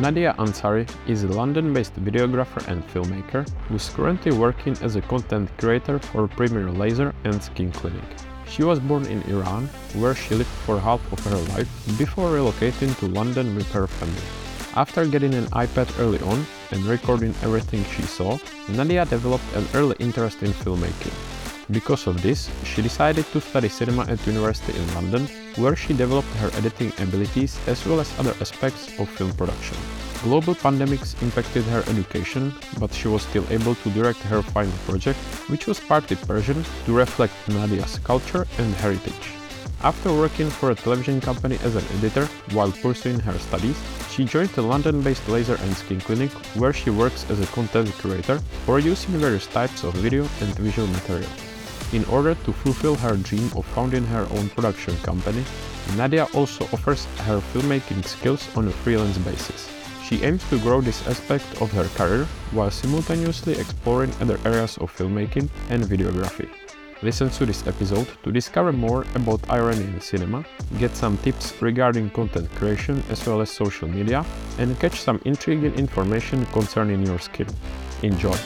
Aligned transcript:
Nadia 0.00 0.34
Ansari 0.38 0.88
is 1.06 1.24
a 1.24 1.28
London 1.28 1.74
based 1.74 1.94
videographer 2.02 2.66
and 2.68 2.82
filmmaker 2.88 3.46
who 3.68 3.74
is 3.74 3.90
currently 3.90 4.32
working 4.32 4.74
as 4.80 4.96
a 4.96 5.02
content 5.02 5.50
creator 5.58 5.98
for 5.98 6.26
Premier 6.26 6.70
Laser 6.70 7.14
and 7.24 7.42
Skin 7.42 7.70
Clinic. 7.70 8.08
She 8.48 8.62
was 8.62 8.80
born 8.80 9.04
in 9.04 9.20
Iran, 9.24 9.68
where 9.96 10.14
she 10.14 10.36
lived 10.36 10.56
for 10.64 10.80
half 10.80 11.02
of 11.12 11.22
her 11.26 11.36
life 11.54 11.68
before 11.98 12.30
relocating 12.30 12.98
to 13.00 13.08
London 13.08 13.54
with 13.54 13.70
her 13.72 13.86
family. 13.86 14.28
After 14.74 15.04
getting 15.04 15.34
an 15.34 15.44
iPad 15.48 15.92
early 16.00 16.20
on 16.20 16.46
and 16.70 16.82
recording 16.84 17.34
everything 17.42 17.84
she 17.84 18.02
saw, 18.02 18.38
Nadia 18.70 19.04
developed 19.04 19.52
an 19.54 19.66
early 19.74 19.96
interest 19.98 20.42
in 20.42 20.52
filmmaking. 20.52 21.39
Because 21.70 22.08
of 22.08 22.20
this, 22.20 22.50
she 22.64 22.82
decided 22.82 23.26
to 23.26 23.40
study 23.40 23.68
cinema 23.68 24.02
at 24.06 24.26
university 24.26 24.76
in 24.76 24.94
London, 24.94 25.28
where 25.56 25.76
she 25.76 25.94
developed 25.94 26.28
her 26.42 26.50
editing 26.54 26.92
abilities 26.98 27.58
as 27.68 27.86
well 27.86 28.00
as 28.00 28.18
other 28.18 28.34
aspects 28.40 28.88
of 28.98 29.08
film 29.10 29.32
production. 29.34 29.76
Global 30.24 30.54
pandemics 30.54 31.20
impacted 31.22 31.64
her 31.64 31.84
education, 31.86 32.52
but 32.80 32.92
she 32.92 33.06
was 33.06 33.22
still 33.22 33.44
able 33.50 33.76
to 33.76 33.90
direct 33.90 34.18
her 34.22 34.42
final 34.42 34.72
project, 34.86 35.18
which 35.48 35.68
was 35.68 35.78
partly 35.78 36.16
Persian, 36.16 36.64
to 36.86 36.92
reflect 36.92 37.34
Nadia's 37.48 37.98
culture 38.00 38.46
and 38.58 38.74
heritage. 38.74 39.34
After 39.82 40.12
working 40.12 40.50
for 40.50 40.72
a 40.72 40.74
television 40.74 41.20
company 41.20 41.56
as 41.62 41.76
an 41.76 41.84
editor 41.98 42.26
while 42.52 42.72
pursuing 42.72 43.20
her 43.20 43.38
studies, 43.38 43.80
she 44.10 44.24
joined 44.24 44.50
the 44.50 44.62
London-based 44.62 45.26
Laser 45.28 45.54
and 45.54 45.74
Skin 45.76 46.00
Clinic, 46.00 46.32
where 46.56 46.72
she 46.72 46.90
works 46.90 47.24
as 47.30 47.40
a 47.40 47.46
content 47.46 47.92
creator, 47.92 48.40
producing 48.66 49.14
various 49.18 49.46
types 49.46 49.84
of 49.84 49.94
video 49.94 50.22
and 50.40 50.54
visual 50.58 50.88
material. 50.88 51.30
In 51.92 52.04
order 52.04 52.34
to 52.34 52.52
fulfill 52.52 52.94
her 52.96 53.16
dream 53.16 53.50
of 53.56 53.66
founding 53.66 54.04
her 54.06 54.26
own 54.30 54.48
production 54.50 54.96
company, 54.98 55.44
Nadia 55.96 56.28
also 56.34 56.64
offers 56.72 57.04
her 57.26 57.40
filmmaking 57.52 58.04
skills 58.04 58.48
on 58.56 58.68
a 58.68 58.70
freelance 58.70 59.18
basis. 59.18 59.68
She 60.04 60.22
aims 60.22 60.48
to 60.50 60.58
grow 60.60 60.80
this 60.80 61.06
aspect 61.06 61.60
of 61.60 61.72
her 61.72 61.88
career 61.96 62.26
while 62.52 62.70
simultaneously 62.70 63.58
exploring 63.58 64.12
other 64.20 64.38
areas 64.44 64.76
of 64.78 64.96
filmmaking 64.96 65.48
and 65.68 65.84
videography. 65.84 66.48
Listen 67.02 67.30
to 67.30 67.46
this 67.46 67.66
episode 67.66 68.06
to 68.22 68.30
discover 68.30 68.72
more 68.72 69.06
about 69.14 69.48
Iranian 69.50 70.00
cinema, 70.00 70.44
get 70.78 70.94
some 70.94 71.16
tips 71.18 71.54
regarding 71.60 72.10
content 72.10 72.48
creation 72.56 73.02
as 73.08 73.26
well 73.26 73.40
as 73.40 73.50
social 73.50 73.88
media, 73.88 74.24
and 74.58 74.78
catch 74.78 75.00
some 75.00 75.20
intriguing 75.24 75.74
information 75.74 76.44
concerning 76.46 77.04
your 77.06 77.18
skill. 77.18 77.48
Enjoy! 78.02 78.36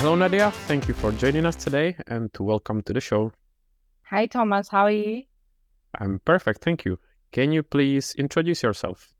Hello, 0.00 0.14
Nadia. 0.14 0.52
Thank 0.68 0.86
you 0.86 0.94
for 0.94 1.10
joining 1.10 1.44
us 1.44 1.56
today 1.56 1.96
and 2.06 2.32
to 2.34 2.44
welcome 2.44 2.82
to 2.82 2.92
the 2.92 3.00
show. 3.00 3.32
Hi, 4.04 4.26
Thomas. 4.26 4.68
How 4.68 4.84
are 4.84 4.92
you? 4.92 5.24
I'm 5.98 6.20
perfect. 6.24 6.62
Thank 6.62 6.84
you. 6.84 7.00
Can 7.32 7.50
you 7.50 7.64
please 7.64 8.14
introduce 8.14 8.62
yourself? 8.62 9.12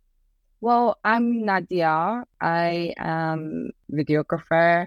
Well, 0.60 0.96
I'm 1.02 1.44
Nadia. 1.44 2.22
I 2.40 2.94
am 2.96 3.70
videographer, 3.92 4.86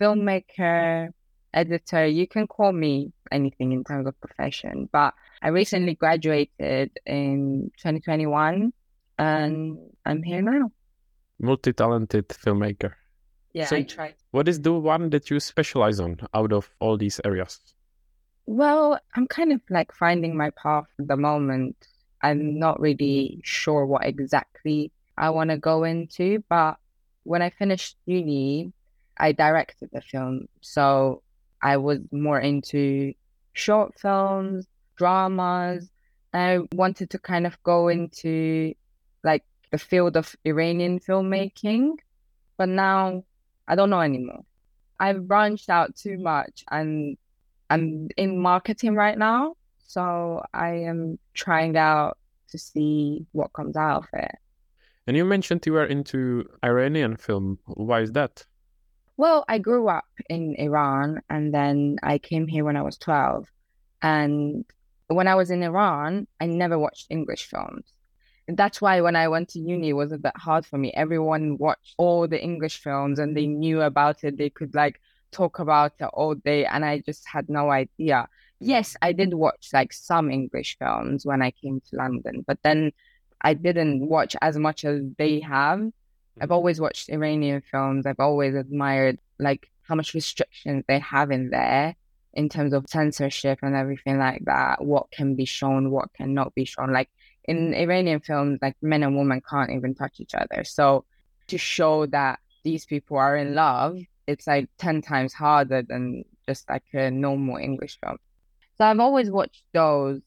filmmaker, 0.00 1.10
editor. 1.52 2.06
You 2.06 2.26
can 2.26 2.46
call 2.46 2.72
me 2.72 3.12
anything 3.30 3.72
in 3.72 3.84
terms 3.84 4.06
of 4.06 4.18
profession, 4.22 4.88
but 4.90 5.12
I 5.42 5.48
recently 5.48 5.96
graduated 5.96 6.98
in 7.04 7.70
2021 7.76 8.72
and 9.18 9.78
I'm 10.06 10.22
here 10.22 10.40
now. 10.40 10.72
Multi 11.38 11.74
talented 11.74 12.28
filmmaker. 12.28 12.94
Yeah, 13.56 13.64
So- 13.64 13.76
I 13.76 13.82
tried. 13.84 14.14
What 14.32 14.48
is 14.48 14.60
the 14.60 14.74
one 14.74 15.08
that 15.10 15.30
you 15.30 15.40
specialize 15.40 15.98
on 15.98 16.20
out 16.34 16.52
of 16.52 16.68
all 16.78 16.98
these 16.98 17.18
areas? 17.24 17.58
Well, 18.44 19.00
I'm 19.14 19.26
kind 19.26 19.50
of 19.50 19.62
like 19.70 19.92
finding 19.92 20.36
my 20.36 20.50
path 20.50 20.84
at 20.98 21.08
the 21.08 21.16
moment. 21.16 21.74
I'm 22.20 22.58
not 22.58 22.78
really 22.80 23.40
sure 23.44 23.86
what 23.86 24.04
exactly 24.04 24.92
I 25.16 25.30
want 25.30 25.48
to 25.50 25.56
go 25.56 25.84
into, 25.84 26.44
but 26.50 26.76
when 27.24 27.40
I 27.40 27.48
finished 27.48 27.96
uni, 28.04 28.72
I 29.16 29.32
directed 29.32 29.88
the 29.90 30.02
film. 30.02 30.48
So 30.60 31.22
I 31.62 31.78
was 31.78 32.00
more 32.12 32.38
into 32.38 33.14
short 33.54 33.98
films, 33.98 34.66
dramas. 34.96 35.88
I 36.34 36.60
wanted 36.74 37.08
to 37.10 37.18
kind 37.18 37.46
of 37.46 37.56
go 37.62 37.88
into 37.88 38.74
like 39.24 39.44
the 39.72 39.78
field 39.78 40.14
of 40.18 40.36
Iranian 40.44 41.00
filmmaking, 41.00 41.96
but 42.58 42.68
now 42.68 43.24
I 43.68 43.74
don't 43.74 43.90
know 43.90 44.00
anymore. 44.00 44.42
I've 44.98 45.26
branched 45.26 45.68
out 45.68 45.96
too 45.96 46.18
much 46.18 46.64
and 46.70 47.16
I'm 47.68 48.08
in 48.16 48.38
marketing 48.38 48.94
right 48.94 49.18
now, 49.18 49.56
so 49.86 50.42
I 50.54 50.70
am 50.70 51.18
trying 51.34 51.76
out 51.76 52.16
to 52.50 52.58
see 52.58 53.26
what 53.32 53.52
comes 53.52 53.76
out 53.76 54.04
of 54.04 54.08
it. 54.12 54.36
And 55.06 55.16
you 55.16 55.24
mentioned 55.24 55.64
you 55.66 55.72
were 55.72 55.84
into 55.84 56.48
Iranian 56.64 57.16
film. 57.16 57.58
Why 57.66 58.00
is 58.00 58.12
that? 58.12 58.44
Well, 59.16 59.44
I 59.48 59.58
grew 59.58 59.88
up 59.88 60.04
in 60.28 60.54
Iran 60.56 61.22
and 61.30 61.52
then 61.52 61.96
I 62.02 62.18
came 62.18 62.46
here 62.46 62.64
when 62.64 62.76
I 62.76 62.82
was 62.82 62.98
12. 62.98 63.46
And 64.02 64.64
when 65.08 65.28
I 65.28 65.34
was 65.34 65.50
in 65.50 65.62
Iran, 65.62 66.26
I 66.40 66.46
never 66.46 66.78
watched 66.78 67.06
English 67.10 67.46
films. 67.46 67.95
That's 68.48 68.80
why 68.80 69.00
when 69.00 69.16
I 69.16 69.28
went 69.28 69.48
to 69.50 69.58
uni, 69.58 69.90
it 69.90 69.94
was 69.94 70.12
a 70.12 70.18
bit 70.18 70.36
hard 70.36 70.64
for 70.64 70.78
me. 70.78 70.92
Everyone 70.92 71.58
watched 71.58 71.94
all 71.98 72.28
the 72.28 72.40
English 72.40 72.80
films 72.80 73.18
and 73.18 73.36
they 73.36 73.46
knew 73.46 73.82
about 73.82 74.22
it. 74.22 74.38
They 74.38 74.50
could 74.50 74.74
like 74.74 75.00
talk 75.32 75.58
about 75.58 75.92
it 76.00 76.10
all 76.12 76.34
day, 76.34 76.64
and 76.64 76.84
I 76.84 77.00
just 77.00 77.26
had 77.26 77.48
no 77.48 77.70
idea. 77.70 78.28
Yes, 78.60 78.96
I 79.02 79.12
did 79.12 79.34
watch 79.34 79.70
like 79.72 79.92
some 79.92 80.30
English 80.30 80.78
films 80.78 81.26
when 81.26 81.42
I 81.42 81.50
came 81.50 81.80
to 81.90 81.96
London, 81.96 82.44
but 82.46 82.58
then 82.62 82.92
I 83.40 83.54
didn't 83.54 84.08
watch 84.08 84.34
as 84.40 84.56
much 84.56 84.84
as 84.84 85.02
they 85.18 85.40
have. 85.40 85.80
I've 85.80 86.44
mm-hmm. 86.44 86.52
always 86.52 86.80
watched 86.80 87.10
Iranian 87.10 87.62
films. 87.70 88.06
I've 88.06 88.20
always 88.20 88.54
admired 88.54 89.18
like 89.38 89.70
how 89.82 89.94
much 89.94 90.14
restrictions 90.14 90.84
they 90.88 90.98
have 91.00 91.30
in 91.30 91.50
there 91.50 91.94
in 92.32 92.48
terms 92.48 92.72
of 92.72 92.86
censorship 92.88 93.58
and 93.62 93.74
everything 93.74 94.18
like 94.18 94.44
that. 94.44 94.84
What 94.84 95.10
can 95.10 95.34
be 95.34 95.44
shown, 95.44 95.90
what 95.90 96.12
cannot 96.14 96.54
be 96.54 96.64
shown. 96.64 96.92
Like 96.92 97.10
in 97.46 97.74
Iranian 97.74 98.20
films, 98.20 98.58
like 98.62 98.76
men 98.82 99.02
and 99.02 99.16
women 99.16 99.40
can't 99.48 99.70
even 99.70 99.94
touch 99.94 100.20
each 100.20 100.34
other. 100.34 100.64
So 100.64 101.04
to 101.48 101.58
show 101.58 102.06
that 102.06 102.40
these 102.64 102.84
people 102.84 103.16
are 103.16 103.36
in 103.36 103.54
love, 103.54 103.98
it's 104.26 104.46
like 104.46 104.68
10 104.78 105.02
times 105.02 105.32
harder 105.32 105.82
than 105.82 106.24
just 106.48 106.68
like 106.68 106.84
a 106.92 107.10
normal 107.10 107.56
English 107.56 107.98
film. 108.02 108.18
So 108.78 108.84
I've 108.84 109.00
always 109.00 109.30
watched 109.30 109.62
those. 109.72 110.20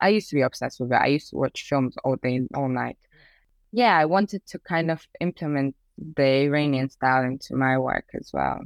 I 0.00 0.10
used 0.10 0.28
to 0.30 0.36
be 0.36 0.42
obsessed 0.42 0.80
with 0.80 0.92
it. 0.92 1.00
I 1.00 1.06
used 1.06 1.30
to 1.30 1.36
watch 1.36 1.66
films 1.68 1.96
all 2.04 2.16
day, 2.16 2.46
all 2.54 2.68
night. 2.68 2.98
Yeah, 3.72 3.96
I 3.96 4.04
wanted 4.04 4.46
to 4.48 4.58
kind 4.58 4.90
of 4.90 5.06
implement 5.20 5.74
the 6.16 6.44
Iranian 6.44 6.90
style 6.90 7.24
into 7.24 7.56
my 7.56 7.78
work 7.78 8.06
as 8.14 8.30
well. 8.32 8.60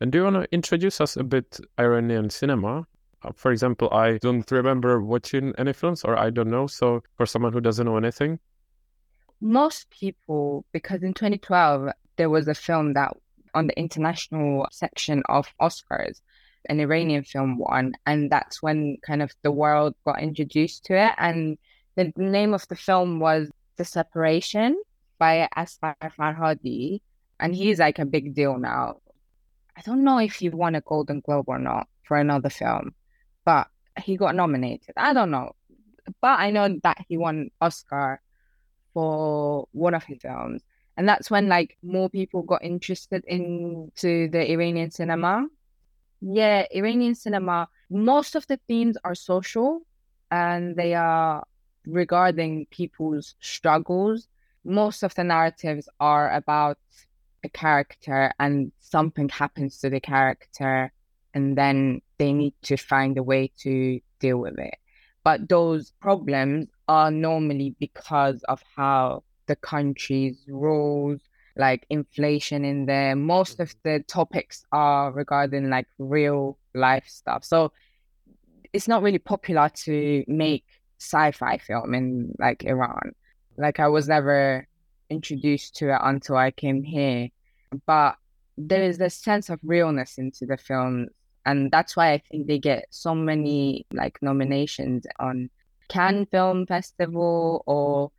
And 0.00 0.10
do 0.10 0.18
you 0.18 0.24
want 0.24 0.36
to 0.36 0.52
introduce 0.52 1.00
us 1.00 1.16
a 1.16 1.22
bit 1.22 1.60
Iranian 1.78 2.28
cinema? 2.28 2.86
Uh, 3.24 3.32
for 3.34 3.52
example, 3.52 3.88
I 3.92 4.18
don't 4.18 4.50
remember 4.50 5.00
watching 5.00 5.54
any 5.58 5.72
films, 5.72 6.04
or 6.04 6.18
I 6.18 6.30
don't 6.30 6.50
know. 6.50 6.66
So, 6.66 7.02
for 7.16 7.26
someone 7.26 7.52
who 7.52 7.60
doesn't 7.60 7.86
know 7.86 7.96
anything, 7.96 8.40
Most 9.40 9.90
people, 9.90 10.64
because 10.72 11.02
in 11.02 11.14
2012, 11.14 11.90
there 12.16 12.30
was 12.30 12.48
a 12.48 12.54
film 12.54 12.94
that 12.94 13.12
on 13.54 13.66
the 13.66 13.78
international 13.78 14.66
section 14.70 15.22
of 15.28 15.46
Oscars, 15.60 16.20
an 16.68 16.80
Iranian 16.80 17.24
film 17.24 17.58
won. 17.58 17.94
And 18.06 18.30
that's 18.30 18.62
when 18.62 18.98
kind 19.06 19.22
of 19.22 19.32
the 19.42 19.50
world 19.50 19.94
got 20.04 20.22
introduced 20.22 20.84
to 20.86 20.94
it. 20.96 21.12
And 21.18 21.58
the 21.96 22.12
name 22.16 22.54
of 22.54 22.66
the 22.68 22.76
film 22.76 23.20
was 23.20 23.50
The 23.76 23.84
Separation 23.84 24.80
by 25.18 25.48
Asghar 25.56 25.96
Farhadi. 26.02 27.00
And 27.40 27.54
he's 27.54 27.78
like 27.78 27.98
a 27.98 28.04
big 28.06 28.34
deal 28.34 28.58
now. 28.58 28.98
I 29.76 29.82
don't 29.82 30.04
know 30.04 30.18
if 30.18 30.34
he 30.36 30.48
won 30.50 30.74
a 30.74 30.80
Golden 30.80 31.20
Globe 31.20 31.48
or 31.48 31.58
not 31.58 31.88
for 32.04 32.16
another 32.16 32.50
film, 32.50 32.94
but 33.44 33.68
he 34.02 34.16
got 34.16 34.34
nominated. 34.34 34.94
I 34.96 35.12
don't 35.12 35.30
know. 35.30 35.52
But 36.20 36.40
I 36.40 36.50
know 36.50 36.78
that 36.82 37.04
he 37.08 37.16
won 37.16 37.50
Oscar 37.60 38.20
for 38.92 39.68
one 39.72 39.94
of 39.94 40.04
his 40.04 40.20
films. 40.20 40.62
And 40.96 41.08
that's 41.08 41.30
when 41.30 41.48
like 41.48 41.76
more 41.82 42.10
people 42.10 42.42
got 42.42 42.64
interested 42.64 43.24
into 43.26 44.28
the 44.28 44.50
Iranian 44.50 44.90
cinema. 44.90 45.46
Yeah, 46.20 46.66
Iranian 46.70 47.14
cinema, 47.14 47.68
most 47.90 48.34
of 48.34 48.46
the 48.46 48.60
themes 48.68 48.96
are 49.04 49.14
social 49.14 49.80
and 50.30 50.76
they 50.76 50.94
are 50.94 51.44
regarding 51.86 52.66
people's 52.66 53.34
struggles. 53.40 54.28
Most 54.64 55.02
of 55.02 55.14
the 55.14 55.24
narratives 55.24 55.88
are 55.98 56.32
about 56.32 56.78
a 57.44 57.48
character 57.48 58.32
and 58.38 58.70
something 58.80 59.28
happens 59.28 59.78
to 59.78 59.90
the 59.90 60.00
character 60.00 60.92
and 61.34 61.56
then 61.56 62.02
they 62.22 62.32
need 62.32 62.54
to 62.62 62.76
find 62.76 63.18
a 63.18 63.22
way 63.22 63.50
to 63.58 64.00
deal 64.20 64.38
with 64.38 64.56
it. 64.56 64.76
But 65.24 65.48
those 65.48 65.90
problems 66.00 66.68
are 66.86 67.10
normally 67.10 67.74
because 67.80 68.44
of 68.44 68.62
how 68.76 69.24
the 69.46 69.56
country's 69.56 70.38
rules, 70.46 71.20
like 71.56 71.84
inflation 71.90 72.64
in 72.64 72.86
there. 72.86 73.16
Most 73.16 73.58
of 73.58 73.74
the 73.82 74.04
topics 74.06 74.64
are 74.70 75.10
regarding 75.10 75.68
like 75.68 75.88
real 75.98 76.58
life 76.74 77.08
stuff. 77.08 77.44
So 77.44 77.72
it's 78.72 78.86
not 78.86 79.02
really 79.02 79.18
popular 79.18 79.68
to 79.86 80.24
make 80.28 80.64
sci-fi 81.00 81.58
film 81.58 81.92
in 81.92 82.36
like 82.38 82.62
Iran. 82.62 83.16
Like 83.56 83.80
I 83.80 83.88
was 83.88 84.06
never 84.06 84.68
introduced 85.10 85.74
to 85.78 85.92
it 85.92 86.00
until 86.00 86.36
I 86.36 86.52
came 86.52 86.84
here. 86.84 87.30
But 87.84 88.14
there 88.56 88.84
is 88.84 89.00
a 89.00 89.10
sense 89.10 89.50
of 89.50 89.58
realness 89.64 90.18
into 90.18 90.46
the 90.46 90.56
film. 90.56 91.08
And 91.44 91.70
that's 91.70 91.96
why 91.96 92.12
I 92.12 92.18
think 92.30 92.46
they 92.46 92.58
get 92.58 92.86
so 92.90 93.14
many 93.14 93.86
like 93.92 94.18
nominations 94.22 95.06
on 95.18 95.50
Cannes 95.88 96.26
Film 96.30 96.66
Festival 96.66 97.62
or 97.66 98.10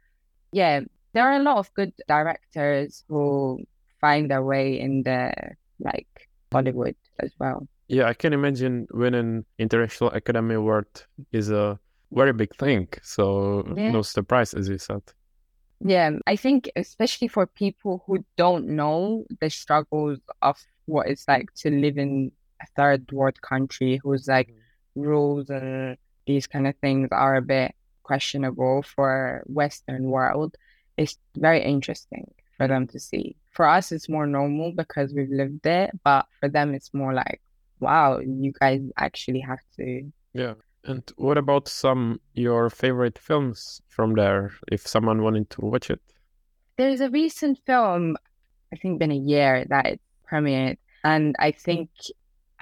yeah, 0.52 0.82
there 1.14 1.28
are 1.28 1.40
a 1.40 1.44
lot 1.44 1.58
of 1.58 1.74
good 1.74 1.94
directors 2.08 3.04
who 3.08 3.60
find 4.02 4.30
their 4.30 4.44
way 4.44 4.80
in 4.80 5.04
the 5.04 5.34
like 5.80 6.30
Hollywood 6.52 6.96
as 7.20 7.32
well. 7.40 7.68
Yeah, 7.88 8.08
I 8.08 8.14
can 8.14 8.34
imagine 8.34 8.88
winning 8.92 9.46
International 9.60 10.12
Academy 10.12 10.56
Award 10.56 10.88
is 11.32 11.50
a 11.52 11.80
very 12.12 12.34
big 12.34 12.56
thing. 12.56 12.88
So 13.02 13.64
Yeah. 13.76 13.92
no 13.92 14.02
surprise, 14.02 14.54
as 14.54 14.70
you 14.70 14.78
said. 14.78 15.02
Yeah, 15.80 16.12
I 16.28 16.36
think 16.36 16.70
especially 16.76 17.28
for 17.28 17.46
people 17.46 18.04
who 18.06 18.24
don't 18.38 18.68
know 18.68 19.26
the 19.42 19.50
struggles 19.50 20.20
of 20.42 20.58
what 20.86 21.08
it's 21.08 21.28
like 21.28 21.54
to 21.56 21.70
live 21.70 21.98
in 21.98 22.32
third 22.76 23.12
world 23.12 23.42
country 23.42 24.00
whose 24.04 24.28
like 24.28 24.50
mm-hmm. 24.50 25.02
rules 25.02 25.50
and 25.50 25.98
these 26.26 26.48
kind 26.48 26.68
of 26.68 26.76
things 26.78 27.10
are 27.12 27.36
a 27.36 27.42
bit 27.42 27.76
questionable 28.04 28.84
for 28.84 29.44
Western 29.46 30.06
world, 30.06 30.56
it's 30.98 31.18
very 31.36 31.64
interesting 31.64 32.32
for 32.58 32.68
them 32.68 32.88
to 32.88 33.00
see. 33.00 33.36
For 33.52 33.68
us, 33.68 33.92
it's 33.92 34.10
more 34.10 34.28
normal 34.28 34.72
because 34.72 35.14
we've 35.14 35.30
lived 35.30 35.66
it, 35.66 35.92
but 36.04 36.26
for 36.40 36.50
them, 36.50 36.74
it's 36.74 36.94
more 36.94 37.14
like, 37.14 37.42
wow, 37.80 38.20
you 38.20 38.54
guys 38.60 38.82
actually 38.98 39.40
have 39.42 39.60
to. 39.78 40.12
Yeah. 40.34 40.54
And 40.86 41.04
what 41.16 41.38
about 41.38 41.68
some 41.68 42.20
your 42.34 42.70
favorite 42.70 43.18
films 43.18 43.82
from 43.88 44.16
there? 44.16 44.52
If 44.72 44.86
someone 44.86 45.24
wanted 45.24 45.50
to 45.52 45.62
watch 45.62 45.90
it, 45.90 46.02
There's 46.78 47.02
a 47.02 47.10
recent 47.10 47.60
film, 47.66 48.18
I 48.74 48.76
think 48.76 49.00
been 49.00 49.12
a 49.12 49.16
year 49.16 49.66
that 49.70 49.86
it 49.86 50.02
premiered, 50.30 50.78
and 51.04 51.36
I 51.40 51.52
think 51.52 51.90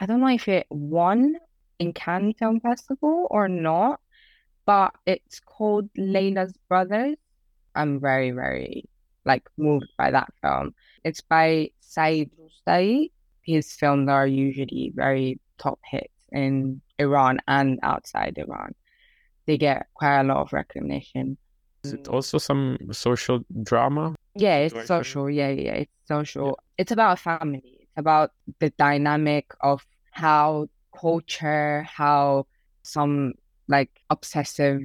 I 0.02 0.08
don't 0.08 0.20
know 0.20 0.30
if 0.30 0.48
it 0.48 0.66
won 0.72 1.36
in 1.78 1.94
Cannes 1.94 2.34
Film 2.40 2.60
Festival 2.60 3.28
or 3.30 3.48
not, 3.48 4.00
but 4.66 4.94
it's 5.06 5.40
called 5.40 5.90
Leila's 5.96 6.58
Brothers. 6.68 7.18
I'm 7.76 8.00
very, 8.00 8.32
very 8.32 8.90
like 9.26 9.48
moved 9.58 9.90
by 10.00 10.10
that 10.10 10.34
film. 10.42 10.74
It's 11.04 11.22
by 11.22 11.70
Saeed 11.82 12.32
Roustaee. 12.36 13.12
His 13.44 13.74
films 13.74 14.10
are 14.10 14.26
usually 14.26 14.92
very 14.96 15.40
top 15.60 15.80
hits 15.86 16.26
in 16.32 16.82
Iran 16.98 17.38
and 17.48 17.80
outside 17.84 18.40
Iran. 18.40 18.74
They 19.46 19.60
get 19.60 19.86
quite 19.94 20.22
a 20.22 20.24
lot 20.24 20.38
of 20.38 20.52
recognition. 20.52 21.38
is 21.84 21.94
it 21.94 22.08
also 22.08 22.40
some 22.40 22.80
social 22.92 23.46
drama? 23.62 24.16
Yeah, 24.34 24.58
it's 24.58 24.74
Situation? 24.74 24.88
social. 24.88 25.30
Yeah, 25.30 25.50
yeah, 25.50 25.74
it's 25.74 25.92
social. 26.08 26.58
It's 26.80 26.92
about 26.92 27.20
a 27.20 27.22
family. 27.22 27.71
About 27.98 28.32
the 28.60 28.70
dynamic 28.72 29.54
of 29.62 29.86
how 30.12 30.70
culture, 30.98 31.84
how 31.84 32.48
some 32.84 33.34
like 33.68 34.02
obsessive 34.10 34.82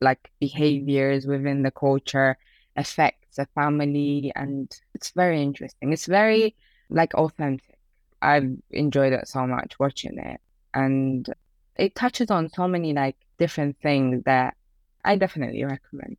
like 0.00 0.30
behaviors 0.40 1.26
within 1.26 1.62
the 1.62 1.70
culture 1.70 2.36
affects 2.76 3.38
a 3.38 3.46
family 3.54 4.32
and 4.36 4.72
it's 4.94 5.10
very 5.10 5.42
interesting. 5.42 5.92
It's 5.92 6.06
very 6.06 6.54
like 6.90 7.14
authentic. 7.14 7.78
I've 8.22 8.56
enjoyed 8.70 9.12
it 9.12 9.28
so 9.28 9.46
much 9.46 9.78
watching 9.78 10.18
it. 10.18 10.40
And 10.74 11.28
it 11.76 11.94
touches 11.94 12.30
on 12.30 12.48
so 12.50 12.68
many 12.68 12.92
like 12.92 13.16
different 13.38 13.76
things 13.80 14.22
that 14.24 14.56
I 15.04 15.16
definitely 15.16 15.64
recommend. 15.64 16.16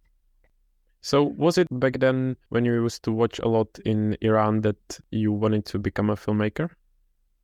So 1.01 1.24
was 1.24 1.57
it 1.57 1.68
back 1.72 2.00
then 2.00 2.36
when 2.50 2.66
you 2.66 2.74
used 2.74 3.04
to 3.04 3.12
watch 3.12 3.40
a 3.40 3.48
lot 3.48 3.80
in 3.86 4.18
Iran 4.22 4.62
that 4.62 5.00
you 5.12 5.31
wanted 5.31 5.66
to 5.68 5.80
become 5.80 6.10
a 6.10 6.16
filmmaker? 6.16 6.69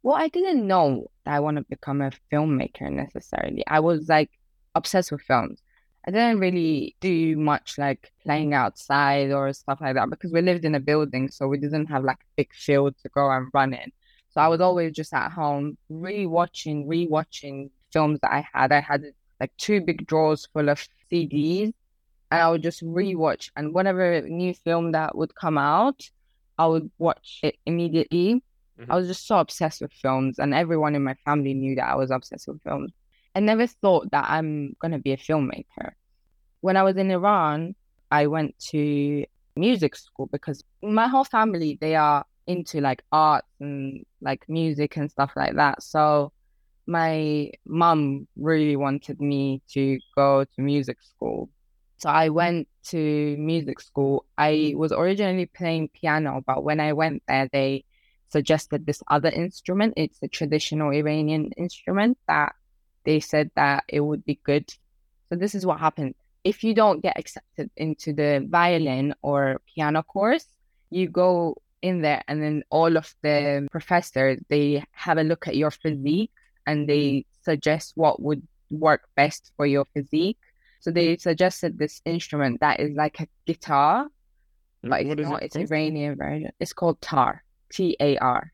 Well, 0.04 0.16
I 0.16 0.28
didn't 0.28 0.68
know 0.68 1.10
I 1.25 1.40
want 1.40 1.57
to 1.57 1.63
become 1.63 2.02
a 2.02 2.12
filmmaker 2.31 2.92
necessarily. 2.92 3.63
I 3.68 3.80
was 3.80 4.10
like 4.10 4.30
obsessed 4.75 5.12
with 5.12 5.22
films. 5.22 5.62
I 6.07 6.12
didn't 6.12 6.40
really 6.40 6.96
do 7.00 7.36
much 7.38 7.78
like 7.80 8.12
playing 8.24 8.54
outside 8.54 9.31
or 9.31 9.52
stuff 9.54 9.80
like 9.81 9.96
that 9.96 10.10
because 10.10 10.31
we 10.31 10.42
lived 10.42 10.66
in 10.66 10.75
a 10.75 10.80
building, 10.80 11.30
so 11.31 11.48
we 11.48 11.57
didn't 11.57 11.88
have 11.88 12.04
like 12.04 12.19
a 12.19 12.34
big 12.36 12.54
field 12.54 12.96
to 13.02 13.10
go 13.10 13.31
and 13.31 13.48
run 13.54 13.74
in. 13.74 13.92
So 14.30 14.42
I 14.42 14.48
was 14.48 14.62
always 14.62 14.92
just 14.92 15.13
at 15.13 15.31
home 15.31 15.78
rewatching, 15.90 16.86
rewatching 16.86 17.72
films 17.92 18.19
that 18.22 18.31
I 18.31 18.46
had. 18.54 18.72
I 18.72 18.81
had 18.81 19.06
like 19.40 19.52
two 19.57 19.81
big 19.81 20.06
drawers 20.06 20.48
full 20.54 20.69
of 20.69 20.86
CDs, 21.12 21.74
and 22.36 22.44
I 22.44 22.50
would 22.52 22.64
just 22.64 22.84
mm. 22.84 22.94
rewatch. 22.94 23.50
And 23.56 23.74
whatever 23.74 24.22
new 24.22 24.54
film 24.54 24.92
that 24.92 25.18
would 25.18 25.36
come 25.36 25.58
out, 25.58 26.10
I 26.58 26.68
would 26.68 26.90
watch 26.98 27.40
it 27.44 27.58
immediately. 27.66 28.44
I 28.78 28.82
mm-hmm. 28.82 28.94
was 28.94 29.08
just 29.08 29.26
so 29.26 29.38
obsessed 29.38 29.82
with 29.82 29.94
films, 29.94 30.38
and 30.38 30.54
everyone 30.54 30.96
in 30.96 31.04
my 31.04 31.16
family 31.26 31.54
knew 31.54 31.76
that 31.76 31.90
I 31.90 31.96
was 31.96 32.12
obsessed 32.12 32.48
with 32.48 32.62
films. 32.64 32.92
I 33.34 33.40
never 33.40 33.68
thought 33.68 34.12
that 34.12 34.26
I'm 34.30 34.76
gonna 34.80 35.00
be 35.00 35.14
a 35.14 35.18
filmmaker. 35.18 35.92
When 36.62 36.78
I 36.78 36.84
was 36.84 36.98
in 36.98 37.12
Iran, 37.12 37.76
I 38.12 38.28
went 38.28 38.58
to 38.72 39.26
music 39.56 39.96
school 39.96 40.28
because 40.28 40.64
my 40.81 41.08
whole 41.08 41.24
family 41.24 41.78
they 41.80 41.96
are 41.96 42.26
into 42.48 42.81
like 42.81 43.04
arts 43.12 43.48
and 43.60 44.06
like 44.22 44.48
music 44.50 44.98
and 44.98 45.10
stuff 45.10 45.31
like 45.36 45.56
that. 45.56 45.81
So 45.81 46.31
my 46.88 47.52
mum 47.66 48.28
really 48.36 48.76
wanted 48.76 49.20
me 49.20 49.62
to 49.72 50.00
go 50.16 50.44
to 50.44 50.62
music 50.62 50.98
school. 51.02 51.50
So 51.97 52.09
I 52.09 52.30
mm. 52.30 52.33
went 52.33 52.68
to 52.86 53.38
music 53.38 53.80
school. 53.80 54.25
I 54.38 54.74
was 54.75 54.92
originally 54.92 55.45
playing 55.45 55.89
piano, 55.89 56.44
but 56.45 56.63
when 56.63 56.80
I 56.80 56.94
went 56.94 57.24
there, 57.27 57.50
they 57.51 57.86
suggested 58.30 58.86
this 58.86 59.01
other 59.07 59.30
instrument. 59.30 59.94
It's 59.97 60.19
a 60.21 60.27
traditional 60.27 60.92
Iranian 60.92 61.51
instrument 61.57 62.18
that 62.27 62.56
they 63.06 63.19
said 63.19 63.51
that 63.56 63.83
it 63.88 64.01
would 64.01 64.25
be 64.25 64.39
good. 64.44 64.69
So 65.30 65.36
this 65.36 65.56
is 65.56 65.65
what 65.65 65.80
happened. 65.80 66.15
If 66.44 66.63
you 66.63 66.74
don't 66.74 67.01
get 67.01 67.18
accepted 67.18 67.69
into 67.75 68.13
the 68.13 68.45
violin 68.47 69.15
or 69.21 69.62
piano 69.74 70.03
course, 70.03 70.45
you 70.92 71.07
go 71.09 71.57
in 71.81 72.01
there 72.01 72.24
and 72.27 72.42
then 72.42 72.63
all 72.69 72.97
of 72.97 73.13
the 73.21 73.68
professors 73.71 74.39
they 74.50 74.83
have 74.92 75.18
a 75.18 75.24
look 75.24 75.47
at 75.47 75.56
your 75.56 75.71
physique 75.71 76.31
and 76.65 76.89
they 76.89 77.25
suggest 77.44 77.94
what 77.95 78.21
would 78.21 78.42
work 78.71 79.07
best 79.15 79.51
for 79.56 79.66
your 79.66 79.85
physique. 79.94 80.37
So 80.80 80.92
they 80.92 81.18
suggested 81.18 81.78
this 81.78 82.02
instrument 82.06 82.60
that 82.62 82.80
is 82.80 82.96
like 82.96 83.20
a 83.20 83.28
guitar, 83.46 84.08
but 84.84 85.02
it's 85.02 85.22
not. 85.22 85.42
it 85.42 85.46
It's? 85.56 85.72
Iranian 85.72 86.16
version. 86.16 86.52
It's 86.60 86.74
called 86.74 87.02
tar, 87.02 87.44
T 87.72 87.98
A 88.00 88.18
R. 88.18 88.52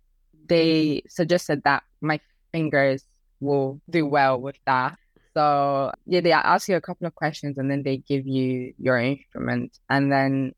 They 0.47 1.03
suggested 1.07 1.63
that 1.63 1.83
my 2.01 2.19
fingers 2.51 3.05
will 3.39 3.81
do 3.89 4.05
well 4.05 4.39
with 4.39 4.57
that. 4.65 4.97
So 5.33 5.91
yeah, 6.05 6.21
they 6.21 6.31
ask 6.31 6.67
you 6.67 6.75
a 6.75 6.81
couple 6.81 7.07
of 7.07 7.15
questions 7.15 7.57
and 7.57 7.71
then 7.71 7.83
they 7.83 7.97
give 7.97 8.27
you 8.27 8.73
your 8.77 8.97
instrument, 8.97 9.79
and 9.89 10.11
then 10.11 10.53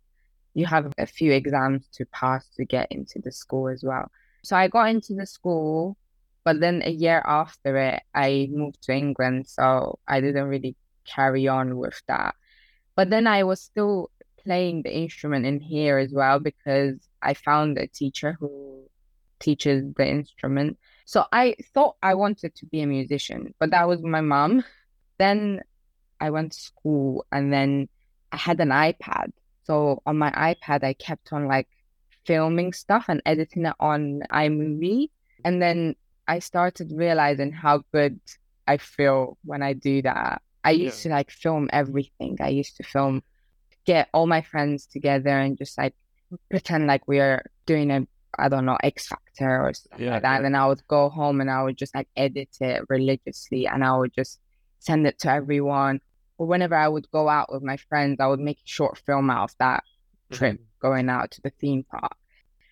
you 0.53 0.65
have 0.65 0.91
a 0.97 1.05
few 1.05 1.31
exams 1.31 1.87
to 1.93 2.05
pass 2.05 2.47
to 2.57 2.65
get 2.65 2.91
into 2.91 3.19
the 3.19 3.31
school 3.31 3.69
as 3.69 3.83
well. 3.83 4.11
So 4.43 4.55
I 4.55 4.67
got 4.67 4.89
into 4.89 5.13
the 5.13 5.25
school, 5.25 5.97
but 6.43 6.59
then 6.59 6.83
a 6.85 6.91
year 6.91 7.23
after 7.25 7.77
it, 7.77 8.01
I 8.13 8.49
moved 8.51 8.81
to 8.83 8.93
England, 8.93 9.47
so 9.47 9.99
I 10.07 10.21
didn't 10.21 10.47
really 10.47 10.75
carry 11.05 11.47
on 11.47 11.77
with 11.77 12.01
that. 12.07 12.35
But 12.95 13.09
then 13.09 13.27
I 13.27 13.43
was 13.43 13.61
still 13.61 14.11
playing 14.43 14.83
the 14.83 14.95
instrument 14.95 15.45
in 15.45 15.59
here 15.59 15.97
as 15.97 16.11
well 16.11 16.39
because 16.39 16.95
I 17.21 17.33
found 17.33 17.77
a 17.77 17.87
teacher 17.87 18.37
who 18.39 18.83
teaches 19.39 19.83
the 19.95 20.07
instrument. 20.07 20.77
So 21.05 21.25
I 21.31 21.55
thought 21.73 21.95
I 22.01 22.13
wanted 22.13 22.55
to 22.55 22.65
be 22.65 22.81
a 22.81 22.87
musician, 22.87 23.53
but 23.59 23.71
that 23.71 23.87
was 23.87 24.01
my 24.01 24.21
mom. 24.21 24.63
Then 25.17 25.61
I 26.19 26.29
went 26.29 26.53
to 26.53 26.59
school 26.59 27.25
and 27.31 27.51
then 27.51 27.89
I 28.31 28.37
had 28.37 28.59
an 28.59 28.69
iPad. 28.69 29.31
So 29.63 30.01
on 30.05 30.17
my 30.17 30.31
iPad, 30.31 30.83
I 30.83 30.93
kept 30.93 31.33
on 31.33 31.47
like 31.47 31.67
filming 32.25 32.73
stuff 32.73 33.05
and 33.07 33.21
editing 33.25 33.65
it 33.65 33.75
on 33.79 34.21
iMovie. 34.31 35.09
And 35.45 35.61
then 35.61 35.95
I 36.27 36.39
started 36.39 36.91
realizing 36.95 37.51
how 37.51 37.83
good 37.91 38.19
I 38.67 38.77
feel 38.77 39.37
when 39.43 39.61
I 39.61 39.73
do 39.73 40.01
that. 40.03 40.41
I 40.63 40.71
used 40.71 41.01
to 41.03 41.09
like 41.09 41.31
film 41.31 41.69
everything. 41.73 42.37
I 42.39 42.49
used 42.49 42.77
to 42.77 42.83
film, 42.83 43.21
get 43.85 44.09
all 44.13 44.27
my 44.27 44.41
friends 44.41 44.85
together 44.85 45.29
and 45.29 45.57
just 45.57 45.77
like 45.77 45.93
pretend 46.49 46.87
like 46.87 47.07
we 47.07 47.19
are 47.19 47.43
doing 47.65 47.91
a, 47.91 48.07
I 48.39 48.49
don't 48.49 48.65
know, 48.65 48.77
X 48.81 49.07
Factor 49.07 49.61
or 49.65 49.73
stuff 49.73 49.99
Yeah, 49.99 50.11
like 50.11 50.21
that. 50.23 50.29
yeah. 50.29 50.35
And 50.37 50.45
then 50.45 50.55
I 50.55 50.67
would 50.67 50.81
go 50.87 51.09
home 51.09 51.41
and 51.41 51.49
I 51.51 51.63
would 51.63 51.77
just 51.77 51.93
like 51.93 52.07
edit 52.15 52.49
it 52.61 52.83
religiously 52.89 53.67
and 53.67 53.83
I 53.83 53.97
would 53.97 54.13
just 54.13 54.39
send 54.79 55.05
it 55.05 55.19
to 55.19 55.31
everyone. 55.31 55.99
Or 56.37 56.47
whenever 56.47 56.75
I 56.75 56.87
would 56.87 57.09
go 57.11 57.29
out 57.29 57.51
with 57.51 57.61
my 57.61 57.77
friends, 57.77 58.17
I 58.19 58.27
would 58.27 58.39
make 58.39 58.57
a 58.57 58.61
short 58.65 58.97
film 59.05 59.29
out 59.29 59.51
of 59.51 59.55
that 59.59 59.83
trip 60.31 60.55
mm-hmm. 60.55 60.87
going 60.87 61.09
out 61.09 61.31
to 61.31 61.41
the 61.41 61.51
theme 61.51 61.83
park. 61.83 62.15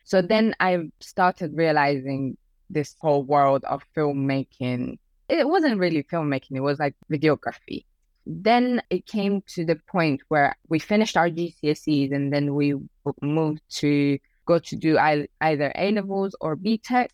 So 0.04 0.22
then 0.22 0.56
I 0.60 0.90
started 1.00 1.52
realizing 1.56 2.38
this 2.70 2.96
whole 3.00 3.24
world 3.24 3.64
of 3.66 3.84
filmmaking. 3.96 4.98
It 5.40 5.48
wasn't 5.48 5.80
really 5.80 6.04
filmmaking, 6.04 6.58
it 6.58 6.60
was 6.60 6.78
like 6.78 6.96
videography. 7.10 7.86
Then 8.26 8.82
it 8.90 9.08
came 9.08 9.42
to 9.54 9.66
the 9.66 9.78
point 9.88 10.22
where 10.28 10.56
we 10.68 10.78
finished 10.78 11.16
our 11.16 11.30
GCSEs 11.30 12.12
and 12.14 12.34
then 12.34 12.54
we 12.54 12.76
moved 13.22 13.62
to 13.82 14.20
go 14.46 14.60
to 14.60 14.76
do 14.76 14.98
either 14.98 15.72
A 15.76 15.92
levels 15.92 16.36
or 16.42 16.58
BTEC 16.58 17.08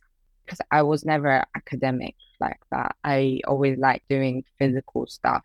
because 0.44 0.60
I 0.72 0.82
was 0.82 1.06
never 1.06 1.46
academic 1.56 2.16
like 2.40 2.60
that. 2.72 2.96
I 3.04 3.42
always 3.48 3.78
liked 3.78 4.10
doing 4.10 4.44
physical 4.58 5.06
stuff. 5.06 5.44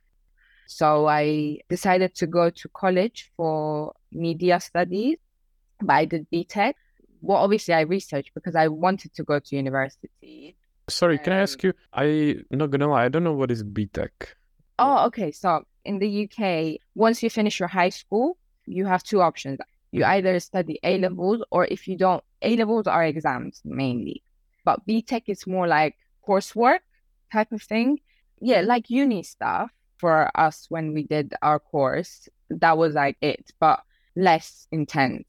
So 0.66 1.06
I 1.06 1.58
decided 1.68 2.14
to 2.16 2.26
go 2.26 2.48
to 2.48 2.68
college 2.70 3.30
for 3.36 3.92
media 4.10 4.60
studies, 4.60 5.18
but 5.80 5.92
I 5.92 6.04
did 6.06 6.26
BTEC. 6.32 6.72
Well, 7.20 7.38
obviously, 7.38 7.74
I 7.74 7.82
researched 7.82 8.32
because 8.34 8.56
I 8.56 8.68
wanted 8.68 9.12
to 9.14 9.24
go 9.24 9.38
to 9.38 9.56
university. 9.56 10.56
Sorry, 10.88 11.18
can 11.18 11.32
I 11.32 11.38
ask 11.38 11.64
um, 11.64 11.72
you? 11.96 12.44
I'm 12.50 12.58
not 12.58 12.70
gonna 12.70 12.88
lie, 12.88 13.04
I 13.04 13.08
don't 13.08 13.24
know 13.24 13.32
what 13.32 13.50
is 13.50 13.62
BTEC. 13.62 14.10
Oh, 14.78 15.06
okay. 15.06 15.30
So 15.30 15.64
in 15.84 15.98
the 15.98 16.28
UK, 16.28 16.80
once 16.94 17.22
you 17.22 17.30
finish 17.30 17.60
your 17.60 17.68
high 17.68 17.90
school, 17.90 18.36
you 18.66 18.86
have 18.86 19.02
two 19.02 19.20
options. 19.20 19.58
You 19.90 20.02
mm-hmm. 20.02 20.10
either 20.10 20.40
study 20.40 20.78
A 20.82 20.98
levels, 20.98 21.44
or 21.50 21.66
if 21.66 21.86
you 21.86 21.96
don't, 21.96 22.22
A 22.42 22.56
levels 22.56 22.86
are 22.86 23.04
exams 23.04 23.60
mainly. 23.64 24.22
But 24.64 24.86
BTEC 24.86 25.22
is 25.26 25.46
more 25.46 25.66
like 25.66 25.96
coursework 26.26 26.80
type 27.32 27.52
of 27.52 27.62
thing. 27.62 28.00
Yeah, 28.40 28.62
like 28.62 28.90
uni 28.90 29.22
stuff 29.22 29.70
for 29.98 30.30
us 30.34 30.66
when 30.68 30.94
we 30.94 31.04
did 31.04 31.34
our 31.42 31.58
course. 31.58 32.28
That 32.50 32.76
was 32.76 32.94
like 32.94 33.16
it, 33.20 33.52
but 33.60 33.80
less 34.16 34.66
intense. 34.72 35.24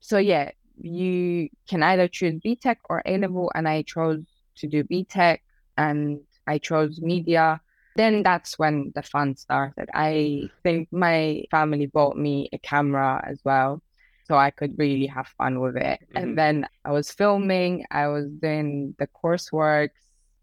So 0.00 0.18
yeah, 0.18 0.50
you 0.80 1.48
can 1.68 1.82
either 1.82 2.08
choose 2.08 2.40
BTEC 2.44 2.76
or 2.88 3.02
A 3.04 3.18
level, 3.18 3.50
and 3.54 3.68
I 3.68 3.82
chose 3.82 4.24
to 4.58 4.66
do 4.66 4.84
BTEC 4.84 5.38
and 5.76 6.20
I 6.46 6.58
chose 6.58 7.00
media. 7.00 7.60
Then 7.96 8.22
that's 8.22 8.58
when 8.58 8.92
the 8.94 9.02
fun 9.02 9.36
started. 9.36 9.88
I 9.92 10.50
think 10.62 10.88
my 10.92 11.44
family 11.50 11.86
bought 11.86 12.16
me 12.16 12.48
a 12.52 12.58
camera 12.58 13.22
as 13.26 13.40
well. 13.44 13.82
So 14.24 14.36
I 14.36 14.50
could 14.50 14.78
really 14.78 15.06
have 15.06 15.26
fun 15.38 15.58
with 15.60 15.76
it. 15.76 16.00
Mm-hmm. 16.00 16.16
And 16.16 16.38
then 16.38 16.68
I 16.84 16.92
was 16.92 17.10
filming, 17.10 17.86
I 17.90 18.08
was 18.08 18.26
doing 18.28 18.94
the 18.98 19.08
coursework. 19.08 19.90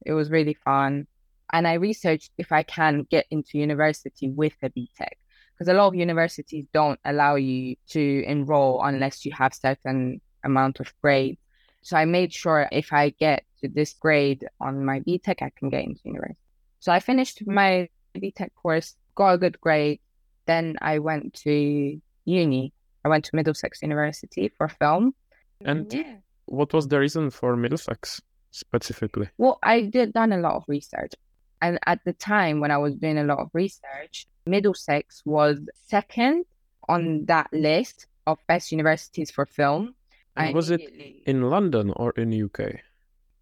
It 0.05 0.13
was 0.13 0.31
really 0.31 0.55
fun. 0.65 1.07
And 1.53 1.67
I 1.67 1.73
researched 1.75 2.31
if 2.37 2.51
I 2.51 2.63
can 2.63 3.07
get 3.09 3.25
into 3.29 3.59
university 3.59 4.29
with 4.29 4.53
a 4.63 4.69
BTEC 4.69 5.09
because 5.53 5.67
a 5.69 5.73
lot 5.73 5.87
of 5.87 5.95
universities 5.95 6.65
don't 6.73 6.99
allow 7.05 7.35
you 7.35 7.75
to 7.89 8.23
enroll 8.25 8.83
unless 8.83 9.25
you 9.25 9.31
have 9.31 9.53
certain 9.53 10.19
amount 10.43 10.79
of 10.79 10.93
grades. 11.01 11.39
So 11.81 11.95
I 11.95 12.05
made 12.05 12.33
sure 12.33 12.67
if 12.71 12.91
I 12.91 13.11
get 13.11 13.45
to 13.67 13.73
this 13.73 13.93
grade 13.93 14.47
on 14.59 14.85
my 14.85 14.99
BTEC, 15.01 15.41
I 15.41 15.51
can 15.57 15.69
get 15.69 15.83
into 15.83 16.01
university. 16.03 16.37
So 16.79 16.91
I 16.91 16.99
finished 16.99 17.45
my 17.47 17.89
BTEC 18.15 18.49
course, 18.55 18.95
got 19.15 19.33
a 19.33 19.37
good 19.37 19.59
grade. 19.59 19.99
Then 20.45 20.75
I 20.81 20.99
went 20.99 21.33
to 21.45 21.99
uni. 22.25 22.73
I 23.03 23.09
went 23.09 23.25
to 23.25 23.35
Middlesex 23.35 23.81
University 23.81 24.51
for 24.57 24.67
film. 24.67 25.13
And 25.61 25.91
yeah. 25.91 26.15
what 26.45 26.73
was 26.73 26.87
the 26.87 26.99
reason 26.99 27.29
for 27.29 27.55
Middlesex 27.55 28.21
specifically? 28.51 29.29
Well, 29.37 29.59
I 29.63 29.81
did 29.81 30.13
done 30.13 30.33
a 30.33 30.37
lot 30.37 30.55
of 30.55 30.63
research. 30.67 31.13
And 31.61 31.79
at 31.85 31.99
the 32.05 32.13
time 32.13 32.59
when 32.59 32.71
I 32.71 32.77
was 32.77 32.95
doing 32.95 33.17
a 33.17 33.23
lot 33.23 33.39
of 33.39 33.49
research, 33.53 34.27
Middlesex 34.45 35.23
was 35.25 35.59
second 35.87 36.45
on 36.87 37.25
that 37.25 37.51
list 37.51 38.07
of 38.27 38.37
best 38.47 38.71
universities 38.71 39.31
for 39.31 39.45
film. 39.45 39.95
And 40.35 40.53
was 40.53 40.69
it 40.69 40.81
in 41.25 41.49
London 41.49 41.91
or 41.95 42.11
in 42.11 42.29
UK? 42.33 42.81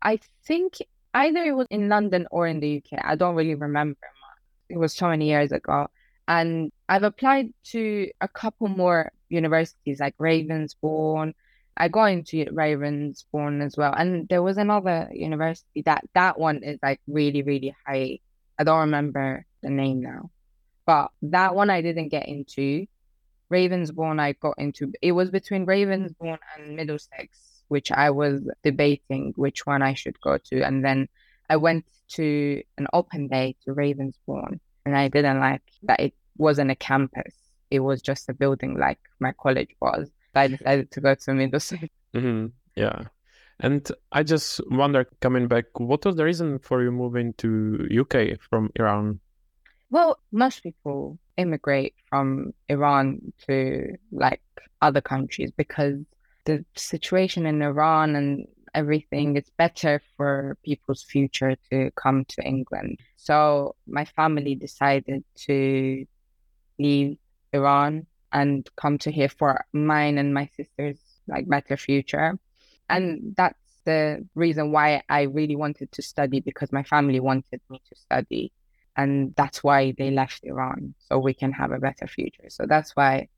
I 0.03 0.19
think 0.45 0.77
either 1.13 1.43
it 1.43 1.55
was 1.55 1.67
in 1.69 1.89
London 1.89 2.27
or 2.29 2.47
in 2.47 2.59
the 2.59 2.77
UK. 2.77 2.99
I 3.03 3.15
don't 3.15 3.35
really 3.35 3.55
remember 3.55 3.97
It 4.69 4.77
was 4.77 4.93
so 4.93 5.07
many 5.09 5.29
years 5.29 5.51
ago. 5.51 5.87
And 6.27 6.71
I've 6.89 7.03
applied 7.03 7.53
to 7.71 8.09
a 8.21 8.27
couple 8.27 8.67
more 8.67 9.11
universities 9.29 9.99
like 9.99 10.17
Ravensbourne. 10.17 11.33
I 11.75 11.87
got 11.87 12.05
into 12.11 12.45
Ravensbourne 12.45 13.63
as 13.65 13.77
well. 13.77 13.93
And 13.93 14.27
there 14.29 14.43
was 14.43 14.57
another 14.57 15.09
university 15.13 15.81
that 15.83 16.03
that 16.13 16.39
one 16.39 16.63
is 16.63 16.79
like 16.83 17.01
really, 17.07 17.41
really 17.41 17.75
high. 17.85 18.19
I 18.59 18.63
don't 18.63 18.81
remember 18.81 19.45
the 19.61 19.69
name 19.69 20.01
now. 20.01 20.29
But 20.85 21.11
that 21.23 21.55
one 21.55 21.69
I 21.69 21.81
didn't 21.81 22.09
get 22.09 22.27
into. 22.27 22.87
Ravensbourne 23.51 24.19
I 24.19 24.33
got 24.33 24.55
into. 24.57 24.91
It 25.01 25.11
was 25.13 25.29
between 25.29 25.65
Ravensbourne 25.65 26.39
and 26.57 26.75
Middlesex, 26.75 27.52
which 27.73 27.91
I 27.91 28.11
was 28.11 28.35
debating 28.63 29.33
which 29.35 29.65
one 29.65 29.81
I 29.81 29.95
should 29.95 30.21
go 30.21 30.37
to. 30.49 30.61
And 30.61 30.85
then 30.85 31.09
I 31.49 31.55
went 31.57 31.85
to 32.09 32.61
an 32.77 32.85
open 32.93 33.27
day 33.27 33.55
to 33.65 33.73
Ravensbourne 33.73 34.59
and 34.85 34.95
I 34.95 35.07
didn't 35.07 35.39
like 35.39 35.63
that 35.87 35.99
it 35.99 36.13
wasn't 36.37 36.69
a 36.69 36.75
campus. 36.75 37.33
It 37.71 37.79
was 37.79 38.03
just 38.03 38.29
a 38.29 38.33
building 38.33 38.77
like 38.77 38.99
my 39.19 39.31
college 39.31 39.71
was. 39.81 40.11
I 40.35 40.49
decided 40.49 40.91
to 40.91 41.01
go 41.01 41.15
to 41.15 41.33
Middlesex. 41.33 41.87
Mm-hmm. 42.13 42.45
Yeah. 42.75 43.05
And 43.59 43.91
I 44.11 44.21
just 44.21 44.61
wonder, 44.69 45.07
coming 45.19 45.47
back, 45.47 45.65
what 45.79 46.05
was 46.05 46.15
the 46.15 46.25
reason 46.25 46.59
for 46.59 46.83
you 46.83 46.91
moving 46.91 47.33
to 47.39 47.87
UK 48.01 48.39
from 48.39 48.69
Iran? 48.75 49.19
Well, 49.89 50.19
most 50.31 50.61
people 50.61 51.17
immigrate 51.37 51.95
from 52.07 52.53
Iran 52.69 53.33
to 53.47 53.97
like 54.11 54.43
other 54.83 55.01
countries 55.01 55.51
because 55.57 55.97
the 56.45 56.65
situation 56.75 57.45
in 57.45 57.61
Iran 57.61 58.15
and 58.15 58.47
everything 58.73 59.37
is 59.37 59.49
better 59.57 60.01
for 60.17 60.57
people's 60.63 61.03
future 61.03 61.55
to 61.69 61.91
come 61.91 62.25
to 62.25 62.43
England. 62.43 62.99
So 63.17 63.75
my 63.87 64.05
family 64.05 64.55
decided 64.55 65.23
to 65.47 66.05
leave 66.79 67.17
Iran 67.53 68.07
and 68.31 68.67
come 68.75 68.97
to 68.99 69.11
here 69.11 69.29
for 69.29 69.63
mine 69.73 70.17
and 70.17 70.33
my 70.33 70.49
sister's 70.57 70.97
like 71.27 71.47
better 71.47 71.77
future. 71.77 72.39
And 72.89 73.35
that's 73.37 73.59
the 73.85 74.27
reason 74.35 74.71
why 74.71 75.03
I 75.09 75.23
really 75.23 75.55
wanted 75.55 75.91
to 75.91 76.01
study 76.01 76.39
because 76.39 76.71
my 76.71 76.83
family 76.83 77.19
wanted 77.19 77.61
me 77.69 77.81
to 77.89 77.95
study 77.95 78.51
and 78.95 79.33
that's 79.35 79.63
why 79.63 79.93
they 79.97 80.11
left 80.11 80.43
Iran 80.43 80.93
so 80.99 81.17
we 81.17 81.33
can 81.33 81.51
have 81.51 81.71
a 81.71 81.79
better 81.79 82.07
future. 82.07 82.49
So 82.49 82.65
that's 82.67 82.95
why. 82.95 83.29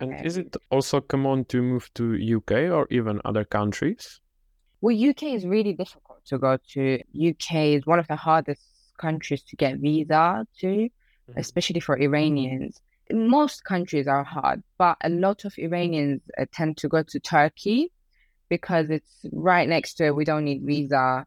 And 0.00 0.24
is 0.24 0.36
it 0.36 0.56
also 0.70 1.00
common 1.00 1.44
to 1.46 1.62
move 1.62 1.90
to 1.94 2.36
UK 2.36 2.52
or 2.72 2.86
even 2.90 3.20
other 3.24 3.44
countries? 3.44 4.20
Well, 4.80 4.96
UK 4.96 5.24
is 5.24 5.46
really 5.46 5.74
difficult 5.74 6.24
to 6.26 6.38
go 6.38 6.58
to. 6.72 7.00
UK 7.14 7.54
is 7.76 7.86
one 7.86 7.98
of 7.98 8.08
the 8.08 8.16
hardest 8.16 8.62
countries 8.98 9.42
to 9.42 9.56
get 9.56 9.78
visa 9.78 10.46
to, 10.60 10.66
mm-hmm. 10.66 11.32
especially 11.36 11.80
for 11.80 11.98
Iranians. 11.98 12.80
Most 13.12 13.64
countries 13.64 14.06
are 14.06 14.24
hard, 14.24 14.62
but 14.78 14.96
a 15.02 15.10
lot 15.10 15.44
of 15.44 15.52
Iranians 15.58 16.22
uh, 16.38 16.46
tend 16.52 16.76
to 16.78 16.88
go 16.88 17.02
to 17.02 17.20
Turkey 17.20 17.92
because 18.48 18.88
it's 18.88 19.26
right 19.32 19.68
next 19.68 19.94
to 19.94 20.06
it. 20.06 20.16
We 20.16 20.24
don't 20.24 20.44
need 20.44 20.62
visa. 20.62 21.26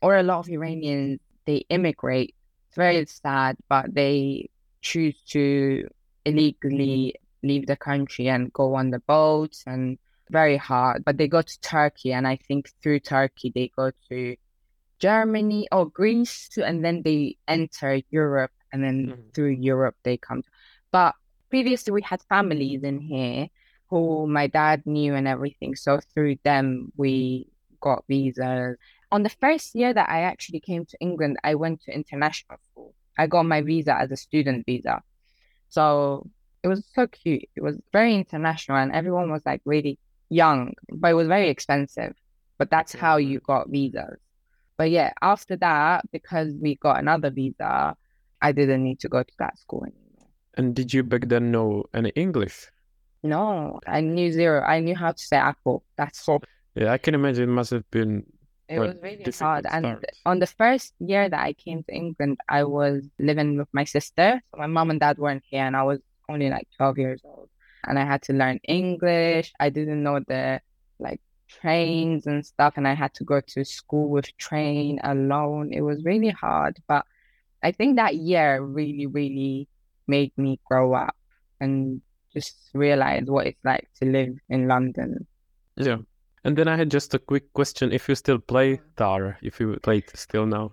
Or 0.00 0.16
a 0.16 0.22
lot 0.22 0.40
of 0.40 0.48
Iranians 0.48 1.20
they 1.44 1.64
immigrate 1.68 2.34
it's 2.72 2.76
very 2.78 3.04
sad, 3.04 3.58
but 3.68 3.92
they 3.94 4.48
choose 4.80 5.20
to 5.28 5.86
illegally 6.24 7.16
leave 7.42 7.66
the 7.66 7.76
country 7.76 8.28
and 8.28 8.52
go 8.52 8.74
on 8.74 8.90
the 8.90 9.00
boats 9.00 9.64
and 9.66 9.98
very 10.30 10.56
hard. 10.56 11.04
But 11.04 11.18
they 11.18 11.28
go 11.28 11.42
to 11.42 11.60
Turkey, 11.60 12.12
and 12.12 12.26
I 12.26 12.36
think 12.36 12.70
through 12.82 13.00
Turkey 13.00 13.52
they 13.54 13.70
go 13.74 13.90
to 14.08 14.36
Germany 14.98 15.68
or 15.72 15.86
Greece, 15.86 16.50
and 16.56 16.84
then 16.84 17.02
they 17.02 17.36
enter 17.48 18.00
Europe, 18.10 18.52
and 18.72 18.82
then 18.82 19.06
mm-hmm. 19.06 19.30
through 19.34 19.50
Europe 19.50 19.96
they 20.02 20.16
come. 20.16 20.42
But 20.90 21.14
previously 21.50 21.92
we 21.92 22.02
had 22.02 22.22
families 22.28 22.82
in 22.82 23.00
here 23.00 23.48
who 23.88 24.26
my 24.26 24.46
dad 24.46 24.86
knew 24.86 25.14
and 25.14 25.28
everything, 25.28 25.76
so 25.76 26.00
through 26.14 26.36
them 26.44 26.92
we 26.96 27.48
got 27.80 28.04
visas 28.08 28.78
on 29.12 29.22
the 29.22 29.28
first 29.28 29.74
year 29.74 29.92
that 29.92 30.08
I 30.08 30.22
actually 30.22 30.60
came 30.60 30.86
to 30.86 30.96
England, 30.98 31.36
I 31.44 31.54
went 31.54 31.82
to 31.82 31.94
international 31.94 32.58
school. 32.64 32.94
I 33.18 33.26
got 33.26 33.44
my 33.44 33.60
visa 33.60 33.94
as 33.94 34.10
a 34.10 34.16
student 34.16 34.64
visa. 34.64 35.02
So 35.68 36.26
it 36.62 36.68
was 36.68 36.84
so 36.94 37.06
cute. 37.06 37.48
It 37.56 37.62
was 37.62 37.78
very 37.92 38.14
international 38.14 38.78
and 38.78 38.92
everyone 38.92 39.30
was 39.30 39.42
like 39.44 39.62
really 39.64 39.98
young, 40.28 40.74
but 40.92 41.10
it 41.10 41.14
was 41.14 41.28
very 41.28 41.48
expensive. 41.48 42.14
But 42.58 42.70
that's 42.70 42.92
how 42.92 43.16
you 43.16 43.40
got 43.40 43.68
visas. 43.68 44.18
But 44.78 44.90
yeah, 44.90 45.12
after 45.20 45.56
that, 45.56 46.04
because 46.12 46.52
we 46.60 46.76
got 46.76 46.98
another 46.98 47.30
visa, 47.30 47.96
I 48.40 48.52
didn't 48.52 48.84
need 48.84 49.00
to 49.00 49.08
go 49.08 49.22
to 49.22 49.32
that 49.38 49.58
school 49.58 49.84
anymore. 49.84 50.28
And 50.54 50.74
did 50.74 50.92
you 50.92 51.02
back 51.02 51.28
then 51.28 51.50
know 51.50 51.84
any 51.94 52.10
English? 52.10 52.70
No, 53.22 53.80
I 53.86 54.00
knew 54.00 54.32
zero. 54.32 54.62
I 54.62 54.80
knew 54.80 54.96
how 54.96 55.12
to 55.12 55.22
say 55.22 55.36
apple. 55.36 55.84
That's 55.96 56.28
all. 56.28 56.42
Yeah, 56.74 56.92
I 56.92 56.98
can 56.98 57.14
imagine 57.14 57.44
it 57.44 57.52
must 57.52 57.70
have 57.70 57.88
been 57.90 58.24
it 58.68 58.78
was 58.78 58.94
really 59.02 59.24
hard. 59.38 59.66
And 59.70 60.04
on 60.24 60.38
the 60.38 60.46
first 60.46 60.94
year 60.98 61.28
that 61.28 61.40
I 61.40 61.52
came 61.52 61.82
to 61.84 61.94
England, 61.94 62.38
I 62.48 62.64
was 62.64 63.04
living 63.18 63.58
with 63.58 63.68
my 63.72 63.84
sister. 63.84 64.40
So 64.50 64.58
my 64.58 64.66
mom 64.66 64.90
and 64.90 65.00
dad 65.00 65.18
weren't 65.18 65.42
here, 65.46 65.64
and 65.64 65.76
I 65.76 65.82
was 65.82 66.00
only 66.28 66.50
like 66.50 66.68
12 66.76 66.98
years 66.98 67.20
old. 67.24 67.48
And 67.84 67.98
I 67.98 68.04
had 68.04 68.22
to 68.22 68.32
learn 68.32 68.60
English. 68.68 69.52
I 69.58 69.70
didn't 69.70 70.02
know 70.02 70.20
the 70.20 70.60
like 70.98 71.20
trains 71.48 72.26
and 72.26 72.44
stuff, 72.44 72.74
and 72.76 72.86
I 72.86 72.94
had 72.94 73.12
to 73.14 73.24
go 73.24 73.40
to 73.40 73.64
school 73.64 74.08
with 74.08 74.36
train 74.38 75.00
alone. 75.02 75.72
It 75.72 75.82
was 75.82 76.04
really 76.04 76.30
hard, 76.30 76.78
but 76.86 77.04
I 77.62 77.72
think 77.72 77.96
that 77.96 78.16
year 78.16 78.62
really, 78.62 79.06
really 79.06 79.68
made 80.06 80.32
me 80.36 80.58
grow 80.64 80.94
up 80.94 81.16
and 81.60 82.00
just 82.32 82.70
realize 82.74 83.24
what 83.26 83.46
it's 83.46 83.64
like 83.64 83.88
to 84.00 84.06
live 84.06 84.34
in 84.48 84.68
London. 84.68 85.26
Yeah. 85.76 85.98
And 86.44 86.56
then 86.56 86.66
I 86.66 86.76
had 86.76 86.90
just 86.90 87.14
a 87.14 87.18
quick 87.18 87.52
question 87.52 87.92
if 87.92 88.08
you 88.08 88.14
still 88.14 88.38
play 88.38 88.76
mm-hmm. 88.76 88.86
tar, 88.96 89.38
if 89.42 89.60
you 89.60 89.78
play 89.82 89.98
it 89.98 90.10
still 90.16 90.46
now. 90.46 90.72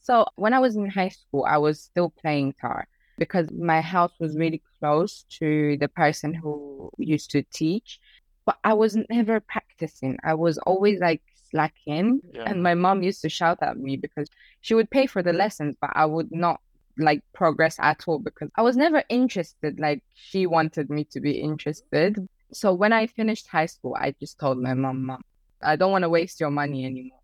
So 0.00 0.26
when 0.36 0.54
I 0.54 0.60
was 0.60 0.76
in 0.76 0.88
high 0.88 1.08
school, 1.08 1.44
I 1.48 1.58
was 1.58 1.80
still 1.80 2.10
playing 2.10 2.54
tar 2.60 2.86
because 3.20 3.46
my 3.52 3.80
house 3.94 4.14
was 4.18 4.36
really 4.36 4.62
close 4.80 5.24
to 5.38 5.76
the 5.82 5.88
person 5.88 6.32
who 6.34 6.90
used 6.98 7.30
to 7.32 7.42
teach, 7.52 8.00
but 8.46 8.56
I 8.64 8.72
was 8.72 8.96
never 9.10 9.38
practicing. 9.40 10.16
I 10.24 10.34
was 10.34 10.56
always 10.70 10.98
like 11.00 11.22
slacking, 11.50 12.20
Yeah. 12.32 12.44
and 12.48 12.62
my 12.62 12.74
mom 12.74 13.02
used 13.02 13.20
to 13.22 13.28
shout 13.28 13.58
at 13.62 13.76
me 13.76 13.96
because 13.96 14.28
she 14.62 14.74
would 14.74 14.90
pay 14.90 15.06
for 15.06 15.22
the 15.22 15.34
lessons, 15.34 15.76
but 15.82 15.90
I 15.94 16.06
would 16.06 16.32
not 16.32 16.58
like 16.98 17.20
progress 17.34 17.76
at 17.78 18.00
all 18.08 18.18
because 18.18 18.48
I 18.56 18.62
was 18.62 18.76
never 18.76 19.02
interested 19.08 19.78
like 19.78 20.02
she 20.14 20.46
wanted 20.46 20.90
me 20.90 21.04
to 21.12 21.20
be 21.20 21.32
interested. 21.50 22.16
So 22.52 22.72
when 22.72 22.92
I 22.92 23.06
finished 23.06 23.46
high 23.48 23.66
school, 23.66 23.96
I 23.98 24.14
just 24.18 24.38
told 24.38 24.58
my 24.58 24.74
mom, 24.74 25.04
Mom, 25.06 25.22
I 25.62 25.76
don't 25.76 25.92
want 25.92 26.02
to 26.02 26.08
waste 26.08 26.40
your 26.40 26.50
money 26.50 26.84
anymore. 26.84 27.20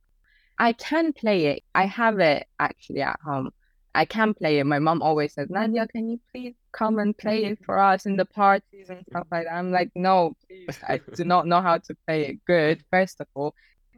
I 0.58 0.72
can 0.72 1.12
play 1.12 1.46
it. 1.46 1.62
I 1.74 1.86
have 1.86 2.18
it 2.18 2.46
actually 2.58 3.02
at 3.02 3.18
home. 3.24 3.50
I 3.96 4.04
can 4.04 4.34
play 4.34 4.58
it. 4.58 4.64
My 4.64 4.78
mom 4.78 5.00
always 5.00 5.32
says, 5.32 5.48
Nadia, 5.48 5.86
can 5.88 6.10
you 6.10 6.20
please 6.30 6.54
come 6.72 6.98
and 6.98 7.16
play 7.16 7.44
it 7.46 7.58
for 7.64 7.78
us 7.78 8.04
in 8.04 8.16
the 8.16 8.26
parties 8.26 8.90
and 8.90 9.04
stuff 9.08 9.26
like 9.30 9.44
that? 9.44 9.54
I'm 9.54 9.72
like, 9.72 9.90
no, 9.94 10.34
please. 10.46 10.78
I 10.86 11.00
do 11.14 11.24
not 11.24 11.46
know 11.46 11.62
how 11.62 11.78
to 11.78 11.96
play 12.06 12.26
it 12.26 12.44
good, 12.46 12.84
first 12.92 13.20
of 13.20 13.26
all. 13.34 13.54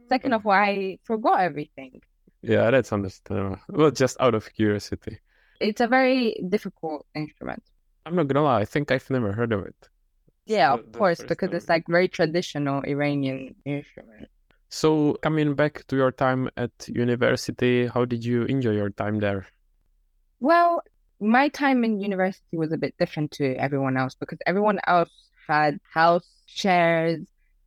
Second 0.07 0.33
of 0.33 0.45
all, 0.45 0.53
I 0.53 0.99
forgot 1.03 1.41
everything. 1.41 2.01
Yeah, 2.41 2.71
that's 2.71 2.93
understandable. 2.93 3.59
Well, 3.67 3.91
just 3.91 4.15
out 4.21 4.35
of 4.35 4.51
curiosity. 4.53 5.19
It's 5.59 5.81
a 5.81 5.87
very 5.87 6.41
difficult 6.47 7.05
instrument. 7.13 7.61
I'm 8.05 8.15
not 8.15 8.27
gonna 8.27 8.43
lie, 8.43 8.61
I 8.61 8.65
think 8.65 8.91
I've 8.91 9.09
never 9.09 9.33
heard 9.33 9.51
of 9.51 9.65
it. 9.65 9.89
Yeah, 10.45 10.77
the- 10.77 10.83
of 10.83 10.91
course, 10.93 11.21
because 11.21 11.49
time. 11.49 11.57
it's 11.57 11.67
like 11.67 11.83
very 11.89 12.07
traditional 12.07 12.81
Iranian 12.83 13.55
instrument. 13.65 14.29
So, 14.69 15.15
coming 15.21 15.55
back 15.55 15.85
to 15.87 15.95
your 15.97 16.11
time 16.11 16.49
at 16.55 16.71
university, 16.87 17.87
how 17.87 18.05
did 18.05 18.23
you 18.23 18.43
enjoy 18.43 18.71
your 18.71 18.91
time 18.91 19.19
there? 19.19 19.47
Well, 20.39 20.83
my 21.19 21.49
time 21.49 21.83
in 21.83 21.99
university 21.99 22.57
was 22.57 22.71
a 22.71 22.77
bit 22.77 22.95
different 22.97 23.31
to 23.31 23.55
everyone 23.55 23.97
else 23.97 24.15
because 24.15 24.39
everyone 24.45 24.79
else 24.87 25.09
had 25.47 25.79
house 25.93 26.27
shares 26.45 27.19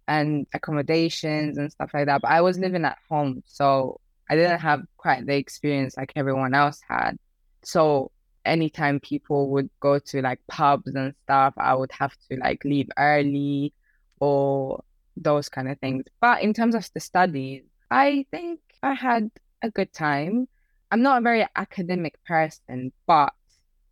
and 0.09 0.47
accommodations 0.55 1.59
and 1.59 1.71
stuff 1.71 1.91
like 1.95 2.07
that. 2.07 2.23
But 2.23 2.31
I 2.31 2.41
was 2.41 2.59
living 2.59 2.85
at 2.85 2.99
home, 3.09 3.43
so 3.47 4.01
I 4.31 4.37
didn't 4.37 4.61
have 4.61 4.83
quite 4.97 5.27
the 5.27 5.35
experience 5.37 5.97
like 5.97 6.13
everyone 6.17 6.55
else 6.55 6.81
had. 6.89 7.19
So 7.63 8.11
anytime 8.45 9.01
people 9.01 9.51
would 9.51 9.71
go 9.81 9.99
to 9.99 10.23
like 10.23 10.41
pubs 10.49 10.95
and 10.95 11.15
stuff, 11.25 11.55
I 11.57 11.75
would 11.75 11.93
have 11.93 12.15
to 12.31 12.39
like 12.39 12.65
leave 12.65 12.89
early 12.97 13.75
or 14.21 14.83
those 15.17 15.49
kind 15.49 15.71
of 15.71 15.79
things. 15.79 16.05
But 16.21 16.43
in 16.43 16.55
terms 16.55 16.75
of 16.75 16.89
the 16.95 17.01
studies, 17.01 17.65
I 17.91 18.27
think 18.31 18.61
I 18.83 18.95
had 18.95 19.31
a 19.63 19.71
good 19.71 19.93
time. 19.93 20.49
I'm 20.93 21.01
not 21.01 21.19
a 21.19 21.23
very 21.23 21.47
academic 21.57 22.23
person, 22.25 22.93
but 23.07 23.33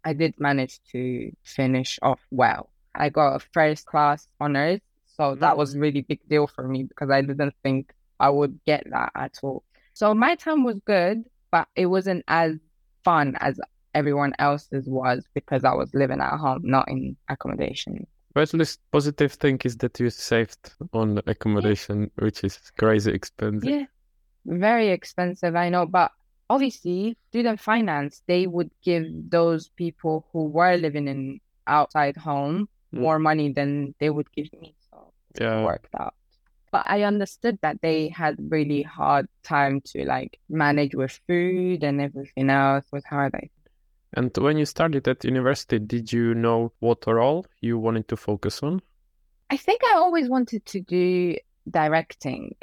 I 0.04 0.12
did 0.12 0.38
manage 0.38 0.80
to 0.92 1.32
finish 1.42 1.98
off 2.02 2.20
well. 2.30 2.68
I 2.94 3.08
got 3.08 3.36
a 3.36 3.38
first 3.38 3.86
class 3.86 4.28
honors, 4.38 4.80
so 5.06 5.34
that 5.36 5.54
mm. 5.54 5.56
was 5.56 5.74
a 5.74 5.78
really 5.78 6.02
big 6.02 6.20
deal 6.28 6.46
for 6.46 6.68
me 6.68 6.82
because 6.82 7.08
I 7.08 7.22
didn't 7.22 7.54
think 7.62 7.94
I 8.20 8.28
would 8.28 8.60
get 8.66 8.84
that 8.90 9.12
at 9.14 9.38
all. 9.42 9.64
So 9.94 10.12
my 10.12 10.34
time 10.34 10.62
was 10.62 10.78
good, 10.84 11.24
but 11.50 11.68
it 11.74 11.86
wasn't 11.86 12.22
as 12.28 12.56
fun 13.02 13.34
as 13.40 13.58
everyone 13.94 14.34
else's 14.38 14.86
was 14.86 15.24
because 15.32 15.64
I 15.64 15.72
was 15.72 15.94
living 15.94 16.20
at 16.20 16.36
home, 16.36 16.60
not 16.64 16.86
in 16.90 17.16
accommodation. 17.30 18.06
But 18.34 18.42
at 18.42 18.54
least 18.54 18.78
positive 18.92 19.32
thing 19.32 19.58
is 19.64 19.78
that 19.78 19.98
you 19.98 20.10
saved 20.10 20.74
on 20.92 21.22
accommodation, 21.26 22.10
which 22.16 22.44
is 22.44 22.58
crazy 22.78 23.10
expensive. 23.10 23.70
Yeah, 23.70 23.84
very 24.44 24.90
expensive, 24.90 25.56
I 25.56 25.70
know, 25.70 25.86
but 25.86 26.12
obviously, 26.50 27.16
student 27.30 27.60
finance, 27.60 28.22
they 28.26 28.46
would 28.46 28.70
give 28.82 29.04
those 29.30 29.70
people 29.76 30.26
who 30.32 30.44
were 30.44 30.76
living 30.76 31.08
in 31.08 31.40
outside 31.66 32.16
home 32.18 32.68
Mm. 32.92 33.00
more 33.00 33.18
money 33.20 33.52
than 33.52 33.94
they 34.00 34.10
would 34.10 34.30
give 34.32 34.52
me. 34.60 34.74
So 34.90 35.12
it 35.34 35.42
Yeah. 35.42 35.64
worked 35.64 35.94
out. 35.94 36.14
But 36.72 36.84
I 36.86 37.02
understood 37.04 37.58
that 37.62 37.80
they 37.82 38.08
had 38.08 38.36
really 38.50 38.82
hard 38.82 39.26
time 39.44 39.80
to 39.92 40.04
like 40.04 40.38
manage 40.48 40.94
with 40.94 41.18
food 41.26 41.84
and 41.84 42.00
everything 42.00 42.50
else 42.50 42.86
was 42.92 43.04
hard. 43.04 43.34
I 43.34 43.50
And 44.12 44.36
when 44.36 44.56
you 44.58 44.66
started 44.66 45.06
at 45.08 45.24
university, 45.24 45.78
did 45.78 46.12
you 46.12 46.34
know 46.34 46.72
what 46.80 47.06
role 47.06 47.46
you 47.60 47.78
wanted 47.78 48.08
to 48.08 48.16
focus 48.16 48.62
on? 48.62 48.82
I 49.50 49.56
think 49.56 49.82
I 49.84 49.94
always 49.94 50.28
wanted 50.28 50.64
to 50.66 50.80
do 50.80 51.36
directing. 51.70 52.56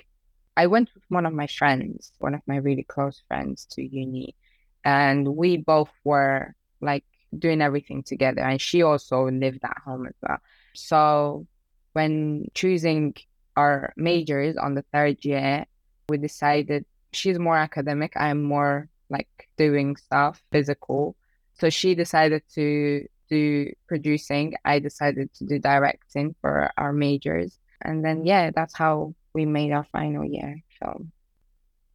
I 0.58 0.66
went 0.66 0.90
with 0.96 1.04
one 1.10 1.28
of 1.28 1.34
my 1.34 1.46
friends, 1.46 2.12
one 2.18 2.34
of 2.34 2.42
my 2.48 2.58
really 2.58 2.84
close 2.84 3.22
friends 3.28 3.66
to 3.72 3.84
uni, 3.84 4.36
and 4.84 5.28
we 5.36 5.58
both 5.58 5.92
were 6.04 6.56
like 6.82 7.06
doing 7.38 7.62
everything 7.62 8.02
together. 8.02 8.42
And 8.42 8.60
she 8.60 8.82
also 8.82 9.30
lived 9.30 9.64
at 9.64 9.78
home 9.86 10.08
as 10.08 10.16
well. 10.22 10.40
So 10.74 11.46
when 11.94 12.50
choosing 12.56 13.14
our 13.56 13.94
majors 13.96 14.58
on 14.58 14.74
the 14.74 14.84
third 14.92 15.24
year, 15.24 15.66
we 16.10 16.18
decided 16.18 16.86
she's 17.14 17.38
more 17.38 17.58
academic, 17.58 18.14
I'm 18.16 18.42
more 18.42 18.90
like 19.10 19.30
doing 19.58 19.96
stuff 19.96 20.42
physical. 20.52 21.16
So 21.60 21.70
she 21.70 21.94
decided 21.94 22.42
to 22.56 23.08
do 23.30 23.72
producing. 23.88 24.56
I 24.66 24.80
decided 24.80 25.34
to 25.36 25.46
do 25.46 25.60
directing 25.60 26.36
for 26.42 26.72
our 26.78 26.94
majors. 26.94 27.60
And 27.82 28.04
then, 28.04 28.26
yeah, 28.26 28.52
that's 28.56 28.76
how 28.76 29.14
we 29.38 29.46
made 29.46 29.72
our 29.72 29.86
final 29.98 30.26
year 30.26 30.52
film. 30.80 31.12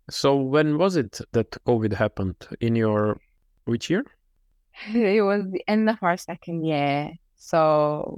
So 0.09 0.37
when 0.37 0.79
was 0.79 0.95
it 0.97 1.21
that 1.33 1.51
COVID 1.69 1.93
happened? 1.93 2.37
In 2.61 2.77
your 2.77 3.21
which 3.65 3.91
year? 3.91 4.05
It 5.19 5.25
was 5.31 5.43
the 5.51 5.65
end 5.75 5.91
of 5.91 5.99
our 6.03 6.17
second 6.17 6.59
year. 6.65 7.11
So 7.37 7.63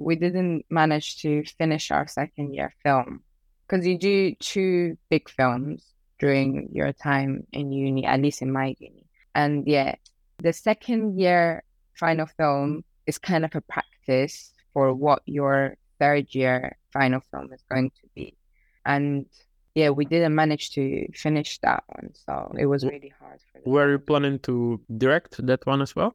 we 0.06 0.14
didn't 0.24 0.66
manage 0.70 1.08
to 1.22 1.30
finish 1.58 1.90
our 1.90 2.06
second 2.06 2.52
year 2.56 2.70
film 2.84 3.22
because 3.62 3.86
you 3.86 3.96
do 3.98 4.34
two 4.52 4.98
big 5.08 5.24
films 5.38 5.78
during 6.18 6.68
your 6.78 6.92
time 6.92 7.46
in 7.58 7.72
uni, 7.72 8.04
at 8.04 8.20
least 8.20 8.42
in 8.42 8.52
my 8.52 8.76
uni. 8.78 9.06
And 9.34 9.66
yeah, 9.66 9.94
the 10.46 10.52
second 10.52 11.18
year 11.18 11.64
final 12.02 12.26
film 12.38 12.84
is 13.06 13.18
kind 13.18 13.44
of 13.44 13.52
a 13.54 13.62
practice 13.62 14.52
for 14.72 14.92
what 14.92 15.22
your 15.24 15.76
third 15.98 16.26
year 16.34 16.76
final 16.92 17.20
film 17.30 17.52
is 17.52 17.62
going 17.70 17.90
to 17.90 18.06
be. 18.14 18.36
And 18.84 19.26
yeah, 19.74 19.90
we 19.90 20.04
didn't 20.04 20.34
manage 20.34 20.70
to 20.72 21.08
finish 21.12 21.58
that 21.58 21.84
one. 21.86 22.10
So 22.14 22.54
it 22.58 22.66
was 22.66 22.84
really 22.84 23.12
hard 23.18 23.40
Were 23.64 23.90
you 23.92 23.98
planning 23.98 24.38
to 24.40 24.80
direct 24.96 25.44
that 25.46 25.66
one 25.66 25.82
as 25.82 25.96
well? 25.96 26.14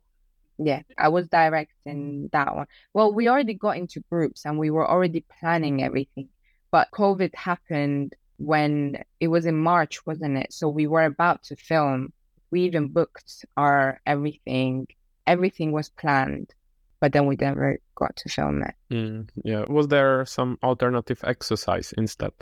yeah, 0.62 0.82
I 0.98 1.08
was 1.08 1.28
directing 1.30 2.30
that 2.34 2.54
one. 2.56 2.68
Well, 2.94 3.14
we 3.14 3.30
already 3.30 3.54
got 3.54 3.78
into 3.78 4.04
groups 4.10 4.46
and 4.46 4.60
we 4.60 4.70
were 4.70 4.88
already 4.88 5.26
planning 5.40 5.82
everything. 5.84 6.28
But 6.70 6.90
COVID 6.94 7.34
happened 7.34 8.14
when 8.38 9.04
it 9.20 9.30
was 9.30 9.46
in 9.46 9.56
March, 9.56 10.06
wasn't 10.06 10.38
it? 10.38 10.52
So 10.54 10.68
we 10.68 10.86
were 10.86 11.06
about 11.06 11.44
to 11.44 11.56
film. 11.56 12.12
We 12.52 12.62
even 12.64 12.90
booked 12.90 13.46
our 13.56 14.02
everything. 14.06 14.88
Everything 15.26 15.72
was 15.72 15.90
planned, 15.90 16.54
but 17.00 17.14
then 17.14 17.26
we 17.26 17.36
never 17.36 17.78
got 17.96 18.16
to 18.18 18.30
film 18.30 18.64
it. 18.64 18.76
Mm, 18.92 19.30
yeah. 19.44 19.66
Was 19.68 19.88
there 19.88 20.26
some 20.26 20.58
alternative 20.64 21.22
exercise 21.24 21.94
instead? 21.98 22.34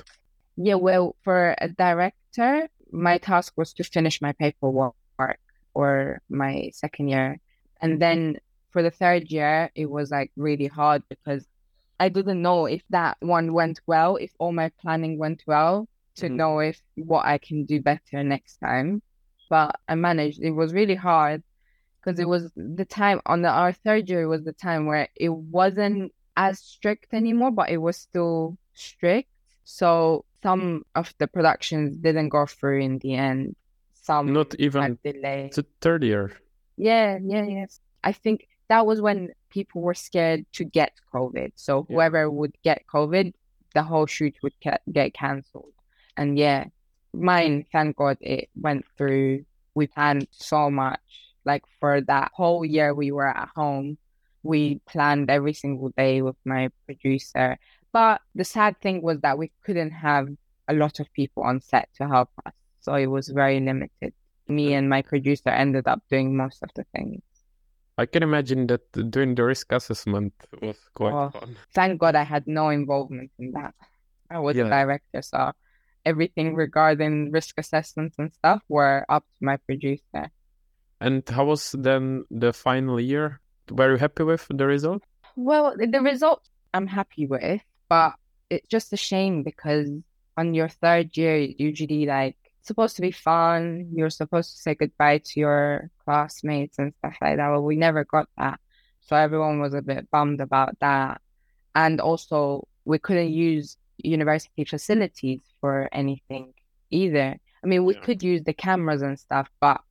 Yeah, 0.56 0.76
well, 0.76 1.16
for 1.24 1.56
a 1.60 1.70
director, 1.70 2.68
my 2.92 3.18
task 3.20 3.54
was 3.58 3.74
to 3.74 3.84
finish 3.84 4.22
my 4.22 4.32
paperwork 4.34 4.96
or 5.74 6.22
my 6.30 6.72
second 6.74 7.10
year. 7.10 7.40
And 7.82 8.02
then 8.02 8.38
for 8.72 8.82
the 8.82 8.90
third 8.92 9.30
year, 9.30 9.70
it 9.76 9.86
was 9.90 10.10
like 10.10 10.32
really 10.36 10.68
hard 10.68 11.04
because 11.10 11.46
I 12.00 12.10
didn't 12.10 12.42
know 12.42 12.66
if 12.66 12.82
that 12.90 13.18
one 13.20 13.54
went 13.54 13.80
well, 13.86 14.16
if 14.16 14.32
all 14.40 14.52
my 14.52 14.72
planning 14.82 15.18
went 15.20 15.44
well, 15.48 15.88
to 16.16 16.28
Mhm. 16.28 16.36
know 16.36 16.60
if 16.60 16.82
what 16.96 17.26
I 17.26 17.38
can 17.38 17.66
do 17.66 17.80
better 17.82 18.24
next 18.24 18.58
time. 18.58 19.04
But 19.50 19.80
I 19.88 19.96
managed. 19.96 20.42
It 20.42 20.52
was 20.52 20.74
really 20.74 20.96
hard 20.96 21.44
because 22.08 22.22
it 22.22 22.28
was 22.28 22.50
the 22.56 22.86
time 22.86 23.20
on 23.26 23.42
the, 23.42 23.50
our 23.50 23.74
third 23.74 24.10
year 24.10 24.30
was 24.30 24.46
the 24.46 24.54
time 24.54 24.86
where 24.86 25.10
it 25.16 25.28
wasn't 25.28 25.96
mm-hmm. 25.98 26.38
as 26.38 26.60
strict 26.60 27.14
anymore, 27.14 27.52
but 27.52 27.70
it 27.70 27.78
was 27.78 27.98
still 27.98 28.58
strict. 28.74 29.30
So 29.66 30.24
some 30.42 30.86
of 30.96 31.14
the 31.18 31.28
productions 31.28 31.98
didn't 31.98 32.30
go 32.30 32.46
through 32.46 32.80
in 32.80 33.00
the 33.00 33.16
end. 33.16 33.58
Some 34.04 34.32
Not 34.32 34.56
even 34.56 34.82
had 34.82 35.04
delayed. 35.04 35.52
the 35.54 35.66
third 35.82 36.04
year. 36.04 36.32
Yeah, 36.78 37.20
yeah, 37.22 37.44
yes. 37.44 37.82
I 38.06 38.14
think 38.14 38.48
that 38.70 38.86
was 38.86 39.02
when 39.02 39.32
people 39.50 39.82
were 39.82 39.94
scared 39.94 40.46
to 40.54 40.64
get 40.64 40.94
COVID. 41.14 41.52
So 41.56 41.86
Yeah. 41.90 41.94
whoever 41.94 42.32
would 42.32 42.56
get 42.64 42.88
COVID, 42.88 43.34
the 43.74 43.84
whole 43.84 44.06
shoot 44.06 44.36
would 44.44 44.54
ca- 44.64 44.78
get 44.90 45.14
cancelled. 45.14 45.74
And 46.16 46.40
yeah, 46.40 46.68
mine, 47.14 47.66
thank 47.74 47.98
God, 47.98 48.18
it 48.22 48.50
went 48.56 48.86
through. 48.98 49.44
We 49.76 49.88
planned 49.88 50.28
so 50.32 50.72
much. 50.72 51.27
Like 51.48 51.64
for 51.80 52.02
that 52.12 52.32
whole 52.36 52.66
year 52.66 52.94
we 52.94 53.10
were 53.16 53.32
at 53.44 53.50
home, 53.56 53.98
We 54.44 54.80
planned 54.88 55.28
every 55.38 55.52
single 55.64 55.90
day 55.98 56.22
with 56.22 56.38
my 56.46 56.70
producer. 56.86 57.58
But 57.92 58.22
the 58.40 58.46
sad 58.46 58.80
thing 58.84 59.02
was 59.02 59.18
that 59.26 59.36
we 59.42 59.52
couldn't 59.66 59.92
have 59.92 60.28
a 60.72 60.76
lot 60.84 61.00
of 61.02 61.12
people 61.12 61.44
on 61.44 61.60
set 61.60 61.90
to 61.98 62.08
help 62.08 62.30
us. 62.46 62.54
So 62.80 62.96
it 62.96 63.08
was 63.08 63.28
very 63.28 63.60
limited. 63.60 64.14
Me 64.48 64.72
and 64.78 64.88
my 64.88 65.02
producer 65.02 65.50
ended 65.50 65.86
up 65.88 66.00
doing 66.08 66.38
most 66.38 66.64
of 66.64 66.70
the 66.76 66.86
things. 66.96 67.20
I 67.98 68.06
can 68.06 68.24
imagine 68.24 68.68
that 68.72 68.84
doing 69.12 69.36
the 69.36 69.44
risk 69.44 69.68
assessment 69.74 70.32
was 70.62 70.78
quite 70.94 71.12
Oh. 71.18 71.30
fun. 71.36 71.58
Thank 71.74 72.00
God 72.00 72.16
I 72.16 72.24
had 72.24 72.46
no 72.48 72.70
involvement 72.70 73.32
in 73.42 73.52
that. 73.58 73.74
I 74.30 74.40
was 74.40 74.56
Yeah. 74.56 74.64
the 74.66 74.70
director, 74.80 75.22
so 75.26 75.52
everything 76.06 76.56
regarding 76.56 77.32
risk 77.36 77.58
assessments 77.58 78.16
and 78.22 78.32
stuff 78.32 78.62
were 78.70 79.04
up 79.10 79.26
to 79.36 79.42
my 79.44 79.58
producer. 79.68 80.32
And 81.00 81.28
how 81.30 81.46
was 81.46 81.74
then 81.78 82.26
the 82.32 82.54
final 82.54 83.00
year? 83.00 83.40
Were 83.70 83.92
you 83.92 83.98
happy 83.98 84.24
with 84.24 84.48
the 84.50 84.66
result? 84.66 85.04
Well, 85.36 85.76
the, 85.78 86.02
result 86.02 86.48
I'm 86.74 86.88
happy 86.88 87.28
with, 87.28 87.62
but 87.90 88.16
it's 88.50 88.68
just 88.68 88.94
a 88.94 88.98
shame 88.98 89.44
because 89.44 89.90
on 90.38 90.54
your 90.54 90.70
third 90.70 91.16
year, 91.16 91.38
usually 91.38 92.06
like 92.06 92.38
supposed 92.62 92.96
to 92.96 93.02
be 93.02 93.12
fun. 93.12 93.92
You're 93.94 94.10
supposed 94.10 94.52
to 94.56 94.62
say 94.62 94.76
goodbye 94.76 95.20
to 95.20 95.40
your 95.40 95.90
classmates 96.06 96.80
and 96.80 96.94
stuff 97.00 97.16
like 97.22 97.38
that. 97.38 97.50
Well, 97.50 97.64
we 97.64 97.76
never 97.76 98.04
got 98.04 98.30
that. 98.38 98.60
So 99.02 99.16
everyone 99.16 99.60
was 99.60 99.74
a 99.74 99.82
bit 99.82 100.10
bummed 100.12 100.42
about 100.42 100.80
that. 100.80 101.22
And 101.76 102.02
also, 102.02 102.68
we 102.86 102.98
couldn't 102.98 103.32
use 103.32 103.78
university 103.98 104.66
facilities 104.66 105.42
for 105.62 105.90
anything 105.92 106.54
either. 106.90 107.38
I 107.64 107.68
mean, 107.68 107.86
we 107.86 107.96
Yeah. 107.96 108.02
could 108.02 108.24
use 108.24 108.44
the 108.44 108.54
cameras 108.54 109.02
and 109.02 109.20
stuff, 109.20 109.50
but 109.60 109.82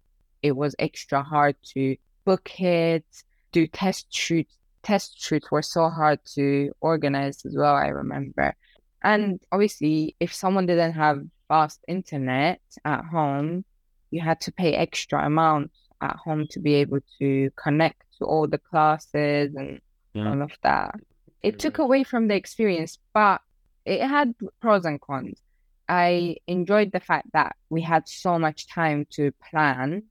it 0.43 0.53
was 0.53 0.75
extra 0.79 1.23
hard 1.23 1.57
to 1.75 1.97
book 2.25 2.61
it, 2.61 3.05
do 3.53 3.67
test 3.67 4.13
shoots. 4.13 4.57
Test 4.83 5.21
shoots 5.21 5.51
were 5.51 5.63
so 5.63 5.89
hard 5.89 6.21
to 6.35 6.73
organize 6.81 7.45
as 7.45 7.55
well, 7.57 7.75
I 7.75 7.89
remember. 7.89 8.55
And 9.03 9.41
obviously, 9.51 10.15
if 10.21 10.33
someone 10.33 10.67
didn't 10.67 10.93
have 10.93 11.23
fast 11.49 11.81
internet 11.89 12.61
at 12.85 13.05
home, 13.05 13.65
you 14.11 14.21
had 14.21 14.41
to 14.43 14.53
pay 14.53 14.75
extra 14.75 15.25
amounts 15.25 15.77
at 16.01 16.17
home 16.17 16.47
to 16.51 16.61
be 16.61 16.75
able 16.75 17.01
to 17.19 17.51
connect 17.57 18.03
to 18.19 18.25
all 18.25 18.47
the 18.47 18.59
classes 18.59 19.55
and 19.55 19.81
Yeah. 20.13 20.31
all 20.31 20.43
of 20.43 20.53
that. 20.63 20.95
It 21.43 21.59
took 21.59 21.79
away 21.79 22.03
from 22.05 22.29
the 22.29 22.35
experience, 22.35 22.99
but 23.13 23.41
it 23.85 24.01
had 24.01 24.35
pros 24.61 24.85
and 24.85 25.01
cons. 25.01 25.41
I 25.89 26.37
enjoyed 26.47 26.91
the 26.93 27.01
fact 27.01 27.29
that 27.33 27.55
we 27.71 27.83
had 27.83 28.09
so 28.09 28.39
much 28.39 28.67
time 28.69 29.07
to 29.11 29.33
plan 29.51 30.05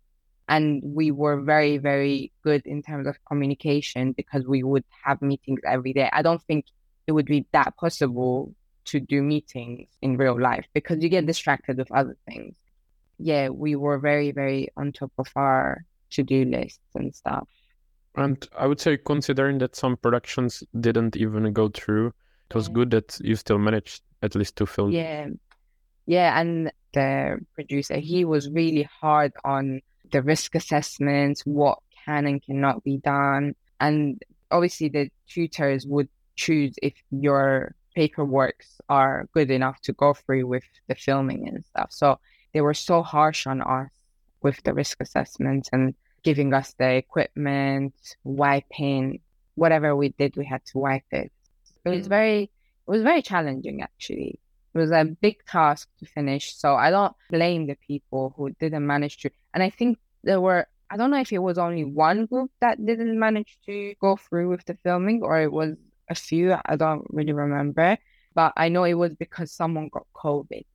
and 0.47 0.81
we 0.83 1.11
were 1.11 1.41
very, 1.41 1.77
very 1.77 2.31
good 2.43 2.65
in 2.65 2.83
terms 2.83 3.07
of 3.07 3.17
communication 3.27 4.11
because 4.11 4.45
we 4.45 4.63
would 4.63 4.83
have 5.03 5.21
meetings 5.21 5.59
every 5.65 5.93
day. 5.93 6.09
I 6.11 6.21
don't 6.21 6.41
think 6.43 6.65
it 7.07 7.11
would 7.13 7.25
be 7.25 7.45
that 7.51 7.75
possible 7.77 8.53
to 8.85 8.99
do 8.99 9.23
meetings 9.23 9.87
in 10.01 10.17
real 10.17 10.39
life 10.39 10.65
because 10.73 11.01
you 11.01 11.09
get 11.09 11.25
distracted 11.25 11.77
with 11.77 11.91
other 11.91 12.15
things. 12.27 12.55
Yeah, 13.17 13.49
we 13.49 13.75
were 13.75 13.97
very, 13.97 14.31
very 14.31 14.69
on 14.77 14.91
top 14.91 15.11
of 15.17 15.27
our 15.35 15.83
to 16.11 16.23
do 16.23 16.45
lists 16.45 16.79
and 16.93 17.13
stuff. 17.13 17.47
And 18.15 18.47
I 18.57 18.67
would 18.67 18.79
say, 18.79 18.97
considering 18.97 19.57
that 19.59 19.75
some 19.75 19.97
productions 19.97 20.63
didn't 20.79 21.15
even 21.17 21.51
go 21.53 21.69
through, 21.69 22.13
it 22.49 22.55
was 22.55 22.67
Yeah. 22.67 22.73
good 22.73 22.91
that 22.91 23.19
you 23.21 23.35
still 23.35 23.57
managed 23.57 24.03
at 24.21 24.35
least 24.35 24.55
to 24.57 24.65
film. 24.65 24.91
Yeah. 24.91 25.29
Yeah. 26.05 26.39
And 26.39 26.71
the 26.93 27.39
producer, 27.55 27.97
he 27.97 28.23
was 28.23 28.49
really 28.49 28.83
hard 28.83 29.33
on 29.43 29.81
the 30.11 30.21
risk 30.21 30.55
assessments, 30.55 31.41
what 31.45 31.79
can 32.05 32.25
and 32.25 32.43
cannot 32.43 32.83
be 32.83 32.97
done. 32.97 33.55
And 33.79 34.21
obviously, 34.51 34.89
the 34.89 35.09
tutors 35.27 35.85
would 35.85 36.09
choose 36.35 36.75
if 36.81 36.93
your 37.11 37.75
paperworks 37.95 38.79
are 38.89 39.27
good 39.33 39.49
enough 39.49 39.79
to 39.81 39.93
go 39.93 40.13
through 40.13 40.47
with 40.47 40.63
the 40.87 40.95
filming 40.95 41.47
and 41.47 41.63
stuff. 41.65 41.91
So 41.91 42.19
they 42.53 42.61
were 42.61 42.73
so 42.73 43.01
harsh 43.01 43.47
on 43.47 43.61
us 43.61 43.89
with 44.41 44.61
the 44.63 44.73
risk 44.73 44.97
assessments 45.01 45.69
and 45.71 45.95
giving 46.23 46.53
us 46.53 46.73
the 46.77 46.95
equipment, 46.95 47.93
wiping, 48.23 49.19
whatever 49.55 49.95
we 49.95 50.09
did, 50.09 50.35
we 50.35 50.45
had 50.45 50.63
to 50.65 50.77
wipe 50.77 51.05
it. 51.11 51.31
It 51.85 51.89
was 51.89 52.07
very, 52.07 52.43
it 52.43 52.91
was 52.91 53.03
very 53.03 53.21
challenging 53.21 53.81
actually. 53.81 54.39
It 54.75 54.79
was 54.79 54.91
a 54.91 55.05
big 55.05 55.45
task 55.45 55.87
to 55.99 56.05
finish. 56.05 56.55
So 56.55 56.75
I 56.75 56.91
don't 56.91 57.15
blame 57.29 57.65
the 57.65 57.77
people 57.87 58.33
who 58.35 58.49
didn't 58.59 58.85
manage 58.85 59.17
to. 59.19 59.31
And 59.53 59.63
I 59.63 59.69
think 59.69 59.97
there 60.23 60.41
were, 60.41 60.67
I 60.89 60.97
don't 60.97 61.11
know 61.11 61.21
if 61.21 61.31
it 61.31 61.39
was 61.39 61.57
only 61.57 61.85
one 61.85 62.25
group 62.25 62.51
that 62.59 62.85
didn't 62.85 63.17
manage 63.17 63.57
to 63.67 63.95
go 64.01 64.17
through 64.17 64.49
with 64.49 64.65
the 64.65 64.77
filming 64.83 65.23
or 65.23 65.41
it 65.41 65.51
was 65.51 65.75
a 66.09 66.15
few. 66.15 66.55
I 66.65 66.75
don't 66.75 67.05
really 67.09 67.31
remember. 67.31 67.97
But 68.33 68.51
I 68.57 68.67
know 68.67 68.83
it 68.83 68.95
was 68.95 69.13
because 69.15 69.49
someone 69.53 69.87
got 69.87 70.05
COVID. 70.13 70.65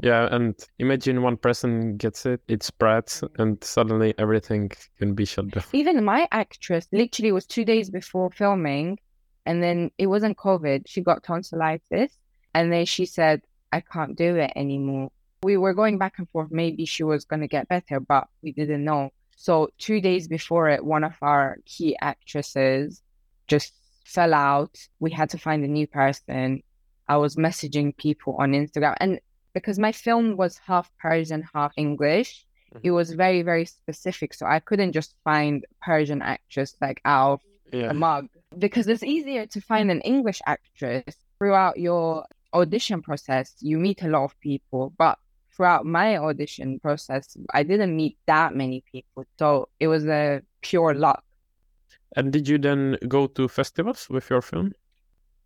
Yeah, 0.00 0.28
and 0.30 0.54
imagine 0.78 1.22
one 1.22 1.38
person 1.38 1.96
gets 1.96 2.24
it, 2.24 2.40
it 2.46 2.62
spreads, 2.62 3.24
and 3.38 3.62
suddenly 3.64 4.14
everything 4.16 4.70
can 4.98 5.14
be 5.14 5.24
shut 5.24 5.50
down. 5.50 5.64
Even 5.72 6.04
my 6.04 6.28
actress 6.30 6.86
literally 6.92 7.32
was 7.32 7.46
two 7.46 7.64
days 7.64 7.90
before 7.90 8.30
filming, 8.30 9.00
and 9.44 9.60
then 9.60 9.90
it 9.98 10.06
wasn't 10.06 10.36
COVID. 10.36 10.82
She 10.86 11.00
got 11.00 11.24
tonsillitis, 11.24 12.16
and 12.58 12.72
then 12.72 12.86
she 12.86 13.06
said, 13.06 13.40
I 13.72 13.80
can't 13.80 14.16
do 14.16 14.34
it 14.34 14.52
anymore. 14.56 15.12
We 15.44 15.56
were 15.56 15.74
going 15.74 15.96
back 15.96 16.18
and 16.18 16.28
forth. 16.28 16.50
Maybe 16.50 16.84
she 16.86 17.04
was 17.04 17.24
going 17.24 17.42
to 17.42 17.46
get 17.46 17.68
better, 17.68 18.00
but 18.00 18.26
we 18.42 18.50
didn't 18.50 18.84
know. 18.84 19.10
So, 19.36 19.68
two 19.78 20.00
days 20.00 20.26
before 20.26 20.68
it, 20.68 20.84
one 20.84 21.04
of 21.04 21.14
our 21.22 21.58
key 21.66 21.96
actresses 22.00 23.00
just 23.46 23.72
fell 24.04 24.34
out. 24.34 24.76
We 24.98 25.12
had 25.12 25.30
to 25.30 25.38
find 25.38 25.64
a 25.64 25.68
new 25.68 25.86
person. 25.86 26.64
I 27.06 27.16
was 27.18 27.36
messaging 27.36 27.96
people 27.96 28.34
on 28.40 28.50
Instagram, 28.54 28.96
and 28.98 29.20
because 29.52 29.78
my 29.78 29.92
film 29.92 30.36
was 30.36 30.58
half 30.66 30.90
Persian, 30.98 31.44
half 31.54 31.72
English, 31.76 32.44
mm-hmm. 32.74 32.80
it 32.82 32.90
was 32.90 33.12
very, 33.12 33.42
very 33.42 33.66
specific. 33.66 34.34
So 34.34 34.46
I 34.46 34.58
couldn't 34.58 34.92
just 34.92 35.14
find 35.22 35.64
Persian 35.80 36.22
actress 36.22 36.74
like 36.80 37.00
out 37.04 37.34
of 37.34 37.40
Yeah. 37.72 37.90
a 37.90 37.94
mug 37.94 38.26
because 38.58 38.88
it's 38.88 39.04
easier 39.04 39.46
to 39.46 39.60
find 39.60 39.92
an 39.92 40.00
English 40.00 40.40
actress 40.44 41.14
throughout 41.38 41.78
your 41.78 42.26
audition 42.54 43.02
process. 43.02 43.54
You 43.60 43.78
meet 43.78 44.02
a 44.02 44.08
lot 44.08 44.24
of 44.24 44.38
people, 44.40 44.92
but 44.98 45.18
throughout 45.54 45.84
my 45.86 46.16
audition 46.18 46.78
process, 46.80 47.36
I 47.52 47.62
didn't 47.62 47.96
meet 47.96 48.16
that 48.26 48.54
many 48.54 48.84
people. 48.90 49.24
So 49.38 49.68
it 49.80 49.88
was 49.88 50.06
a 50.06 50.42
pure 50.62 50.94
luck. 50.94 51.24
And 52.16 52.32
did 52.32 52.48
you 52.48 52.58
then 52.58 52.96
go 53.08 53.26
to 53.26 53.48
festivals 53.48 54.08
with 54.08 54.30
your 54.30 54.40
film? 54.40 54.72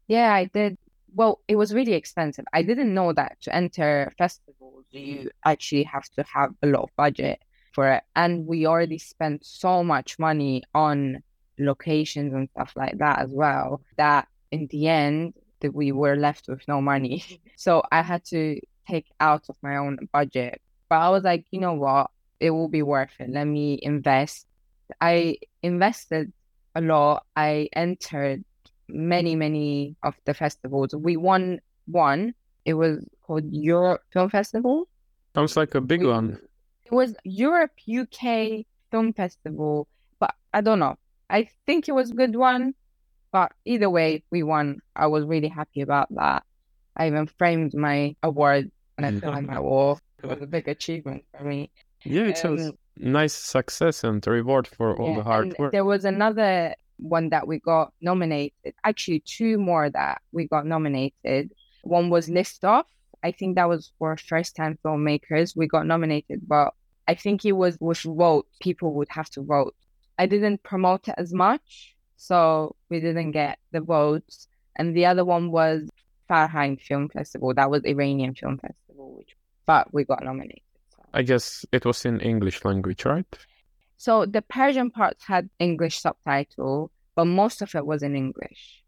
Yeah, 0.07 0.33
I 0.33 0.45
did. 0.45 0.79
Well, 1.15 1.41
it 1.49 1.57
was 1.57 1.75
really 1.75 1.95
expensive. 1.95 2.45
I 2.53 2.63
didn't 2.63 2.95
know 2.95 3.13
that 3.13 3.37
to 3.43 3.55
enter 3.55 4.13
festivals, 4.17 4.85
you 4.91 5.31
actually 5.45 5.85
have 5.85 6.09
to 6.17 6.25
have 6.33 6.51
a 6.63 6.67
lot 6.67 6.85
of 6.85 6.91
budget 6.97 7.41
for 7.73 7.89
it. 7.89 8.03
And 8.15 8.47
we 8.47 8.67
already 8.67 8.99
spent 8.99 9.45
so 9.45 9.83
much 9.83 10.19
money 10.19 10.63
on 10.75 11.23
locations 11.59 12.33
and 12.33 12.49
stuff 12.51 12.73
like 12.77 12.99
that 12.99 13.19
as 13.19 13.31
well, 13.31 13.83
that 13.97 14.29
in 14.51 14.69
the 14.71 14.89
end, 14.89 15.35
that 15.63 15.75
we 15.75 15.91
mm. 15.91 15.95
were 15.95 16.17
left 16.17 16.49
with 16.49 16.67
no 16.69 16.81
money. 16.81 17.25
So 17.57 17.83
I 17.93 18.03
had 18.03 18.25
to 18.27 18.61
take 18.89 19.07
out 19.21 19.45
of 19.49 19.57
my 19.63 19.77
own 19.77 19.97
budget. 20.13 20.61
But 20.89 20.97
I 20.97 21.11
was 21.11 21.23
like, 21.23 21.47
you 21.53 21.61
know 21.61 21.75
what? 21.75 22.11
It 22.41 22.51
will 22.51 22.69
be 22.69 22.83
worth 22.83 23.13
it. 23.21 23.31
Let 23.31 23.45
me 23.45 23.79
invest. 23.81 24.47
I 25.01 25.37
invested 25.63 26.33
a 26.75 26.81
lot. 26.81 27.25
I 27.37 27.69
entered 27.73 28.45
many, 28.89 29.37
many 29.37 29.97
of 30.03 30.15
the 30.25 30.35
festivals. 30.35 30.95
We 30.95 31.17
won 31.17 31.61
one. 31.87 32.35
It 32.65 32.75
was 32.75 33.05
called 33.23 33.45
Europe 33.53 34.03
Film 34.13 34.31
Festival. 34.31 34.89
Sounds 35.35 35.57
like 35.57 35.75
a 35.75 35.81
big 35.81 36.01
We- 36.01 36.09
one. 36.09 36.39
It 36.85 36.93
was 36.93 37.15
Europe 37.25 37.73
UK 37.89 38.67
Film 38.91 39.13
Festival, 39.15 39.89
but 40.19 40.35
I 40.53 40.61
don't 40.61 40.79
know. 40.79 40.97
I 41.31 41.49
think 41.65 41.89
it 41.89 41.93
was 41.93 42.11
a 42.11 42.15
good 42.15 42.37
one, 42.37 42.75
but 43.33 43.53
either 43.65 43.91
way, 43.91 44.23
we 44.31 44.43
won. 44.43 44.81
I 44.95 45.07
was 45.07 45.25
really 45.25 45.49
happy 45.49 45.81
about 45.81 46.09
that. 46.15 46.45
I 46.97 47.07
even 47.07 47.27
framed 47.27 47.75
my 47.75 48.15
award 48.23 48.71
and 48.99 49.07
I 49.07 49.11
it 49.11 49.25
on 49.25 49.47
my 49.47 49.59
wall. 49.61 49.99
It 50.23 50.27
was 50.27 50.43
a 50.43 50.47
big 50.47 50.69
achievement 50.69 51.25
for 51.37 51.45
me. 51.45 51.71
Yeah, 52.05 52.27
it 52.27 52.39
sounds 52.39 52.69
Um, 52.69 52.79
nice 52.97 53.33
success 53.35 54.05
and 54.05 54.25
reward 54.27 54.67
for 54.67 54.97
all 54.99 55.11
Yeah, 55.11 55.17
the 55.17 55.23
hard 55.25 55.59
work. 55.59 55.73
There 55.73 55.85
was 55.85 56.05
another 56.05 56.75
one 56.99 57.31
that 57.31 57.47
we 57.47 57.59
got 57.59 57.93
nominated. 58.01 58.75
Actually, 58.85 59.21
two 59.21 59.59
more 59.59 59.91
that 59.91 60.21
we 60.33 60.47
got 60.47 60.67
nominated. 60.67 61.53
One 61.83 62.11
was 62.11 62.29
List 62.29 62.65
Off. 62.65 62.87
I 63.23 63.33
think 63.33 63.57
that 63.57 63.69
was 63.69 63.93
for 63.99 64.17
first 64.17 64.55
time 64.57 64.79
filmmakers. 64.85 65.57
We 65.57 65.67
got 65.67 65.87
nominated, 65.87 66.47
but 66.47 66.75
I 67.09 67.15
think 67.15 67.45
it 67.45 67.53
was 67.53 67.77
with 67.81 68.03
vote. 68.03 68.47
People 68.61 68.93
would 68.95 69.09
have 69.11 69.31
to 69.31 69.43
vote. 69.43 69.75
I 70.19 70.27
didn't 70.27 70.63
promote 70.63 71.09
it 71.09 71.15
as 71.19 71.33
much, 71.33 71.97
so 72.23 72.77
we 72.89 73.01
didn't 73.01 73.33
get 73.33 73.59
the 73.73 73.81
votes. 73.81 74.47
And 74.77 74.97
the 74.97 75.07
other 75.07 75.25
one 75.25 75.51
was 75.51 75.89
Farhain 76.31 76.81
Film 76.81 77.09
Festival. 77.09 77.53
That 77.53 77.69
was 77.69 77.83
Iranian 77.85 78.35
Film 78.35 78.59
Festival, 78.59 79.17
which 79.19 79.35
but 79.67 79.93
we 79.93 80.05
got 80.05 80.23
nominated. 80.23 80.63
So. 80.95 81.03
I 81.13 81.23
guess 81.23 81.67
it 81.73 81.85
was 81.85 82.05
in 82.05 82.21
English 82.21 82.65
language, 82.65 83.05
right? 83.05 83.27
So 83.97 84.25
the 84.25 84.43
Persian 84.43 84.91
parts 84.93 85.25
had 85.25 85.51
English 85.59 85.99
subtitle. 85.99 86.93
but 87.17 87.25
most 87.25 87.61
of 87.61 87.75
it 87.75 87.85
was 87.85 88.03
in 88.05 88.15
English. 88.15 88.85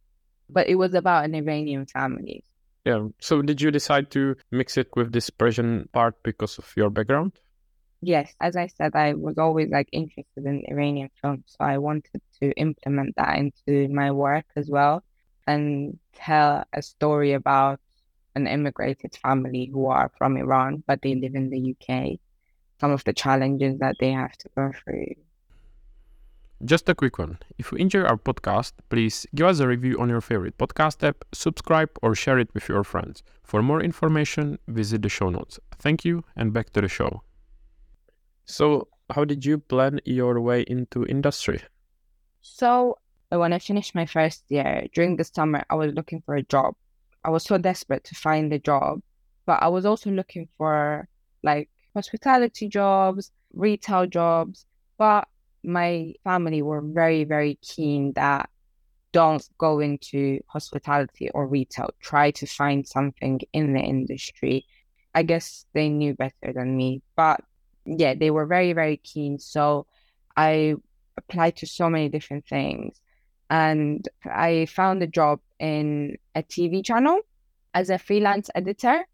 But 0.49 0.69
it 0.69 0.77
was 0.77 0.95
about 0.95 1.25
an 1.25 1.35
Iranian 1.35 1.87
family. 1.87 2.45
Yeah. 2.85 3.09
So 3.19 3.43
did 3.43 3.61
you 3.61 3.71
decide 3.73 4.13
to 4.13 4.37
mix 4.53 4.77
it 4.77 4.89
with 4.95 5.13
this 5.13 5.29
Persian 5.29 5.89
part 5.93 6.23
because 6.23 6.57
of 6.59 6.73
your 6.77 6.91
background? 6.91 7.33
Yes, 8.07 8.35
as 8.39 8.55
I 8.55 8.67
said, 8.67 8.95
I 8.95 9.15
was 9.15 9.39
always 9.39 9.71
like 9.71 9.89
interested 9.91 10.45
in 10.45 10.63
Iranian 10.69 11.09
films, 11.23 11.45
so 11.47 11.57
I 11.61 11.79
wanted 11.79 12.21
to 12.43 12.53
implement 12.53 13.17
that 13.17 13.39
into 13.39 13.89
my 13.89 14.11
work 14.11 14.45
as 14.57 14.69
well 14.69 15.03
and 15.47 15.99
tell 16.13 16.65
a 16.75 16.83
story 16.83 17.33
about 17.33 17.81
an 18.35 18.47
immigrated 18.47 19.17
family 19.23 19.71
who 19.73 19.87
are 19.87 20.11
from 20.19 20.37
Iran, 20.37 20.85
but 20.87 21.01
they 21.01 21.15
live 21.15 21.35
in 21.35 21.49
the 21.49 21.73
UK. 21.73 22.19
Some 22.79 22.91
of 22.91 23.03
the 23.05 23.15
challenges 23.15 23.79
that 23.79 23.97
they 23.99 24.13
have 24.13 24.37
to 24.37 24.51
go 24.55 24.71
through. 24.85 25.15
Just 26.63 26.87
a 26.91 26.95
quick 26.95 27.19
one. 27.19 27.39
If 27.57 27.73
you 27.73 27.79
enjoy 27.79 28.03
our 28.03 28.19
podcast, 28.19 28.73
please 28.91 29.27
give 29.35 29.47
us 29.47 29.61
a 29.61 29.67
review 29.67 29.99
on 29.99 30.11
your 30.11 30.21
favorite 30.21 30.59
podcast 30.59 31.03
app, 31.09 31.25
subscribe, 31.33 31.91
or 32.03 32.15
share 32.15 32.39
it 32.39 32.53
with 32.53 32.69
your 32.69 32.85
friends. 32.85 33.23
For 33.43 33.63
more 33.63 33.81
information, 33.81 34.59
visit 34.69 35.01
the 35.01 35.09
show 35.09 35.31
notes. 35.31 35.59
Thank 35.79 36.05
you, 36.05 36.23
and 36.37 36.53
back 36.53 36.69
to 36.75 36.83
the 36.83 36.89
show. 36.89 37.23
So, 38.47 38.89
how 39.11 39.25
did 39.25 39.45
you 39.45 39.59
plan 39.59 40.01
your 40.05 40.41
way 40.41 40.63
into 40.63 41.05
industry? 41.07 41.61
So, 42.41 42.99
when 43.31 43.53
I 43.53 43.59
finished 43.59 43.95
my 43.95 44.07
first 44.07 44.45
year, 44.49 44.87
during 44.95 45.17
the 45.17 45.25
summer, 45.25 45.65
I 45.71 45.75
was 45.75 45.93
looking 45.95 46.23
for 46.25 46.37
a 46.37 46.43
job. 46.43 46.75
I 47.25 47.31
was 47.31 47.45
so 47.45 47.59
desperate 47.59 48.05
to 48.05 48.15
find 48.15 48.53
a 48.53 48.59
job, 48.59 49.01
but 49.47 49.63
I 49.63 49.69
was 49.69 49.87
also 49.87 50.11
looking 50.11 50.49
for 50.59 51.09
like 51.43 51.71
hospitality 51.95 52.69
jobs, 52.69 53.33
retail 53.55 54.07
jobs. 54.07 54.67
But 54.99 55.27
my 55.65 56.13
family 56.23 56.63
were 56.63 56.83
very, 56.83 57.25
very 57.25 57.59
keen 57.63 58.13
that 58.15 58.51
don't 59.13 59.49
go 59.59 59.81
into 59.81 60.41
hospitality 60.49 61.31
or 61.31 61.47
retail. 61.47 61.91
Try 62.01 62.31
to 62.33 62.47
find 62.47 62.87
something 62.87 63.41
in 63.53 63.73
the 63.73 63.81
industry. 63.81 64.67
I 65.15 65.23
guess 65.23 65.65
they 65.73 65.89
knew 65.89 66.15
better 66.15 66.53
than 66.53 66.77
me, 66.77 67.01
but 67.17 67.41
yeah, 67.85 68.15
they 68.15 68.31
were 68.31 68.47
very, 68.47 68.73
very 68.73 68.97
keen. 68.99 69.39
So 69.39 69.87
I 70.37 70.75
applied 71.17 71.57
to 71.57 71.67
so 71.67 71.89
many 71.89 72.09
different 72.09 72.47
things 72.47 73.01
and 73.51 74.09
I 74.25 74.67
found 74.67 75.03
a 75.03 75.07
job 75.07 75.41
in 75.59 76.17
a 76.35 76.43
TV 76.43 76.85
channel 76.85 77.21
as 77.75 77.91
a 77.91 77.99
freelance 77.99 78.51
editor. 78.55 79.07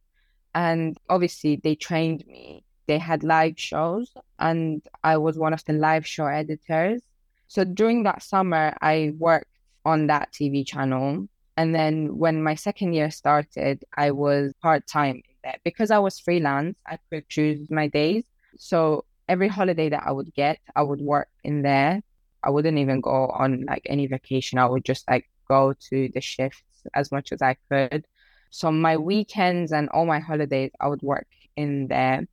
And 0.54 0.96
obviously, 1.08 1.56
they 1.62 1.74
trained 1.74 2.24
me. 2.26 2.64
They 2.86 2.98
had 2.98 3.22
live 3.22 3.54
shows, 3.56 4.12
and 4.40 4.82
I 5.04 5.16
was 5.16 5.38
one 5.38 5.52
of 5.52 5.64
the 5.64 5.74
live 5.74 6.04
show 6.04 6.26
editors. 6.26 7.02
So 7.46 7.62
during 7.62 8.02
that 8.02 8.22
summer, 8.22 8.74
I 8.80 9.12
worked 9.16 9.46
on 9.84 10.08
that 10.08 10.32
TV 10.32 10.66
channel. 10.66 11.28
And 11.56 11.74
then 11.74 12.16
when 12.16 12.42
my 12.42 12.56
second 12.56 12.94
year 12.94 13.10
started, 13.10 13.84
I 13.96 14.10
was 14.10 14.52
part 14.60 14.86
time 14.88 15.22
there 15.44 15.58
because 15.62 15.90
I 15.90 15.98
was 15.98 16.18
freelance. 16.18 16.78
I 16.86 16.98
could 17.10 17.28
choose 17.28 17.70
my 17.70 17.86
days. 17.86 18.24
So 18.60 19.04
every 19.28 19.48
holiday 19.48 19.88
that 19.88 20.04
I 20.06 20.12
would 20.12 20.32
get, 20.34 20.58
I 20.76 20.82
would 20.82 21.00
work 21.00 21.28
in 21.42 21.62
there 21.62 22.02
I 22.42 22.50
wouldn't 22.50 22.78
even 22.78 23.00
go 23.00 23.28
on 23.28 23.64
like 23.66 23.82
any 23.86 24.06
vacation. 24.06 24.58
I 24.58 24.66
would 24.66 24.84
just 24.84 25.08
like 25.08 25.28
go 25.48 25.74
to 25.90 26.08
the 26.12 26.20
shifts 26.20 26.62
as 26.94 27.12
much 27.12 27.32
as 27.32 27.42
I 27.42 27.56
could. 27.70 28.06
So 28.50 28.72
my 28.72 28.96
weekends 28.96 29.72
and 29.72 29.88
all 29.90 30.06
my 30.06 30.18
holidays, 30.18 30.70
I 30.80 30.88
would 30.88 31.02
work 31.02 31.26
in 31.56 31.88
there. 31.88 32.26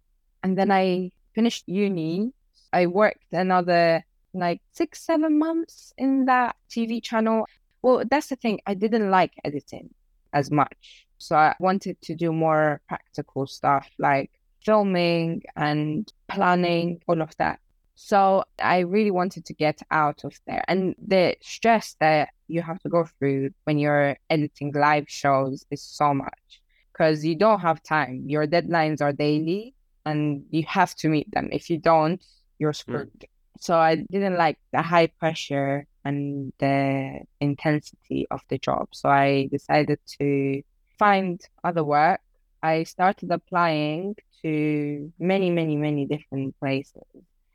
And 0.44 0.58
then 0.58 0.72
I 0.72 1.12
finished 1.36 1.68
uni. 1.68 2.32
I 2.74 2.88
worked 2.88 3.34
another 3.34 4.04
like 4.34 4.62
six, 4.72 5.02
seven 5.02 5.38
months 5.40 5.94
in 5.98 6.26
that 6.26 6.56
TV 6.70 7.04
channel. 7.04 7.46
Well, 7.82 8.04
that's 8.10 8.28
the 8.28 8.36
thing. 8.36 8.60
I 8.66 8.74
didn't 8.74 9.12
like 9.12 9.34
editing 9.44 9.90
as 10.34 10.52
much. 10.52 11.06
So 11.18 11.36
I 11.36 11.56
wanted 11.60 12.00
to 12.04 12.16
do 12.16 12.32
more 12.32 12.82
practical 12.88 13.48
stuff 13.48 13.90
like 13.98 14.32
filming 14.68 15.42
and 15.56 16.12
planning, 16.28 17.02
all 17.08 17.22
of 17.22 17.32
that. 17.38 17.60
So 17.96 18.44
I 18.62 18.80
really 18.80 19.12
wanted 19.12 19.46
to 19.46 19.54
get 19.54 19.82
out 19.90 20.26
of 20.26 20.34
there. 20.46 20.64
And 20.68 20.94
the 21.14 21.36
stress 21.42 21.96
that 22.02 22.30
you 22.48 22.62
have 22.62 22.80
to 22.82 22.90
go 22.90 23.06
through 23.06 23.52
when 23.64 23.80
you're 23.80 24.18
editing 24.30 24.72
live 24.74 25.06
shows 25.08 25.66
is 25.72 25.82
so 25.82 26.14
much 26.14 26.62
because 26.92 27.26
you 27.26 27.36
don't 27.36 27.62
have 27.62 27.82
time. 27.82 28.24
Your 28.28 28.46
deadlines 28.46 29.02
are 29.02 29.14
daily 29.14 29.74
and 30.06 30.44
you 30.52 30.64
have 30.68 30.94
to 30.96 31.08
meet 31.10 31.32
them. 31.32 31.50
If 31.52 31.70
you 31.70 31.78
don't, 31.78 32.22
you're 32.60 32.74
mm. 32.74 32.84
screwed. 32.84 33.20
Mm. 33.20 33.30
So 33.60 33.78
I 33.78 33.96
didn't 33.96 34.38
like 34.38 34.60
the 34.74 34.82
high 34.82 35.08
pressure 35.08 35.88
and 36.06 36.54
the 36.60 37.22
intensity 37.40 38.28
of 38.30 38.42
the 38.50 38.58
job. 38.58 38.90
So 38.92 39.10
I 39.10 39.48
decided 39.52 40.00
to 40.20 40.62
find 41.00 41.42
other 41.64 41.84
work. 41.84 42.20
I 42.62 42.84
started 42.84 43.32
applying 43.32 44.16
to 44.42 45.12
many, 45.20 45.50
many, 45.50 45.76
many 45.76 46.06
different 46.06 46.60
places. 46.60 47.04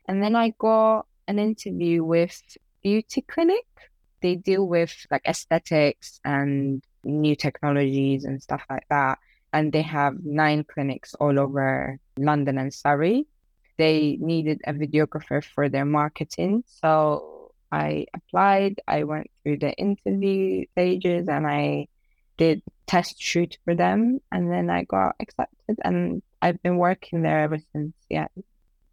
And 0.07 0.21
then 0.21 0.35
I 0.35 0.53
got 0.57 1.05
an 1.27 1.39
interview 1.39 2.03
with 2.03 2.39
Beauty 2.83 3.21
Clinic. 3.21 3.65
They 4.21 4.35
deal 4.35 4.67
with 4.67 4.93
like 5.11 5.25
aesthetics 5.27 6.19
and 6.23 6.83
new 7.03 7.35
technologies 7.35 8.25
and 8.25 8.41
stuff 8.41 8.63
like 8.69 8.85
that. 8.89 9.19
And 9.51 9.71
they 9.71 9.81
have 9.83 10.25
nine 10.25 10.63
clinics 10.63 11.13
all 11.15 11.39
over 11.39 11.99
London 12.17 12.57
and 12.57 12.73
Surrey. 12.73 13.25
They 13.77 14.17
needed 14.19 14.61
a 14.65 14.73
videographer 14.73 15.43
for 15.43 15.69
their 15.69 15.85
marketing. 15.85 16.63
So 16.67 17.51
I 17.71 18.05
applied, 18.13 18.81
I 18.87 19.03
went 19.03 19.29
through 19.43 19.57
the 19.57 19.73
interview 19.73 20.65
stages 20.71 21.27
and 21.27 21.47
I 21.47 21.87
did 22.37 22.61
test 22.87 23.21
shoot 23.21 23.57
for 23.63 23.75
them 23.75 24.19
and 24.31 24.51
then 24.51 24.69
I 24.69 24.83
got 24.83 25.15
accepted 25.19 25.77
and 25.83 26.21
I've 26.41 26.61
been 26.61 26.77
working 26.77 27.21
there 27.21 27.39
ever 27.39 27.57
since. 27.71 27.93
Yeah. 28.09 28.27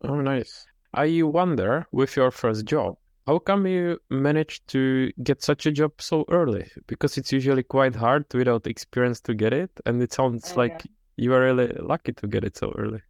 Oh 0.02 0.20
nice. 0.20 0.66
I 0.94 1.22
wonder 1.22 1.86
with 1.92 2.16
your 2.16 2.30
first 2.30 2.64
job, 2.64 2.96
how 3.26 3.38
come 3.38 3.66
you 3.66 3.98
managed 4.10 4.66
to 4.68 5.12
get 5.22 5.42
such 5.42 5.66
a 5.66 5.72
job 5.72 5.92
so 6.00 6.24
early? 6.30 6.68
Because 6.86 7.16
it's 7.18 7.32
usually 7.32 7.62
quite 7.62 7.94
hard 7.94 8.24
without 8.34 8.66
experience 8.66 9.20
to 9.22 9.34
get 9.34 9.52
it. 9.52 9.70
And 9.86 10.02
it 10.02 10.12
sounds 10.12 10.52
oh, 10.52 10.60
like 10.60 10.82
you 11.16 11.32
are 11.34 11.40
really 11.40 11.68
lucky 11.80 12.12
to 12.14 12.26
get 12.26 12.44
it 12.44 12.56
so 12.56 12.72
early. 12.76 13.00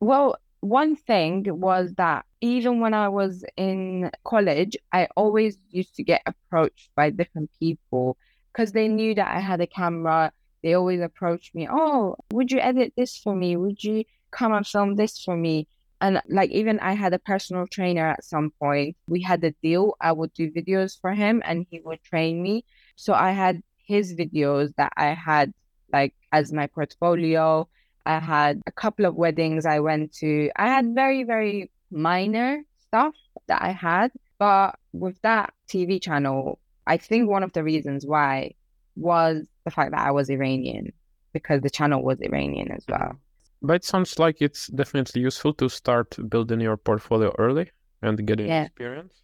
Well, 0.00 0.36
one 0.60 0.96
thing 0.96 1.44
was 1.48 1.92
that 1.94 2.24
even 2.40 2.80
when 2.80 2.94
I 2.94 3.08
was 3.08 3.44
in 3.56 4.10
college, 4.24 4.76
I 4.92 5.08
always 5.16 5.58
used 5.70 5.94
to 5.96 6.02
get 6.02 6.22
approached 6.26 6.90
by 6.96 7.10
different 7.10 7.50
people 7.60 8.16
because 8.52 8.72
they 8.72 8.88
knew 8.88 9.14
that 9.14 9.34
I 9.34 9.40
had 9.40 9.60
a 9.60 9.66
camera. 9.66 10.32
They 10.62 10.74
always 10.74 11.00
approached 11.00 11.54
me, 11.54 11.68
Oh, 11.70 12.16
would 12.32 12.50
you 12.50 12.60
edit 12.60 12.92
this 12.96 13.16
for 13.16 13.34
me? 13.34 13.56
Would 13.56 13.82
you 13.82 14.04
come 14.30 14.52
and 14.52 14.66
film 14.66 14.96
this 14.96 15.22
for 15.22 15.36
me? 15.36 15.66
And 16.00 16.20
like 16.28 16.50
even 16.50 16.80
I 16.80 16.94
had 16.94 17.14
a 17.14 17.18
personal 17.18 17.66
trainer 17.66 18.08
at 18.08 18.24
some 18.24 18.52
point. 18.60 18.96
We 19.06 19.22
had 19.22 19.42
a 19.44 19.52
deal. 19.62 19.96
I 20.00 20.12
would 20.12 20.32
do 20.34 20.50
videos 20.50 21.00
for 21.00 21.12
him 21.12 21.42
and 21.44 21.66
he 21.70 21.80
would 21.80 22.02
train 22.02 22.42
me. 22.42 22.64
So 22.96 23.14
I 23.14 23.30
had 23.30 23.62
his 23.86 24.14
videos 24.14 24.72
that 24.76 24.92
I 24.96 25.14
had 25.14 25.52
like 25.92 26.14
as 26.32 26.52
my 26.52 26.66
portfolio. 26.66 27.68
I 28.04 28.18
had 28.18 28.62
a 28.66 28.72
couple 28.72 29.04
of 29.06 29.14
weddings 29.14 29.64
I 29.64 29.78
went 29.78 30.12
to. 30.14 30.50
I 30.56 30.66
had 30.66 30.94
very, 30.94 31.22
very 31.22 31.70
minor 31.90 32.62
stuff 32.78 33.14
that 33.46 33.62
I 33.62 33.70
had. 33.70 34.10
But 34.38 34.76
with 34.92 35.20
that 35.22 35.54
TV 35.68 36.02
channel, 36.02 36.58
I 36.86 36.96
think 36.96 37.28
one 37.28 37.42
of 37.42 37.52
the 37.52 37.62
reasons 37.62 38.04
why 38.06 38.54
was 38.96 39.46
the 39.64 39.70
fact 39.70 39.92
that 39.92 40.00
I 40.00 40.10
was 40.10 40.28
Iranian 40.28 40.92
because 41.32 41.60
the 41.62 41.70
channel 41.70 42.02
was 42.02 42.20
Iranian 42.20 42.70
as 42.72 42.84
mm-hmm. 42.84 43.02
well. 43.02 43.16
But 43.62 43.76
it 43.76 43.84
sounds 43.84 44.18
like 44.18 44.42
it's 44.42 44.66
definitely 44.68 45.22
useful 45.22 45.54
to 45.54 45.68
start 45.68 46.16
building 46.28 46.60
your 46.60 46.76
portfolio 46.76 47.32
early 47.38 47.70
and 48.02 48.26
getting 48.26 48.48
yeah. 48.48 48.64
experience. 48.64 49.14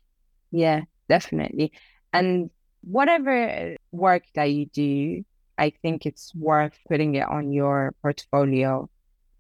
Yeah, 0.53 0.83
definitely. 1.09 1.73
And 2.13 2.51
whatever 2.83 3.77
work 3.91 4.23
that 4.35 4.45
you 4.45 4.67
do, 4.67 5.25
I 5.59 5.71
think 5.83 6.07
it's 6.07 6.33
worth 6.37 6.79
putting 6.89 7.17
it 7.17 7.27
on 7.29 7.53
your 7.53 7.95
portfolio. 8.01 8.89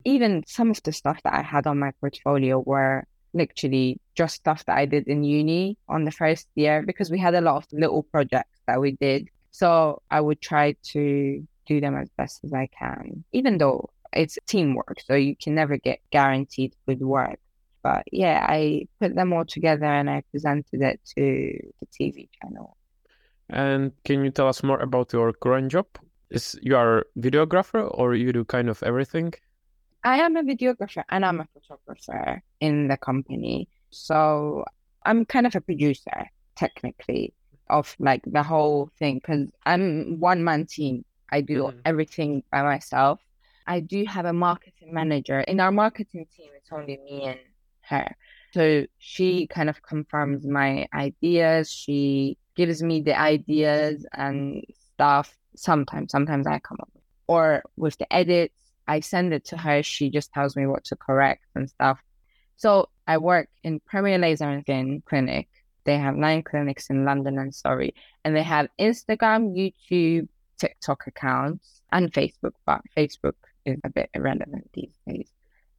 Even 0.04 0.42
some 0.46 0.70
of 0.70 0.82
the 0.82 0.92
stuff 0.92 1.22
that 1.22 1.32
I 1.32 1.42
had 1.42 1.68
on 1.68 1.78
my 1.78 1.92
portfolio 2.00 2.58
were 2.58 3.06
literally 3.34 4.00
just 4.14 4.36
stuff 4.36 4.64
that 4.66 4.76
I 4.76 4.86
did 4.86 5.06
in 5.06 5.24
uni 5.24 5.76
on 5.88 6.04
the 6.04 6.10
first 6.10 6.48
year 6.54 6.82
because 6.82 7.10
we 7.10 7.18
had 7.18 7.34
a 7.34 7.40
lot 7.40 7.64
of 7.64 7.66
little 7.72 8.02
projects 8.02 8.60
that 8.66 8.80
we 8.80 8.92
did. 8.92 9.28
So 9.50 10.02
I 10.10 10.20
would 10.20 10.40
try 10.40 10.76
to 10.92 11.46
do 11.66 11.80
them 11.80 11.96
as 11.96 12.08
best 12.16 12.44
as 12.44 12.52
I 12.52 12.68
can, 12.78 13.24
even 13.32 13.58
though 13.58 13.90
it's 14.12 14.38
teamwork, 14.46 15.00
so 15.04 15.14
you 15.14 15.36
can 15.36 15.54
never 15.54 15.76
get 15.76 16.00
guaranteed 16.10 16.74
good 16.86 17.00
work. 17.00 17.38
But 17.82 18.04
yeah, 18.10 18.44
I 18.48 18.86
put 19.00 19.14
them 19.14 19.32
all 19.32 19.44
together 19.44 19.86
and 19.86 20.10
I 20.10 20.22
presented 20.30 20.82
it 20.82 21.00
to 21.16 21.70
the 21.80 21.86
TV 21.86 22.28
channel. 22.40 22.76
And 23.50 23.92
can 24.04 24.24
you 24.24 24.30
tell 24.30 24.48
us 24.48 24.62
more 24.62 24.80
about 24.80 25.12
your 25.12 25.32
current 25.32 25.70
job? 25.70 25.86
Is 26.30 26.58
you 26.62 26.76
are 26.76 27.06
videographer 27.18 27.88
or 27.90 28.14
you 28.14 28.32
do 28.32 28.44
kind 28.44 28.68
of 28.68 28.82
everything? 28.82 29.32
I 30.04 30.18
am 30.20 30.36
a 30.36 30.42
videographer 30.42 31.04
and 31.08 31.24
I'm 31.24 31.40
a 31.40 31.46
photographer 31.52 32.42
in 32.60 32.88
the 32.88 32.96
company. 32.96 33.68
So 33.90 34.64
I'm 35.04 35.24
kind 35.24 35.46
of 35.46 35.54
a 35.56 35.60
producer, 35.60 36.30
technically. 36.56 37.34
of 37.70 37.94
like 37.98 38.22
the 38.24 38.42
whole 38.42 38.90
thing 38.98 39.16
because 39.18 39.50
I'm 39.66 40.18
one 40.20 40.42
man 40.42 40.64
team. 40.64 41.04
I 41.30 41.42
do 41.42 41.64
Mhm. 41.64 41.82
everything 41.84 42.42
by 42.50 42.62
myself. 42.62 43.20
I 43.66 43.80
do 43.80 44.06
have 44.06 44.24
a 44.24 44.32
marketing 44.32 44.94
manager. 44.94 45.40
In 45.40 45.60
our 45.60 45.70
marketing 45.70 46.24
team, 46.34 46.50
it's 46.56 46.72
only 46.72 46.96
me 46.96 47.24
and 47.24 47.38
her. 47.82 48.16
So 48.54 48.86
she 48.96 49.46
kind 49.48 49.68
of 49.68 49.82
confirms 49.82 50.46
my 50.46 50.88
ideas. 50.94 51.70
She 51.70 52.38
gives 52.56 52.82
me 52.82 53.02
the 53.02 53.18
ideas 53.20 54.06
and 54.14 54.64
stuff. 54.94 55.36
Sometimes, 55.54 56.10
sometimes 56.10 56.46
I 56.46 56.58
come 56.60 56.78
up 56.80 56.88
with, 56.94 57.02
or 57.26 57.62
with 57.76 57.98
the 57.98 58.10
edits, 58.10 58.67
I 58.88 59.00
send 59.00 59.32
it 59.32 59.44
to 59.46 59.56
her. 59.56 59.82
She 59.82 60.10
just 60.10 60.32
tells 60.32 60.56
me 60.56 60.66
what 60.66 60.84
to 60.84 60.96
correct 60.96 61.44
and 61.54 61.68
stuff. 61.68 62.00
So 62.56 62.88
I 63.06 63.18
work 63.18 63.48
in 63.62 63.80
Premier 63.80 64.18
Laser 64.18 64.48
and 64.48 64.62
Skin 64.62 65.02
Clinic. 65.06 65.48
They 65.84 65.96
have 65.96 66.16
nine 66.16 66.42
clinics 66.42 66.90
in 66.90 67.04
London 67.04 67.38
and 67.38 67.54
Surrey, 67.54 67.94
and 68.24 68.34
they 68.34 68.42
have 68.42 68.68
Instagram, 68.80 69.54
YouTube, 69.56 70.28
TikTok 70.58 71.06
accounts, 71.06 71.82
and 71.92 72.12
Facebook. 72.12 72.52
But 72.66 72.80
Facebook 72.96 73.34
is 73.64 73.78
a 73.84 73.90
bit 73.90 74.10
irrelevant 74.12 74.68
these 74.74 74.92
days. 75.06 75.30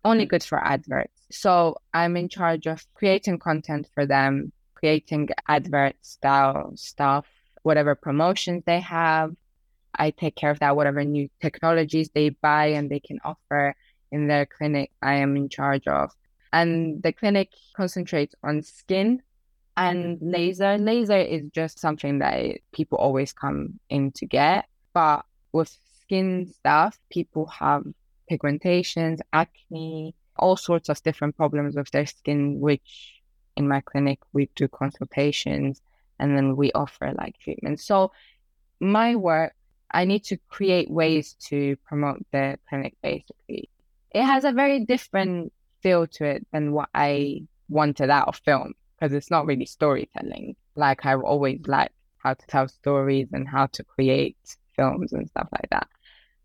Only 0.06 0.26
good 0.26 0.44
for 0.44 0.58
adverts. 0.64 1.20
So 1.32 1.76
I'm 1.94 2.16
in 2.16 2.30
charge 2.30 2.66
of 2.66 2.86
creating 2.94 3.40
content 3.40 3.88
for 3.94 4.06
them, 4.06 4.52
creating 4.74 5.30
advert 5.48 5.96
style 6.02 6.72
stuff, 6.76 7.28
whatever 7.64 7.96
promotions 7.96 8.64
they 8.66 8.80
have. 8.80 9.36
I 9.96 10.12
take 10.12 10.36
care 10.36 10.52
of 10.52 10.60
that, 10.60 10.76
whatever 10.76 11.04
new 11.04 11.30
technologies 11.42 12.10
they 12.14 12.30
buy 12.30 12.68
and 12.68 12.90
they 12.90 13.00
can 13.00 13.20
offer 13.24 13.76
in 14.12 14.28
their 14.28 14.46
clinic, 14.46 14.92
I 15.02 15.16
am 15.16 15.36
in 15.36 15.50
charge 15.50 15.88
of. 15.88 16.12
And 16.52 17.02
the 17.04 17.14
clinic 17.14 17.50
concentrates 17.76 18.34
on 18.44 18.64
skin 18.64 19.22
and 19.78 20.18
laser. 20.22 20.78
Laser 20.78 21.18
is 21.18 21.44
just 21.52 21.80
something 21.80 22.20
that 22.20 22.58
people 22.72 22.98
always 22.98 23.34
come 23.34 23.80
in 23.90 24.12
to 24.14 24.26
get. 24.26 24.66
But 24.94 25.26
with 25.52 25.76
skin 26.02 26.52
stuff, 26.52 27.00
people 27.10 27.46
have 27.48 27.84
pigmentations, 28.30 29.20
acne, 29.32 30.16
all 30.38 30.58
sorts 30.58 30.90
of 30.90 31.02
different 31.04 31.38
problems 31.38 31.76
with 31.76 31.92
their 31.92 32.06
skin, 32.06 32.60
which 32.60 33.22
in 33.56 33.68
my 33.68 33.82
clinic 33.82 34.20
we 34.34 34.50
do 34.56 34.68
consultations 34.68 35.82
and 36.18 36.36
then 36.36 36.56
we 36.56 36.72
offer 36.74 37.14
like 37.18 37.38
treatment. 37.40 37.80
So 37.80 38.12
my 38.80 39.16
work, 39.16 39.54
I 39.92 40.06
need 40.06 40.24
to 40.26 40.38
create 40.50 40.90
ways 40.90 41.36
to 41.50 41.76
promote 41.88 42.26
the 42.32 42.58
clinic 42.68 42.96
basically. 43.02 43.70
It 44.12 44.24
has 44.24 44.44
a 44.44 44.52
very 44.52 44.86
different 44.86 45.54
feel 45.82 46.08
to 46.08 46.26
it 46.26 46.48
than 46.52 46.74
what 46.74 46.90
I 46.94 47.44
wanted 47.70 48.10
out 48.10 48.28
of 48.28 48.38
film 48.38 48.74
because 48.98 49.14
it's 49.14 49.32
not 49.32 49.46
really 49.46 49.66
storytelling. 49.66 50.56
Like 50.76 51.06
I've 51.06 51.22
always 51.22 51.60
liked 51.68 51.94
how 52.18 52.34
to 52.34 52.48
tell 52.48 52.68
stories 52.68 53.30
and 53.32 53.48
how 53.48 53.68
to 53.68 53.84
create 53.84 54.38
films 54.76 55.14
and 55.14 55.28
stuff 55.30 55.48
like 55.52 55.70
that. 55.72 55.88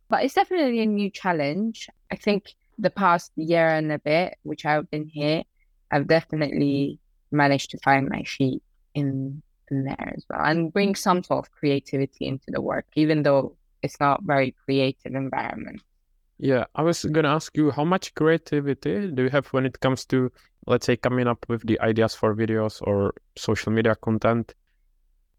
But 0.08 0.24
it's 0.24 0.34
definitely 0.34 0.80
a 0.80 0.86
new 0.86 1.10
challenge. 1.10 1.88
I 2.10 2.16
think 2.16 2.54
the 2.78 2.90
past 2.90 3.32
year 3.36 3.68
and 3.68 3.90
a 3.92 3.98
bit, 3.98 4.36
which 4.42 4.64
I've 4.64 4.90
been 4.90 5.08
here, 5.08 5.42
I've 5.90 6.06
definitely 6.06 6.98
managed 7.30 7.70
to 7.70 7.78
find 7.78 8.08
my 8.08 8.22
feet 8.22 8.62
in, 8.94 9.42
in 9.70 9.84
there 9.84 10.12
as 10.16 10.24
well 10.28 10.40
and 10.44 10.72
bring 10.72 10.90
mm-hmm. 10.90 10.96
some 10.96 11.22
sort 11.22 11.46
of 11.46 11.52
creativity 11.52 12.26
into 12.26 12.46
the 12.48 12.60
work, 12.60 12.86
even 12.94 13.22
though 13.22 13.56
it's 13.82 14.00
not 14.00 14.22
very 14.22 14.54
creative 14.64 15.14
environment. 15.14 15.80
Yeah, 16.38 16.64
I 16.74 16.82
was 16.82 17.04
gonna 17.04 17.28
ask 17.34 17.56
you 17.56 17.70
how 17.70 17.84
much 17.84 18.14
creativity 18.14 19.10
do 19.10 19.24
you 19.24 19.30
have 19.30 19.46
when 19.48 19.66
it 19.66 19.80
comes 19.80 20.04
to, 20.06 20.32
let's 20.66 20.86
say, 20.86 20.96
coming 20.96 21.28
up 21.28 21.44
with 21.48 21.66
the 21.66 21.80
ideas 21.80 22.14
for 22.14 22.34
videos 22.34 22.82
or 22.82 23.14
social 23.36 23.72
media 23.72 23.94
content? 23.94 24.54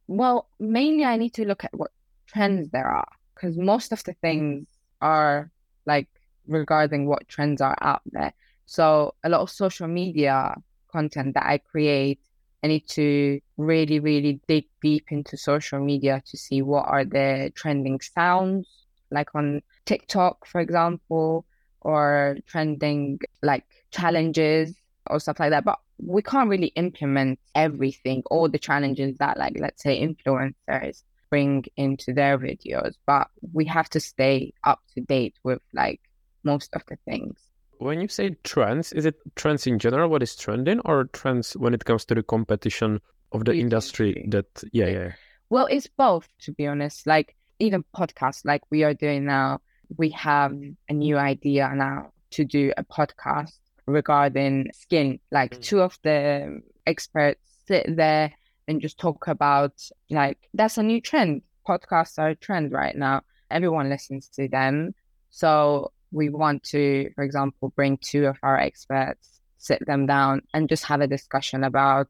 Well, 0.07 0.47
mainly 0.59 1.03
I 1.03 1.17
need 1.17 1.33
to 1.33 1.45
look 1.45 1.63
at 1.63 1.73
what 1.73 1.91
trends 2.27 2.69
there 2.69 2.87
are 2.87 3.07
because 3.33 3.57
most 3.57 3.91
of 3.91 4.03
the 4.03 4.13
things 4.13 4.67
are 5.01 5.51
like 5.85 6.07
regarding 6.47 7.07
what 7.07 7.27
trends 7.27 7.61
are 7.61 7.77
out 7.81 8.01
there. 8.11 8.33
So 8.65 9.15
a 9.23 9.29
lot 9.29 9.41
of 9.41 9.49
social 9.49 9.87
media 9.87 10.55
content 10.91 11.33
that 11.33 11.45
I 11.45 11.57
create, 11.57 12.21
I 12.65 12.67
need 12.67 12.87
to 12.89 13.39
really, 13.57 13.99
really 13.99 14.41
dig 14.47 14.65
deep 14.81 15.11
into 15.11 15.37
social 15.37 15.79
media 15.79 16.23
to 16.25 16.35
see 16.35 16.63
what 16.63 16.87
are 16.87 17.05
the 17.05 17.51
trending 17.53 18.01
sounds, 18.01 18.67
like 19.11 19.35
on 19.35 19.61
TikTok, 19.85 20.47
for 20.47 20.61
example, 20.61 21.45
or 21.81 22.39
trending 22.47 23.19
like 23.43 23.65
challenges 23.91 24.73
or 25.05 25.19
stuff 25.19 25.39
like 25.39 25.51
that. 25.51 25.63
But 25.63 25.77
we 25.99 26.23
can't 26.23 26.49
really 26.49 26.73
implement 26.75 27.37
everything, 27.53 28.23
all 28.31 28.49
the 28.49 28.57
challenges 28.57 29.15
that 29.19 29.37
like 29.37 29.57
let's 29.59 29.83
say 29.83 30.01
influencers 30.01 31.03
bring 31.29 31.65
into 31.77 32.13
their 32.13 32.39
videos, 32.39 32.95
but 33.05 33.27
we 33.53 33.65
have 33.65 33.91
to 33.91 33.99
stay 33.99 34.55
up 34.63 34.81
to 34.95 35.01
date 35.01 35.35
with 35.43 35.61
like 35.71 36.01
most 36.43 36.73
of 36.73 36.81
the 36.87 36.97
things. 37.05 37.39
When 37.79 37.99
you 38.01 38.07
say 38.07 38.35
trends, 38.43 38.93
is 38.93 39.05
it 39.05 39.15
trends 39.35 39.67
in 39.67 39.79
general, 39.79 40.09
what 40.09 40.23
is 40.23 40.35
trending, 40.35 40.79
or 40.85 41.05
trends 41.05 41.53
when 41.57 41.73
it 41.73 41.85
comes 41.85 42.05
to 42.05 42.15
the 42.15 42.23
competition 42.23 43.01
of 43.31 43.45
the 43.45 43.51
Beauty 43.51 43.61
industry 43.61 44.09
industry. 44.13 44.29
that, 44.29 44.63
yeah, 44.73 44.87
yeah. 44.87 45.11
Well, 45.49 45.67
it's 45.67 45.87
both, 45.87 46.27
to 46.41 46.53
be 46.53 46.67
honest. 46.67 47.05
Like 47.05 47.35
even 47.59 47.83
podcasts 47.95 48.45
like 48.45 48.61
we 48.71 48.83
are 48.83 48.93
doing 48.93 49.25
now, 49.25 49.59
we 49.97 50.09
have 50.11 50.53
a 50.89 50.93
new 50.93 51.17
idea 51.17 51.71
now 51.75 52.11
to 52.31 52.45
do 52.45 52.71
a 52.77 52.83
podcast 52.83 53.51
regarding 53.85 54.69
skin. 54.73 55.19
Like 55.31 55.55
Mm. 55.57 55.61
two 55.61 55.81
of 55.81 55.97
the 56.03 56.61
experts 56.85 57.39
sit 57.67 57.95
there 57.95 58.33
and 58.67 58.81
just 58.81 58.97
talk 58.97 59.27
about 59.27 59.73
like 60.09 60.37
that's 60.53 60.77
a 60.77 60.83
new 60.83 61.01
trend. 61.01 61.41
Podcasts 61.67 62.17
are 62.17 62.29
a 62.29 62.35
trend 62.35 62.71
right 62.71 62.95
now. 62.95 63.21
Everyone 63.51 63.89
listens 63.89 64.29
to 64.29 64.47
them. 64.47 64.93
So 65.29 65.91
we 66.15 66.29
want 66.29 66.63
to, 66.63 67.11
for 67.13 67.23
example, 67.23 67.73
bring 67.75 67.97
two 67.97 68.25
of 68.25 68.37
our 68.41 68.57
experts, 68.57 69.41
sit 69.57 69.85
them 69.85 70.05
down 70.05 70.41
and 70.53 70.69
just 70.69 70.85
have 70.85 71.01
a 71.01 71.07
discussion 71.07 71.63
about 71.63 72.07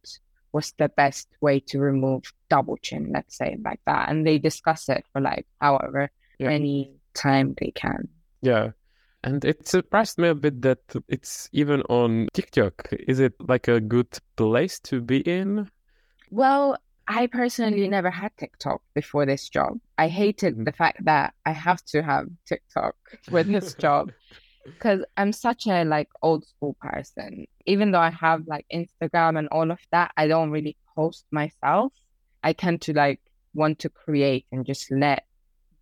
what's 0.51 0.71
the 0.73 0.89
best 0.89 1.27
way 1.41 1.59
to 1.59 1.79
remove 1.79 2.31
double 2.49 2.77
chin, 2.77 3.11
let's 3.13 3.35
say 3.35 3.57
like 3.65 3.81
that. 3.85 4.09
And 4.09 4.25
they 4.25 4.37
discuss 4.37 4.87
it 4.89 5.03
for 5.11 5.19
like 5.21 5.47
however 5.59 6.09
Yeah. 6.39 6.51
any 6.51 6.91
time 7.13 7.55
they 7.59 7.71
can. 7.71 8.07
Yeah. 8.41 8.71
And 9.23 9.43
it 9.43 9.67
surprised 9.67 10.19
me 10.19 10.27
a 10.27 10.35
bit 10.35 10.61
that 10.61 10.79
it's 11.07 11.49
even 11.51 11.81
on 11.89 12.27
TikTok. 12.33 12.89
Is 12.91 13.19
it 13.19 13.33
like 13.39 13.67
a 13.67 13.81
good 13.81 14.19
place 14.35 14.79
to 14.81 15.01
be 15.01 15.19
in? 15.21 15.69
Well, 16.29 16.77
I 17.07 17.27
personally 17.27 17.81
mm-hmm. 17.81 17.91
never 17.91 18.09
had 18.09 18.31
TikTok 18.37 18.81
before 18.93 19.25
this 19.25 19.47
job. 19.49 19.79
I 19.97 20.07
hated 20.07 20.57
the 20.57 20.71
mm-hmm. 20.71 20.77
fact 20.77 21.05
that 21.05 21.33
I 21.45 21.51
have 21.51 21.83
to 21.85 22.01
have 22.01 22.27
TikTok 22.45 22.95
with 23.31 23.47
this 23.47 23.75
job 23.75 24.11
because 24.65 25.05
I'm 25.15 25.31
such 25.31 25.67
a 25.67 25.83
like 25.83 26.09
old 26.21 26.45
school 26.45 26.75
person. 26.81 27.45
Even 27.65 27.91
though 27.91 27.99
I 27.99 28.09
have 28.09 28.47
like 28.47 28.65
Instagram 28.73 29.37
and 29.37 29.47
all 29.49 29.69
of 29.69 29.79
that, 29.91 30.11
I 30.17 30.27
don't 30.27 30.51
really 30.51 30.77
post 30.95 31.25
myself. 31.31 31.93
I 32.43 32.53
tend 32.53 32.81
to 32.83 32.93
like 32.93 33.21
want 33.53 33.79
to 33.79 33.89
create 33.89 34.45
and 34.51 34.65
just 34.65 34.91
let 34.91 35.25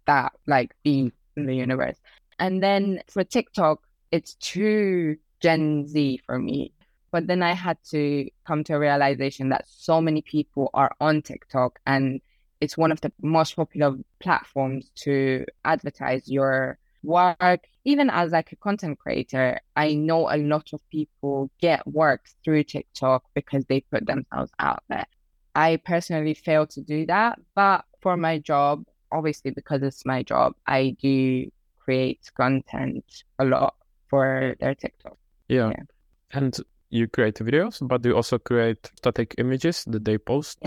that 0.05 0.33
like 0.47 0.75
be 0.83 1.11
in 1.37 1.45
the 1.45 1.55
universe. 1.55 1.97
And 2.39 2.61
then 2.61 3.01
for 3.09 3.23
TikTok, 3.23 3.79
it's 4.11 4.35
too 4.35 5.17
Gen 5.39 5.87
Z 5.87 6.19
for 6.25 6.37
me. 6.39 6.73
But 7.13 7.27
then 7.27 7.43
I 7.43 7.53
had 7.53 7.77
to 7.91 8.27
come 8.47 8.63
to 8.63 8.73
a 8.73 8.79
realization 8.79 9.49
that 9.49 9.65
so 9.67 10.01
many 10.01 10.23
people 10.23 10.71
are 10.73 10.95
on 10.99 11.21
TikTok 11.21 11.79
and 11.85 12.19
it's 12.59 12.75
one 12.75 12.91
of 12.91 13.01
the 13.01 13.11
most 13.21 13.55
popular 13.55 13.95
platforms 14.19 14.89
to 15.03 15.45
advertise 15.63 16.27
your 16.27 16.79
work. 17.03 17.59
Even 17.85 18.09
as 18.09 18.31
like 18.31 18.51
a 18.51 18.55
content 18.55 18.97
creator, 18.97 19.59
I 19.75 19.93
know 19.93 20.27
a 20.27 20.37
lot 20.37 20.73
of 20.73 20.81
people 20.89 21.51
get 21.61 21.85
work 21.85 22.25
through 22.43 22.63
TikTok 22.63 23.23
because 23.35 23.63
they 23.65 23.81
put 23.81 24.07
themselves 24.07 24.51
out 24.57 24.81
there. 24.89 25.05
I 25.53 25.75
personally 25.85 26.33
fail 26.33 26.65
to 26.65 26.81
do 26.81 27.05
that, 27.05 27.37
but 27.53 27.85
for 28.01 28.17
my 28.17 28.39
job, 28.39 28.85
obviously 29.11 29.51
because 29.51 29.83
it's 29.83 30.03
my 30.03 30.23
job, 30.23 30.55
I 30.65 30.95
do 30.99 31.51
create 31.77 32.31
content 32.35 33.05
a 33.37 33.45
lot 33.45 33.75
for 34.09 34.55
their 34.59 34.73
TikTok. 34.73 35.17
Yeah. 35.47 35.69
Yeah. 35.69 35.83
And 36.31 36.57
you 36.93 37.07
create 37.07 37.35
videos, 37.35 37.85
but 37.87 38.05
you 38.05 38.15
also 38.15 38.37
create 38.37 38.91
static 38.97 39.35
images 39.37 39.83
that 39.87 40.05
they 40.05 40.17
post. 40.17 40.59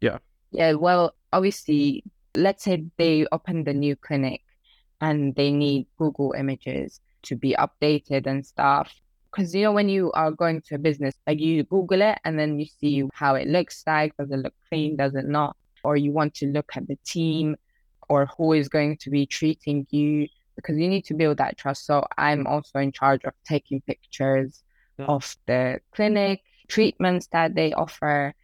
Yeah. 0.00 0.18
Yeah, 0.52 0.74
well, 0.74 1.14
obviously, 1.32 2.04
let's 2.36 2.64
say 2.64 2.84
they 2.96 3.26
open 3.32 3.64
the 3.64 3.74
new 3.74 3.96
clinic 3.96 4.42
and 5.00 5.34
they 5.34 5.50
need 5.50 5.86
Google 5.98 6.32
images 6.38 7.00
to 7.22 7.34
be 7.36 7.56
updated 7.58 8.26
and 8.26 8.46
stuff. 8.46 8.94
Because, 9.30 9.52
you 9.54 9.64
know, 9.64 9.72
when 9.72 9.88
you 9.88 10.12
are 10.12 10.30
going 10.30 10.62
to 10.62 10.76
a 10.76 10.78
business, 10.78 11.14
like 11.26 11.40
you 11.40 11.64
Google 11.64 12.02
it 12.02 12.18
and 12.24 12.38
then 12.38 12.58
you 12.60 12.66
see 12.66 13.02
how 13.12 13.34
it 13.34 13.48
looks 13.48 13.82
like. 13.86 14.16
Does 14.16 14.30
it 14.30 14.36
look 14.36 14.54
clean? 14.68 14.96
Does 14.96 15.14
it 15.16 15.26
not? 15.26 15.56
Or 15.82 15.96
you 15.96 16.12
want 16.12 16.34
to 16.34 16.46
look 16.46 16.70
at 16.76 16.86
the 16.86 16.96
team 17.04 17.56
or 18.08 18.26
who 18.36 18.52
is 18.52 18.68
going 18.68 18.96
to 18.98 19.10
be 19.10 19.26
treating 19.26 19.86
you 19.90 20.28
because 20.54 20.78
you 20.78 20.88
need 20.88 21.04
to 21.06 21.14
build 21.14 21.38
that 21.38 21.58
trust. 21.58 21.84
So 21.84 22.06
I'm 22.16 22.46
also 22.46 22.78
in 22.78 22.92
charge 22.92 23.24
of 23.24 23.32
taking 23.44 23.80
pictures 23.80 24.62
Yeah. 24.62 24.73
Of 24.98 25.36
the 25.46 25.80
clinic, 25.92 26.42
treatments 26.68 27.28
that 27.32 27.54
they 27.54 27.72
offer, 27.72 28.34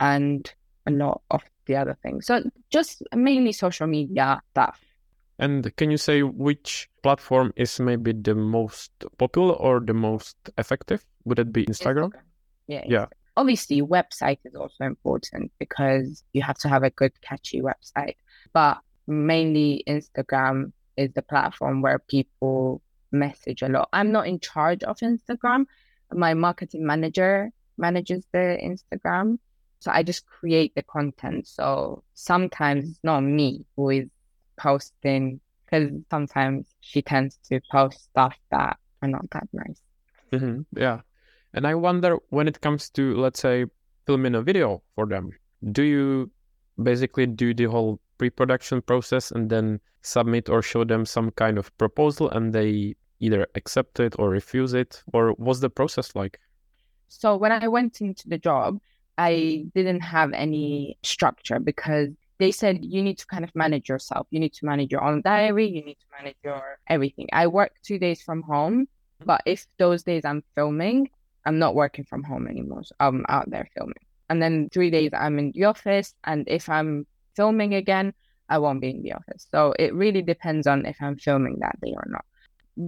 and 0.00 0.52
a 0.86 0.90
lot 0.90 1.22
of 1.30 1.42
the 1.66 1.76
other 1.76 1.96
things. 2.02 2.26
So 2.26 2.42
just 2.70 3.02
mainly 3.14 3.52
social 3.52 3.86
media 3.86 4.40
stuff. 4.50 4.80
And 5.38 5.74
can 5.76 5.90
you 5.90 5.98
say 5.98 6.22
which 6.22 6.88
platform 7.02 7.52
is 7.56 7.78
maybe 7.78 8.12
the 8.12 8.34
most 8.34 8.90
popular 9.18 9.54
or 9.54 9.80
the 9.80 9.92
most 9.92 10.36
effective? 10.56 11.04
Would 11.24 11.38
it 11.38 11.52
be 11.52 11.66
Instagram? 11.66 12.10
Instagram. 12.10 12.20
Yeah. 12.68 12.84
Yeah. 12.86 13.06
Obviously, 13.36 13.82
website 13.82 14.38
is 14.46 14.54
also 14.54 14.84
important 14.84 15.52
because 15.58 16.24
you 16.32 16.40
have 16.40 16.56
to 16.58 16.68
have 16.68 16.82
a 16.84 16.90
good, 16.90 17.12
catchy 17.20 17.60
website. 17.60 18.16
But 18.54 18.78
mainly, 19.06 19.84
Instagram 19.86 20.72
is 20.96 21.12
the 21.12 21.20
platform 21.20 21.82
where 21.82 21.98
people 21.98 22.80
message 23.12 23.60
a 23.60 23.68
lot. 23.68 23.90
I'm 23.92 24.10
not 24.10 24.26
in 24.26 24.40
charge 24.40 24.82
of 24.84 24.96
Instagram. 25.00 25.66
My 26.12 26.34
marketing 26.34 26.86
manager 26.86 27.50
manages 27.78 28.24
the 28.32 28.58
Instagram. 28.62 29.38
So 29.80 29.90
I 29.90 30.02
just 30.02 30.26
create 30.26 30.74
the 30.74 30.82
content. 30.82 31.46
So 31.46 32.02
sometimes 32.14 32.90
it's 32.90 32.98
not 33.02 33.20
me 33.20 33.64
who 33.76 33.90
is 33.90 34.08
posting 34.56 35.40
because 35.64 35.90
sometimes 36.10 36.66
she 36.80 37.02
tends 37.02 37.38
to 37.48 37.60
post 37.70 38.04
stuff 38.04 38.34
that 38.50 38.78
are 39.02 39.08
not 39.08 39.28
that 39.30 39.48
nice. 39.52 39.80
Mm-hmm. 40.32 40.62
Yeah. 40.80 41.00
And 41.54 41.66
I 41.66 41.74
wonder 41.74 42.16
when 42.30 42.48
it 42.48 42.60
comes 42.60 42.90
to, 42.90 43.16
let's 43.16 43.40
say, 43.40 43.66
filming 44.06 44.34
a 44.34 44.42
video 44.42 44.82
for 44.94 45.06
them, 45.06 45.30
do 45.72 45.82
you 45.82 46.30
basically 46.82 47.26
do 47.26 47.54
the 47.54 47.64
whole 47.64 48.00
pre 48.18 48.30
production 48.30 48.82
process 48.82 49.30
and 49.30 49.50
then 49.50 49.80
submit 50.02 50.48
or 50.48 50.62
show 50.62 50.84
them 50.84 51.04
some 51.04 51.30
kind 51.32 51.58
of 51.58 51.76
proposal 51.78 52.30
and 52.30 52.52
they 52.52 52.94
either 53.20 53.46
accept 53.54 54.00
it 54.00 54.14
or 54.18 54.30
refuse 54.30 54.74
it? 54.74 55.02
Or 55.12 55.30
what's 55.32 55.60
the 55.60 55.70
process 55.70 56.14
like? 56.14 56.40
So 57.08 57.36
when 57.36 57.52
I 57.52 57.68
went 57.68 58.00
into 58.00 58.28
the 58.28 58.38
job, 58.38 58.80
I 59.18 59.64
didn't 59.74 60.00
have 60.00 60.32
any 60.32 60.98
structure 61.02 61.58
because 61.58 62.08
they 62.38 62.52
said 62.52 62.84
you 62.84 63.02
need 63.02 63.18
to 63.18 63.26
kind 63.26 63.44
of 63.44 63.54
manage 63.54 63.88
yourself. 63.88 64.26
You 64.30 64.40
need 64.40 64.52
to 64.54 64.66
manage 64.66 64.92
your 64.92 65.02
own 65.02 65.22
diary. 65.22 65.66
You 65.66 65.82
need 65.84 65.94
to 65.94 66.06
manage 66.18 66.36
your 66.44 66.78
everything. 66.88 67.28
I 67.32 67.46
work 67.46 67.72
two 67.82 67.98
days 67.98 68.20
from 68.22 68.42
home, 68.42 68.88
but 69.24 69.40
if 69.46 69.66
those 69.78 70.02
days 70.02 70.24
I'm 70.24 70.42
filming, 70.54 71.08
I'm 71.46 71.58
not 71.58 71.74
working 71.74 72.04
from 72.04 72.22
home 72.24 72.46
anymore. 72.48 72.84
So 72.84 72.94
I'm 73.00 73.24
out 73.28 73.50
there 73.50 73.68
filming. 73.74 73.94
And 74.28 74.42
then 74.42 74.68
three 74.70 74.90
days 74.90 75.10
I'm 75.14 75.38
in 75.38 75.52
the 75.52 75.64
office. 75.64 76.12
And 76.24 76.44
if 76.48 76.68
I'm 76.68 77.06
filming 77.36 77.74
again, 77.74 78.12
I 78.48 78.58
won't 78.58 78.80
be 78.80 78.90
in 78.90 79.02
the 79.02 79.12
office. 79.12 79.46
So 79.50 79.72
it 79.78 79.94
really 79.94 80.22
depends 80.22 80.66
on 80.66 80.84
if 80.84 80.96
I'm 81.00 81.16
filming 81.16 81.58
that 81.60 81.80
day 81.80 81.94
or 81.96 82.06
not. 82.08 82.24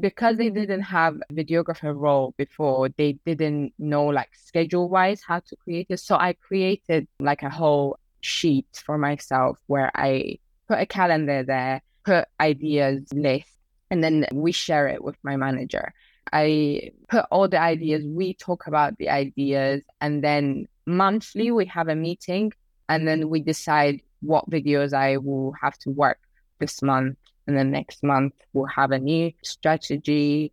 Because 0.01 0.37
they 0.37 0.47
mm-hmm. 0.47 0.61
didn't 0.61 0.83
have 0.83 1.17
videographer 1.33 1.97
role 1.97 2.35
before, 2.37 2.89
they 2.97 3.19
didn't 3.25 3.73
know 3.79 4.07
like 4.07 4.31
schedule 4.35 4.89
wise 4.89 5.23
how 5.27 5.41
to 5.41 5.57
create 5.57 5.87
it. 5.91 6.01
So 6.01 6.17
I 6.17 6.35
created 6.35 7.09
like 7.21 7.43
a 7.43 7.51
whole 7.51 7.99
sheet 8.21 8.67
for 8.85 8.99
myself 8.99 9.59
where 9.67 9.91
I 9.95 10.39
put 10.67 10.79
a 10.79 10.87
calendar 10.87 11.43
there, 11.43 11.83
put 12.05 12.27
ideas 12.41 13.05
list, 13.13 13.51
and 13.91 14.05
then 14.05 14.27
we 14.33 14.53
share 14.53 14.89
it 14.89 15.03
with 15.03 15.17
my 15.23 15.37
manager. 15.37 15.95
I 16.33 16.91
put 17.09 17.25
all 17.31 17.49
the 17.49 17.61
ideas, 17.61 18.05
we 18.05 18.35
talk 18.35 18.67
about 18.67 18.99
the 18.99 19.09
ideas, 19.09 19.83
and 20.01 20.23
then 20.23 20.69
monthly 20.85 21.51
we 21.51 21.67
have 21.67 21.89
a 21.89 21.95
meeting 21.95 22.53
and 22.89 23.07
then 23.07 23.29
we 23.29 23.41
decide 23.41 24.01
what 24.21 24.49
videos 24.51 24.93
I 24.93 25.19
will 25.19 25.53
have 25.61 25.79
to 25.81 25.91
work 25.91 26.19
this 26.59 26.83
month. 26.83 27.17
And 27.49 27.57
then 27.57 27.73
next 27.73 28.05
month 28.05 28.35
we'll 28.53 28.67
have 28.67 28.93
a 28.93 28.99
new 28.99 29.33
strategy. 29.43 30.53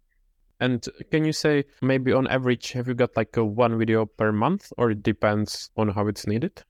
And 0.59 0.83
can 1.11 1.25
you 1.25 1.33
say 1.33 1.65
maybe 1.81 2.13
on 2.13 2.25
average, 2.27 2.71
have 2.71 2.87
you 2.87 2.93
got 2.93 3.15
like 3.17 3.35
a 3.35 3.43
one 3.43 3.77
video 3.77 4.05
per 4.05 4.31
month 4.31 4.71
or 4.77 4.91
it 4.91 5.03
depends 5.03 5.69
on 5.75 5.89
how 5.89 6.07
it's 6.07 6.25
needed? 6.25 6.63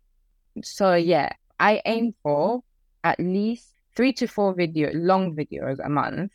So 0.63 0.95
yeah, 0.95 1.29
I 1.59 1.81
aim 1.85 2.15
for 2.23 2.63
at 3.03 3.19
least 3.19 3.71
three 3.95 4.11
to 4.13 4.27
four 4.27 4.55
video 4.55 4.89
long 4.93 5.35
videos 5.35 5.77
a 5.85 5.89
month, 5.89 6.31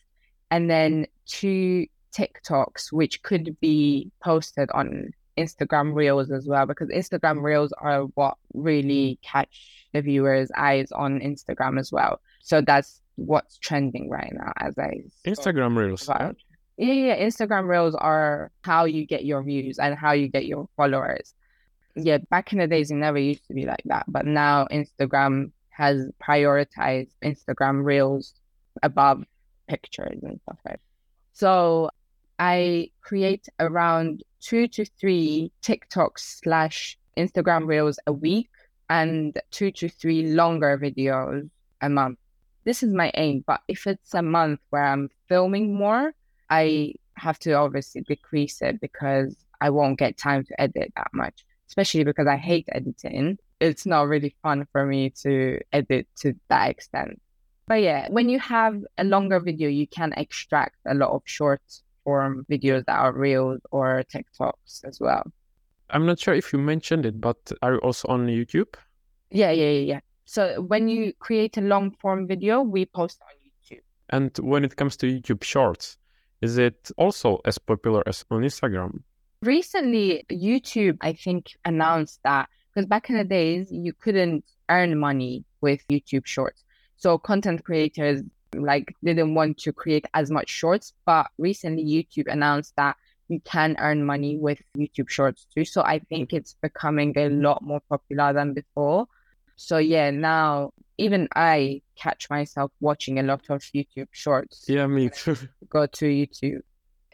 and 0.51 0.71
then 0.71 1.07
two 1.27 1.87
TikToks, 2.15 2.93
which 2.93 3.23
could 3.23 3.59
be 3.61 4.11
posted 4.23 4.71
on 4.73 5.11
Instagram 5.37 5.95
Reels 5.95 6.31
as 6.31 6.47
well, 6.47 6.67
because 6.67 6.89
Instagram 6.89 7.43
Reels 7.43 7.73
are 7.79 8.03
what 8.15 8.37
really 8.55 9.19
catch 9.23 9.87
the 9.93 10.01
viewers' 10.01 10.51
eyes 10.57 10.93
on 10.93 11.21
Instagram 11.21 11.79
as 11.79 11.91
well. 11.91 12.21
So 12.41 12.61
that's 12.61 13.01
what's 13.17 13.59
trending 13.59 14.09
right 14.09 14.33
now, 14.33 14.53
as 14.57 14.79
I 14.79 15.03
Instagram 15.27 15.77
Reels. 15.77 16.09
Yeah? 16.09 16.33
yeah, 16.77 16.93
yeah. 16.93 17.19
Instagram 17.19 17.69
Reels 17.69 17.95
are 17.95 18.51
how 18.63 18.85
you 18.85 19.07
get 19.07 19.25
your 19.25 19.43
views 19.43 19.79
and 19.79 19.95
how 19.95 20.13
you 20.13 20.29
get 20.29 20.47
your 20.47 20.69
followers 20.77 21.35
yeah, 21.97 22.19
back 22.31 22.53
in 22.53 22.59
the 22.59 22.67
days, 22.67 22.91
it 22.91 22.97
never 22.97 23.19
used 23.19 23.47
to 23.49 23.55
be 23.55 23.67
like 23.67 23.83
that. 23.87 24.05
But 24.09 24.27
now 24.27 24.67
Instagram 24.71 25.53
has 25.71 26.11
prioritized 26.23 27.11
Instagram 27.25 27.85
Reels 27.85 28.35
above 28.83 29.25
pictures 29.69 30.21
and 30.23 30.41
stuff 30.43 30.59
like 30.65 30.75
that. 30.75 30.81
So 31.33 31.91
I 32.39 32.91
create 33.01 33.49
around 33.59 34.23
two 34.41 34.69
to 34.69 34.85
three 34.85 35.53
TikToks 35.63 36.41
slash 36.43 36.99
Instagram 37.17 37.67
Reels 37.67 37.99
a 38.07 38.13
week 38.13 38.49
and 38.89 39.39
two 39.51 39.71
to 39.73 39.89
three 39.89 40.33
longer 40.33 40.79
videos 40.79 41.49
a 41.81 41.89
month. 41.89 42.19
This 42.71 42.85
is 42.85 42.93
my 42.93 43.11
aim. 43.15 43.43
But 43.47 43.61
if 43.67 43.87
it's 43.89 44.15
a 44.15 44.23
month 44.23 44.61
where 44.71 44.85
I'm 44.85 45.09
filming 45.29 45.75
more, 45.75 46.13
I 46.49 46.95
have 47.15 47.39
to 47.41 47.53
obviously 47.55 48.03
decrease 48.03 48.63
it 48.63 48.81
because 48.81 49.35
I 49.61 49.71
won't 49.71 49.99
get 49.99 50.17
time 50.17 50.45
to 50.45 50.61
edit 50.61 50.93
that 50.97 51.11
much 51.13 51.45
especially 51.71 52.03
because 52.03 52.27
I 52.27 52.37
hate 52.37 52.69
editing. 52.73 53.39
It's 53.61 53.87
not 53.87 54.09
really 54.09 54.35
fun 54.43 54.67
for 54.73 54.85
me 54.85 55.11
to 55.23 55.61
edit 55.73 56.09
to 56.23 56.35
that 56.49 56.69
extent. 56.69 57.21
But 57.69 57.83
yeah, 57.83 58.09
when 58.11 58.29
you 58.29 58.41
have 58.41 58.83
a 58.99 59.05
longer 59.05 59.39
video, 59.39 59.69
you 59.69 59.87
can 59.87 60.13
extract 60.17 60.77
a 60.87 60.95
lot 60.95 61.11
of 61.11 61.23
short 61.27 61.63
form 62.03 62.45
videos 62.51 62.85
that 62.87 62.99
are 62.99 63.13
reels 63.13 63.61
or 63.71 64.03
TikToks 64.13 64.85
as 64.85 64.99
well. 64.99 65.23
I'm 65.91 66.07
not 66.07 66.19
sure 66.19 66.35
if 66.35 66.53
you 66.53 66.59
mentioned 66.59 67.07
it, 67.07 67.21
but 67.21 67.53
are 67.63 67.75
you 67.75 67.79
also 67.79 68.09
on 68.09 68.27
YouTube? 68.27 68.75
Yeah, 69.31 69.53
yeah, 69.53 69.71
yeah, 69.71 69.95
yeah. 69.95 70.01
So 70.31 70.61
when 70.61 70.87
you 70.87 71.07
mm-hmm. 71.07 71.19
create 71.19 71.57
a 71.57 71.61
long 71.61 71.91
form 71.91 72.29
video, 72.29 72.63
we 72.63 72.87
post 72.87 73.21
on 73.21 73.35
YouTube. 73.45 73.83
And 74.11 74.31
when 74.39 74.65
it 74.65 74.77
comes 74.77 74.97
to 74.99 75.07
YouTube 75.07 75.43
Shorts, 75.43 75.97
is 76.41 76.57
it 76.57 76.89
also 76.97 77.41
as 77.45 77.59
popular 77.59 78.05
as 78.07 78.25
on 78.31 78.43
Instagram? 78.43 79.03
Recently, 79.43 80.25
YouTube, 80.31 80.99
I 81.01 81.15
think, 81.15 81.57
announced 81.65 82.21
that 82.23 82.49
because 82.73 82.87
back 82.87 83.11
in 83.11 83.17
the 83.17 83.25
days, 83.25 83.73
you 83.73 83.93
couldn't 83.93 84.45
earn 84.69 84.97
money 85.01 85.45
with 85.63 85.85
YouTube 85.89 86.27
Shorts. 86.27 86.63
So 86.97 87.19
content 87.19 87.65
creators 87.65 88.23
like 88.55 88.95
didn't 89.03 89.35
want 89.35 89.59
to 89.59 89.73
create 89.73 90.07
as 90.15 90.31
much 90.31 90.49
shorts, 90.49 90.93
but 91.07 91.27
recently 91.39 91.85
YouTube 91.85 92.31
announced 92.33 92.75
that 92.77 92.97
you 93.27 93.41
can 93.41 93.75
earn 93.81 94.07
money 94.07 94.39
with 94.39 94.63
YouTube 94.79 95.09
Shorts 95.09 95.49
too. 95.53 95.65
So 95.65 95.83
I 95.83 95.99
think 95.99 96.33
it's 96.33 96.55
becoming 96.63 97.19
a 97.19 97.31
lot 97.31 97.63
more 97.63 97.81
popular 97.89 98.33
than 98.33 98.55
before. 98.55 99.09
So 99.63 99.77
yeah, 99.77 100.11
now 100.11 100.73
even 100.97 101.29
I 101.37 101.83
catch 101.95 102.31
myself 102.31 102.73
watching 102.81 103.19
a 103.19 103.23
lot 103.23 103.51
of 103.51 103.61
YouTube 103.61 104.09
Shorts. 104.11 104.65
Yeah, 104.67 104.87
me 104.87 105.11
too. 105.11 105.37
Go 105.69 105.85
to 105.85 106.07
YouTube. 106.07 106.63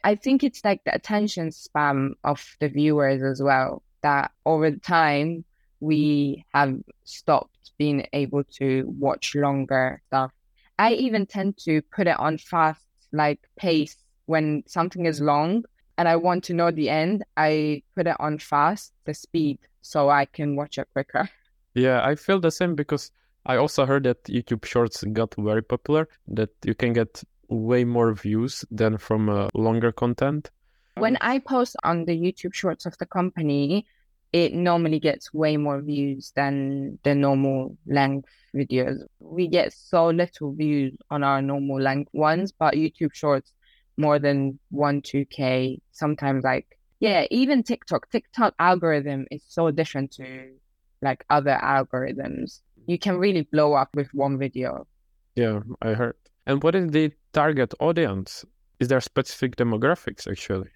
I 0.05 0.15
think 0.15 0.45
it's 0.45 0.65
like 0.65 0.85
the 0.85 0.95
attention 0.95 1.51
span 1.51 2.15
of 2.23 2.41
the 2.61 2.69
viewers 2.69 3.21
as 3.25 3.43
well, 3.43 3.83
that 4.03 4.31
over 4.47 4.71
time 4.71 5.45
we 5.81 6.45
have 6.55 6.77
stopped 7.03 7.73
being 7.79 8.07
able 8.13 8.45
to 8.59 8.85
watch 8.97 9.35
longer 9.35 10.01
stuff. 10.07 10.31
I 10.79 10.93
even 10.93 11.27
tend 11.27 11.59
to 11.65 11.83
put 11.83 12.07
it 12.07 12.19
on 12.19 12.39
fast, 12.39 12.87
like 13.13 13.41
pace 13.57 13.97
when 14.27 14.63
something 14.69 15.05
is 15.07 15.21
long 15.21 15.65
and 15.99 16.07
I 16.09 16.15
want 16.15 16.45
to 16.45 16.55
know 16.55 16.71
the 16.71 16.91
end. 16.91 17.25
I 17.37 17.83
put 17.97 18.07
it 18.07 18.17
on 18.21 18.39
fast, 18.39 18.93
the 19.05 19.15
speed, 19.15 19.59
so 19.83 20.09
I 20.09 20.27
can 20.27 20.55
watch 20.55 20.79
it 20.79 20.87
quicker. 20.93 21.29
Yeah, 21.77 22.01
I 22.03 22.15
feel 22.15 22.41
the 22.41 22.51
same 22.51 22.75
because 22.75 23.11
I 23.45 23.57
also 23.57 23.85
heard 23.85 24.05
that 24.05 24.25
YouTube 24.25 24.65
Shorts 24.65 25.05
got 25.13 25.35
very 25.37 25.63
popular, 25.63 26.09
that 26.29 26.49
you 26.65 26.75
can 26.75 26.95
get 26.95 27.23
way 27.49 27.85
more 27.85 28.15
views 28.15 28.65
than 28.71 28.97
from 28.97 29.29
uh, 29.29 29.49
longer 29.53 29.93
content. 29.93 30.51
When 30.97 31.19
I 31.21 31.39
post 31.39 31.77
on 31.85 32.07
the 32.07 32.17
YouTube 32.17 32.55
shorts 32.55 32.87
of 32.87 32.97
the 32.97 33.05
company, 33.05 33.85
it 34.33 34.55
normally 34.55 34.99
gets 34.99 35.35
way 35.35 35.59
more 35.59 35.83
views 35.83 36.33
than 36.35 36.99
the 37.05 37.15
normal 37.15 37.77
length 37.87 38.31
videos. 38.55 39.03
We 39.21 39.47
get 39.47 39.75
so 39.75 40.07
little 40.07 40.55
views 40.55 40.97
on 41.11 41.23
our 41.23 41.43
normal 41.43 41.79
length 41.79 42.09
ones, 42.15 42.53
but 42.53 42.73
YouTube 42.73 43.13
shorts 43.13 43.53
more 43.99 44.19
than 44.19 44.59
one, 44.71 45.03
2K, 45.03 45.79
sometimes 45.93 46.43
like, 46.43 46.79
yeah, 47.01 47.27
even 47.31 47.63
TikTok. 47.63 48.11
TikTok 48.11 48.55
algorithm 48.59 49.27
is 49.31 49.43
so 49.47 49.71
different 49.71 50.13
to 50.13 50.53
like 51.03 51.25
other 51.31 51.59
algorithms. 51.63 52.61
You 52.87 52.99
can 52.99 53.19
really 53.19 53.43
blow 53.43 53.75
up 53.75 53.95
with 53.95 54.13
one 54.15 54.39
video. 54.39 54.87
Yeah, 55.35 55.61
I 55.83 55.95
heard. 55.95 56.17
And 56.47 56.63
what 56.63 56.75
is 56.75 56.91
the 56.91 57.13
target 57.33 57.75
audience? 57.81 58.45
Is 58.81 58.89
there 58.89 59.01
specific 59.01 59.57
demographics 59.57 60.31
actually? 60.31 60.69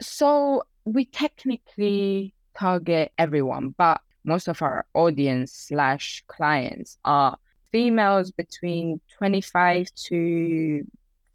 So 0.00 0.62
we 0.84 1.04
technically 1.04 2.34
target 2.56 3.12
everyone, 3.18 3.74
but 3.78 4.00
most 4.24 4.48
of 4.48 4.60
our 4.62 4.86
audience 4.94 5.52
slash 5.52 6.22
clients 6.28 6.98
are 7.04 7.36
females 7.72 8.30
between 8.30 9.00
25 9.18 9.88
to 9.94 10.82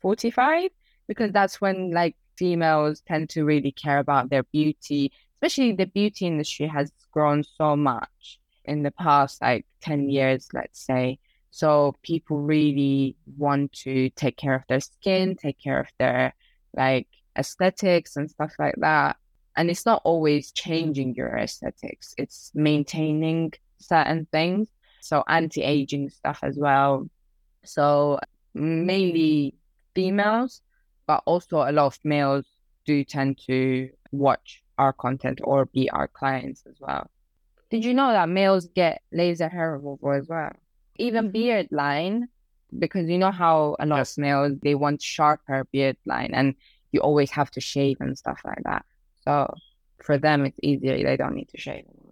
45 0.01 0.69
because 1.07 1.31
that's 1.31 1.59
when 1.59 1.91
like 1.91 2.15
females 2.37 3.01
tend 3.07 3.29
to 3.29 3.45
really 3.45 3.71
care 3.71 3.99
about 3.99 4.29
their 4.29 4.43
beauty 4.43 5.11
especially 5.43 5.73
the 5.73 5.85
beauty 5.85 6.25
industry 6.25 6.67
has 6.67 6.89
grown 7.11 7.43
so 7.43 7.75
much 7.75 8.39
in 8.63 8.81
the 8.81 8.91
past 8.91 9.41
like 9.41 9.65
10 9.81 10.09
years 10.09 10.47
let's 10.53 10.79
say. 10.79 11.19
So 11.51 11.95
people 12.01 12.37
really 12.37 13.17
want 13.37 13.73
to 13.83 14.09
take 14.11 14.37
care 14.37 14.55
of 14.55 14.63
their 14.69 14.79
skin 14.79 15.35
take 15.35 15.59
care 15.59 15.81
of 15.81 15.87
their 15.99 16.33
like 16.73 17.07
aesthetics 17.37 18.15
and 18.15 18.29
stuff 18.31 18.53
like 18.57 18.75
that. 18.77 19.17
And 19.57 19.69
it's 19.69 19.85
not 19.85 20.01
always 20.05 20.51
changing 20.53 21.13
your 21.15 21.37
aesthetics. 21.37 22.15
It's 22.17 22.51
maintaining 22.55 23.53
certain 23.79 24.27
things. 24.31 24.69
So 25.01 25.23
anti-aging 25.27 26.09
stuff 26.09 26.39
as 26.41 26.57
well. 26.57 27.09
So 27.65 28.19
mainly 28.53 29.55
females 29.93 30.61
but 31.05 31.21
also 31.25 31.57
a 31.57 31.71
lot 31.73 31.87
of 31.87 31.99
males 32.05 32.45
do 32.85 33.03
tend 33.03 33.37
to 33.47 33.89
watch 34.13 34.62
our 34.77 34.93
content 34.93 35.39
or 35.43 35.65
be 35.65 35.89
our 35.89 36.07
clients 36.07 36.63
as 36.67 36.75
well 36.79 37.09
did 37.69 37.83
you 37.83 37.93
know 37.93 38.11
that 38.11 38.29
males 38.29 38.67
get 38.75 39.01
laser 39.11 39.49
hair 39.49 39.73
removal 39.73 40.11
as 40.11 40.27
well 40.27 40.51
even 40.97 41.31
beard 41.31 41.67
line 41.71 42.27
because 42.77 43.07
you 43.09 43.17
know 43.17 43.31
how 43.31 43.75
a 43.79 43.85
lot 43.85 43.97
yes. 43.97 44.17
of 44.17 44.21
males 44.21 44.53
they 44.61 44.75
want 44.75 45.01
sharper 45.01 45.65
beard 45.71 45.97
line 46.05 46.31
and 46.33 46.55
you 46.91 46.99
always 46.99 47.31
have 47.31 47.49
to 47.51 47.61
shave 47.61 47.97
and 47.99 48.17
stuff 48.17 48.39
like 48.45 48.63
that 48.63 48.85
so 49.23 49.51
for 50.03 50.17
them 50.17 50.45
it's 50.45 50.59
easier 50.61 51.01
they 51.03 51.17
don't 51.17 51.35
need 51.35 51.49
to 51.49 51.57
shave 51.57 51.85
anymore 51.85 52.03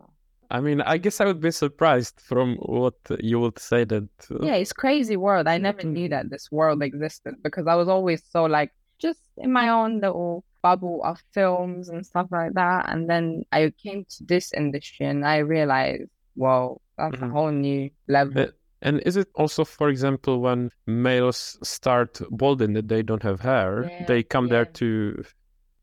I 0.51 0.59
mean, 0.59 0.81
I 0.81 0.97
guess 0.97 1.21
I 1.21 1.25
would 1.25 1.39
be 1.39 1.51
surprised 1.51 2.19
from 2.19 2.57
what 2.57 2.95
you 3.21 3.39
would 3.39 3.57
say 3.57 3.85
that. 3.85 4.09
Uh... 4.29 4.39
Yeah, 4.41 4.55
it's 4.55 4.73
crazy 4.73 5.15
world. 5.15 5.47
I 5.47 5.57
never 5.57 5.83
knew 5.83 6.09
that 6.09 6.29
this 6.29 6.51
world 6.51 6.83
existed 6.83 7.35
because 7.41 7.67
I 7.67 7.75
was 7.75 7.87
always 7.87 8.21
so 8.29 8.43
like 8.43 8.71
just 8.99 9.21
in 9.37 9.53
my 9.53 9.69
own 9.69 10.01
little 10.01 10.43
bubble 10.61 11.01
of 11.03 11.21
films 11.33 11.89
and 11.89 12.05
stuff 12.05 12.27
like 12.31 12.53
that. 12.53 12.89
And 12.89 13.09
then 13.09 13.43
I 13.51 13.71
came 13.81 14.05
to 14.05 14.23
this 14.25 14.53
industry 14.53 15.05
and 15.05 15.25
I 15.25 15.37
realized, 15.37 16.03
well, 16.35 16.81
that's 16.97 17.15
mm-hmm. 17.15 17.25
a 17.25 17.29
whole 17.29 17.51
new 17.51 17.89
level. 18.07 18.47
and 18.81 18.99
is 19.01 19.17
it 19.17 19.27
also, 19.35 19.65
for 19.65 19.89
example, 19.89 20.41
when 20.41 20.71
males 20.87 21.57
start 21.63 22.19
balding 22.31 22.73
that 22.73 22.87
they 22.87 23.03
don't 23.03 23.23
have 23.23 23.41
hair, 23.41 23.89
yeah, 23.89 24.05
they 24.05 24.23
come 24.23 24.47
yeah. 24.47 24.51
there 24.51 24.65
to 24.65 25.23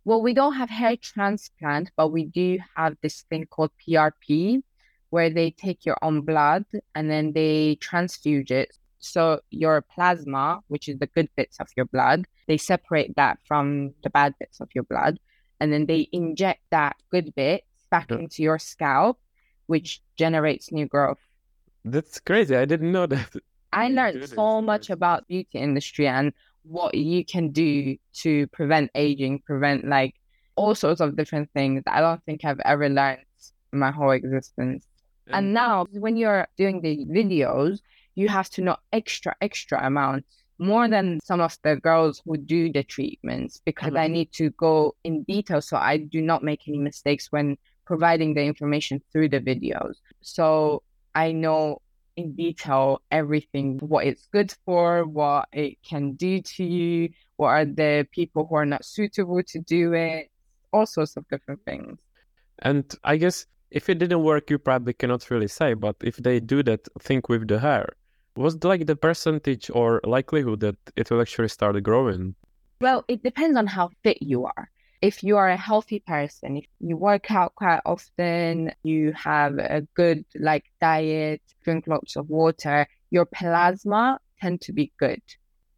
well, 0.08 0.22
we 0.22 0.32
don't 0.32 0.54
have 0.54 0.70
hair 0.70 0.96
transplant, 0.96 1.90
but 1.94 2.08
we 2.08 2.24
do 2.24 2.56
have 2.74 2.96
this 3.02 3.26
thing 3.28 3.44
called 3.44 3.72
PRP, 3.86 4.62
where 5.10 5.28
they 5.28 5.50
take 5.50 5.84
your 5.84 5.98
own 6.00 6.22
blood 6.22 6.64
and 6.94 7.10
then 7.10 7.34
they 7.34 7.76
transfuse 7.76 8.50
it. 8.50 8.74
So 8.98 9.40
your 9.50 9.82
plasma, 9.82 10.60
which 10.68 10.88
is 10.88 10.98
the 10.98 11.06
good 11.06 11.28
bits 11.36 11.58
of 11.60 11.68
your 11.76 11.86
blood, 11.86 12.26
they 12.46 12.56
separate 12.56 13.14
that 13.16 13.38
from 13.46 13.94
the 14.02 14.10
bad 14.10 14.34
bits 14.38 14.60
of 14.60 14.68
your 14.74 14.84
blood, 14.84 15.18
and 15.60 15.72
then 15.72 15.86
they 15.86 16.08
inject 16.12 16.62
that 16.70 16.96
good 17.10 17.34
bit 17.34 17.64
back 17.90 18.10
yeah. 18.10 18.18
into 18.18 18.42
your 18.42 18.58
scalp, 18.58 19.18
which 19.66 20.00
generates 20.16 20.72
new 20.72 20.86
growth. 20.86 21.18
That's 21.84 22.20
crazy. 22.20 22.56
I 22.56 22.64
didn't 22.64 22.92
know 22.92 23.06
that. 23.06 23.36
I 23.72 23.88
learned 23.88 24.28
so 24.28 24.62
much 24.62 24.90
about 24.90 25.28
beauty 25.28 25.58
industry 25.58 26.08
and 26.08 26.32
what 26.62 26.94
you 26.94 27.24
can 27.24 27.50
do 27.50 27.96
to 28.14 28.46
prevent 28.48 28.90
aging, 28.94 29.40
prevent 29.40 29.86
like 29.86 30.14
all 30.56 30.74
sorts 30.74 31.00
of 31.00 31.16
different 31.16 31.50
things 31.52 31.82
that 31.84 31.94
I 31.94 32.00
don't 32.00 32.22
think 32.24 32.44
I've 32.44 32.60
ever 32.64 32.88
learned 32.88 33.20
in 33.72 33.78
my 33.78 33.90
whole 33.90 34.10
existence. 34.10 34.86
And 35.30 35.52
now, 35.52 35.86
when 35.92 36.16
you're 36.16 36.48
doing 36.56 36.80
the 36.80 37.04
videos, 37.04 37.80
you 38.18 38.28
have 38.28 38.50
to 38.50 38.62
know 38.62 38.76
extra, 38.92 39.32
extra 39.40 39.86
amount 39.86 40.24
more 40.58 40.88
than 40.88 41.20
some 41.22 41.40
of 41.40 41.56
the 41.62 41.76
girls 41.76 42.20
who 42.24 42.36
do 42.36 42.72
the 42.72 42.82
treatments 42.82 43.60
because 43.64 43.92
mm-hmm. 43.92 44.06
I 44.06 44.08
need 44.08 44.32
to 44.32 44.50
go 44.50 44.96
in 45.04 45.22
detail 45.22 45.60
so 45.62 45.76
I 45.76 45.98
do 45.98 46.20
not 46.20 46.42
make 46.42 46.66
any 46.66 46.78
mistakes 46.78 47.30
when 47.30 47.56
providing 47.86 48.34
the 48.34 48.42
information 48.42 49.00
through 49.12 49.28
the 49.28 49.40
videos. 49.40 49.94
So 50.20 50.82
I 51.14 51.30
know 51.30 51.80
in 52.16 52.34
detail 52.34 53.02
everything 53.12 53.78
what 53.78 54.04
it's 54.04 54.26
good 54.32 54.52
for, 54.64 55.04
what 55.04 55.46
it 55.52 55.78
can 55.88 56.14
do 56.14 56.42
to 56.42 56.64
you, 56.64 57.10
what 57.36 57.50
are 57.50 57.64
the 57.64 58.08
people 58.10 58.48
who 58.48 58.56
are 58.56 58.66
not 58.66 58.84
suitable 58.84 59.40
to 59.44 59.60
do 59.60 59.92
it, 59.92 60.28
all 60.72 60.86
sorts 60.86 61.16
of 61.16 61.24
different 61.28 61.64
things. 61.64 61.96
And 62.58 62.84
I 63.04 63.16
guess 63.16 63.46
if 63.70 63.88
it 63.88 63.98
didn't 63.98 64.24
work, 64.24 64.50
you 64.50 64.58
probably 64.58 64.94
cannot 64.94 65.30
really 65.30 65.46
say, 65.46 65.74
but 65.74 65.94
if 66.02 66.16
they 66.16 66.40
do 66.40 66.64
that 66.64 66.88
think 67.00 67.28
with 67.28 67.46
the 67.46 67.60
hair, 67.60 67.94
was 68.38 68.62
like 68.64 68.86
the 68.86 68.96
percentage 68.96 69.70
or 69.70 70.00
likelihood 70.04 70.60
that 70.60 70.76
it 70.96 71.10
will 71.10 71.20
actually 71.20 71.48
start 71.48 71.82
growing? 71.82 72.34
Well, 72.80 73.04
it 73.08 73.22
depends 73.22 73.56
on 73.58 73.66
how 73.66 73.90
fit 74.02 74.22
you 74.22 74.46
are 74.46 74.70
if 75.00 75.22
you 75.22 75.36
are 75.36 75.48
a 75.48 75.56
healthy 75.56 76.00
person, 76.00 76.56
if 76.56 76.66
you 76.80 76.96
work 76.96 77.30
out 77.30 77.54
quite 77.54 77.80
often, 77.86 78.72
you 78.82 79.12
have 79.12 79.58
a 79.58 79.82
good 79.94 80.24
like 80.34 80.64
diet, 80.80 81.40
drink 81.62 81.86
lots 81.86 82.16
of 82.16 82.28
water, 82.28 82.86
your 83.10 83.24
plasma 83.24 84.18
tend 84.40 84.60
to 84.62 84.72
be 84.72 84.92
good. 84.98 85.22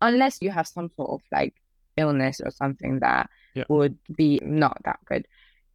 Unless 0.01 0.39
you 0.41 0.51
have 0.51 0.67
some 0.67 0.91
sort 0.97 1.11
of 1.11 1.21
like 1.31 1.55
illness 1.97 2.41
or 2.43 2.51
something 2.51 3.01
that 3.01 3.29
yeah. 3.55 3.65
would 3.69 3.99
be 4.17 4.41
not 4.43 4.81
that 4.85 5.01
good. 5.05 5.27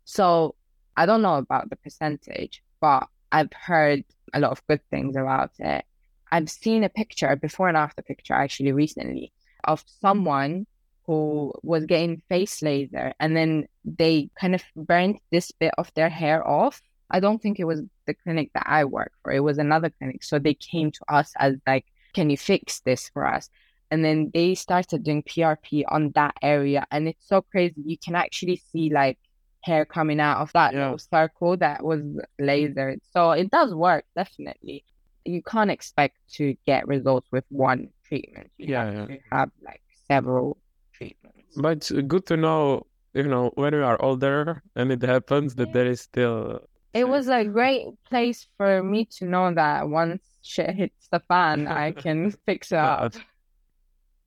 So 0.05 0.55
I 0.97 1.05
don't 1.05 1.21
know 1.21 1.35
about 1.35 1.69
the 1.69 1.75
percentage, 1.75 2.63
but 2.81 3.07
I've 3.31 3.53
heard 3.53 4.03
a 4.33 4.39
lot 4.39 4.51
of 4.51 4.65
good 4.67 4.81
things 4.89 5.15
about 5.15 5.51
it. 5.59 5.85
I've 6.31 6.49
seen 6.49 6.83
a 6.83 6.89
picture, 6.89 7.35
before 7.35 7.67
and 7.67 7.77
after 7.77 8.01
picture 8.01 8.33
actually 8.33 8.71
recently, 8.71 9.31
of 9.63 9.83
someone 10.01 10.67
who 11.05 11.53
was 11.61 11.85
getting 11.85 12.21
face 12.29 12.61
laser 12.61 13.13
and 13.19 13.35
then 13.37 13.67
they 13.83 14.29
kind 14.39 14.55
of 14.55 14.63
burnt 14.75 15.17
this 15.31 15.51
bit 15.51 15.73
of 15.77 15.93
their 15.93 16.09
hair 16.09 16.47
off. 16.47 16.81
I 17.11 17.19
don't 17.19 17.39
think 17.39 17.59
it 17.59 17.65
was 17.65 17.81
the 18.07 18.15
clinic 18.15 18.49
that 18.55 18.65
I 18.67 18.85
work 18.85 19.11
for. 19.21 19.31
It 19.31 19.41
was 19.41 19.59
another 19.59 19.91
clinic. 19.91 20.23
So 20.23 20.39
they 20.39 20.55
came 20.55 20.91
to 20.91 21.13
us 21.13 21.31
as 21.37 21.55
like, 21.67 21.85
can 22.13 22.29
you 22.29 22.37
fix 22.37 22.79
this 22.79 23.09
for 23.09 23.27
us? 23.27 23.49
And 23.91 24.03
then 24.03 24.31
they 24.33 24.55
started 24.55 25.03
doing 25.03 25.21
PRP 25.21 25.83
on 25.87 26.11
that 26.15 26.35
area. 26.41 26.87
And 26.89 27.07
it's 27.07 27.27
so 27.27 27.41
crazy. 27.43 27.81
You 27.85 27.97
can 27.97 28.15
actually 28.15 28.61
see 28.71 28.89
like 28.91 29.19
hair 29.61 29.85
coming 29.85 30.19
out 30.19 30.41
of 30.41 30.51
that 30.53 30.73
yeah. 30.73 30.83
little 30.83 30.97
circle 30.97 31.57
that 31.57 31.83
was 31.83 32.01
lasered. 32.41 32.99
So 33.13 33.31
it 33.31 33.51
does 33.51 33.73
work, 33.73 34.05
definitely. 34.15 34.83
You 35.25 35.41
can't 35.41 35.71
expect 35.71 36.17
to 36.33 36.55
get 36.65 36.87
results 36.87 37.27
with 37.31 37.45
one 37.49 37.89
treatment. 38.07 38.51
You 38.57 38.67
yeah, 38.67 38.85
have 38.85 39.09
yeah. 39.09 39.15
to 39.15 39.21
have 39.31 39.51
like 39.63 39.81
several 40.07 40.57
treatments. 40.93 41.57
But 41.57 41.89
good 42.07 42.25
to 42.27 42.37
know, 42.37 42.85
you 43.13 43.23
know, 43.23 43.51
when 43.55 43.73
we 43.73 43.81
are 43.81 44.01
older 44.01 44.61
and 44.75 44.91
it 44.91 45.01
happens, 45.01 45.55
that 45.55 45.73
there 45.73 45.87
is 45.87 46.01
still. 46.01 46.61
It 46.93 47.07
was 47.07 47.27
a 47.27 47.43
great 47.43 47.87
place 48.09 48.47
for 48.57 48.81
me 48.81 49.05
to 49.17 49.25
know 49.25 49.53
that 49.53 49.89
once 49.89 50.23
shit 50.41 50.69
hits 50.75 51.07
the 51.11 51.19
fan, 51.19 51.67
I 51.67 51.91
can 52.03 52.31
fix 52.45 52.71
it 52.71 52.77
up. 52.77 53.15
Uh-huh. 53.15 53.19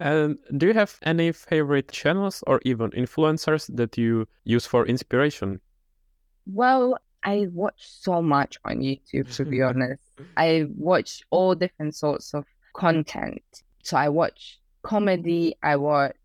And 0.01 0.39
do 0.57 0.67
you 0.67 0.75
have 0.75 0.97
any 1.03 1.33
favorite 1.33 1.91
channels 1.91 2.45
or 2.47 2.61
even 2.65 2.91
influencers 2.91 3.75
that 3.77 3.99
you 3.99 4.29
use 4.45 4.65
for 4.65 4.87
inspiration? 4.87 5.61
Well, 6.47 6.99
I 7.25 7.49
watch 7.53 7.81
so 7.81 8.23
much 8.23 8.59
on 8.65 8.79
YouTube, 8.79 9.35
to 9.37 9.45
be 9.45 9.63
honest. 9.69 10.03
I 10.37 10.67
watch 10.77 11.23
all 11.31 11.55
different 11.55 11.95
sorts 11.95 12.35
of 12.35 12.45
content. 12.75 13.43
So 13.83 13.97
I 13.97 14.09
watch 14.09 14.61
comedy, 14.83 15.57
I 15.63 15.77
watch 15.77 16.17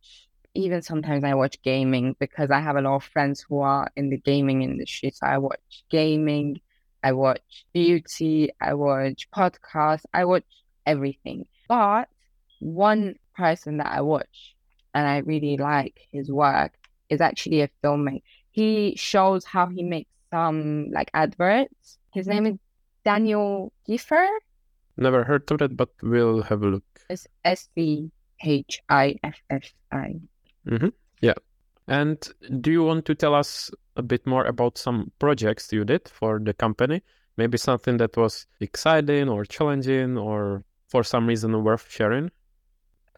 even 0.56 0.82
sometimes 0.82 1.24
I 1.24 1.34
watch 1.34 1.62
gaming 1.64 2.16
because 2.20 2.52
I 2.52 2.60
have 2.60 2.76
a 2.76 2.82
lot 2.82 2.96
of 2.96 3.04
friends 3.04 3.46
who 3.48 3.60
are 3.60 3.92
in 3.96 4.10
the 4.10 4.18
gaming 4.18 4.62
industry. 4.62 5.12
So 5.12 5.26
I 5.26 5.38
watch 5.40 5.84
gaming, 5.90 6.62
I 7.04 7.14
watch 7.14 7.66
beauty, 7.74 8.52
I 8.62 8.76
watch 8.76 9.30
podcasts, 9.32 10.06
I 10.14 10.26
watch 10.26 10.46
everything. 10.86 11.48
But 11.68 12.08
one 12.60 13.16
person 13.36 13.78
that 13.78 13.88
I 13.92 14.02
watch 14.02 14.56
and 14.94 15.08
I 15.08 15.18
really 15.20 15.58
like 15.58 16.00
his 16.12 16.32
work 16.32 16.74
is 17.10 17.20
actually 17.20 17.62
a 17.62 17.70
filmmaker. 17.84 18.22
He 18.52 18.96
shows 18.96 19.44
how 19.46 19.68
he 19.68 19.82
makes 19.82 20.12
some 20.34 20.90
like 20.92 21.12
adverts. 21.14 22.00
His 22.12 22.28
name 22.28 22.46
is 22.46 22.56
Daniel 23.06 23.72
Schiffer. 23.86 24.28
Never 24.98 25.24
heard 25.24 25.52
of 25.52 25.62
it, 25.62 25.78
but 25.78 25.90
we'll 26.02 26.42
have 26.44 26.64
a 26.64 26.68
look. 26.68 26.84
It's 27.10 27.28
S 27.46 27.70
C 27.76 28.12
H 28.44 28.82
I 28.90 29.16
F 29.24 29.38
F 29.50 29.64
I. 29.92 30.16
Mm-hmm. 30.68 30.90
Yeah. 31.22 31.40
And 31.88 32.18
do 32.62 32.72
you 32.72 32.84
want 32.84 33.06
to 33.06 33.16
tell 33.16 33.36
us 33.36 33.70
a 33.96 34.02
bit 34.02 34.26
more 34.26 34.46
about 34.46 34.78
some 34.78 35.12
projects 35.20 35.72
you 35.72 35.84
did 35.86 36.08
for 36.08 36.40
the 36.40 36.54
company? 36.54 37.04
Maybe 37.38 37.58
something 37.58 37.98
that 37.98 38.16
was 38.16 38.48
exciting 38.60 39.30
or 39.30 39.46
challenging 39.46 40.18
or 40.18 40.64
for 40.88 41.04
some 41.04 41.28
reason 41.28 41.64
worth 41.64 41.90
sharing? 41.90 42.32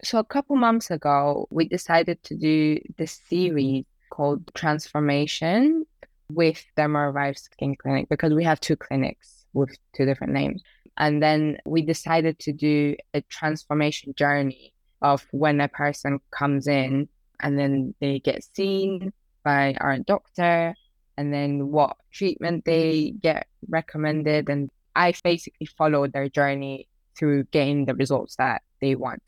So, 0.03 0.19
a 0.19 0.23
couple 0.23 0.55
months 0.55 0.91
ago, 0.91 1.47
we 1.51 1.67
decided 1.67 2.23
to 2.23 2.35
do 2.35 2.79
this 2.97 3.21
series 3.29 3.85
called 4.09 4.51
Transformation 4.53 5.85
with 6.29 6.63
Arrive 6.77 7.37
Skin 7.37 7.75
Clinic 7.75 8.07
because 8.09 8.33
we 8.33 8.43
have 8.43 8.59
two 8.59 8.75
clinics 8.75 9.45
with 9.53 9.75
two 9.95 10.05
different 10.05 10.33
names. 10.33 10.61
And 10.97 11.21
then 11.21 11.57
we 11.65 11.81
decided 11.81 12.39
to 12.39 12.53
do 12.53 12.95
a 13.13 13.21
transformation 13.21 14.13
journey 14.15 14.73
of 15.01 15.25
when 15.31 15.59
a 15.59 15.67
person 15.67 16.19
comes 16.31 16.67
in 16.67 17.09
and 17.41 17.59
then 17.59 17.93
they 17.99 18.19
get 18.19 18.45
seen 18.55 19.11
by 19.43 19.75
our 19.81 19.99
doctor 19.99 20.73
and 21.17 21.33
then 21.33 21.71
what 21.71 21.97
treatment 22.11 22.65
they 22.65 23.13
get 23.21 23.47
recommended. 23.69 24.49
And 24.49 24.69
I 24.95 25.13
basically 25.23 25.67
followed 25.77 26.13
their 26.13 26.29
journey 26.29 26.87
through 27.17 27.43
getting 27.45 27.85
the 27.85 27.95
results 27.95 28.35
that 28.37 28.61
they 28.81 28.95
want. 28.95 29.21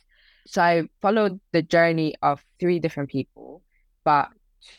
So 0.46 0.62
I 0.62 0.84
followed 1.02 1.40
the 1.52 1.62
journey 1.62 2.16
of 2.22 2.44
three 2.60 2.80
different 2.80 3.10
people, 3.10 3.62
but 4.06 4.30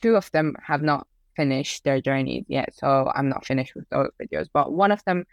two 0.01 0.16
of 0.16 0.31
them 0.33 0.57
have 0.62 0.83
not 0.83 1.07
finished 1.39 1.84
their 1.84 2.01
journeys 2.01 2.45
yet. 2.49 2.74
So 2.74 3.11
I'm 3.14 3.28
not 3.28 3.47
finished 3.47 3.74
with 3.76 3.89
those 3.91 4.11
videos. 4.20 4.49
But 4.53 4.72
one 4.72 4.91
of 4.91 5.03
them 5.05 5.24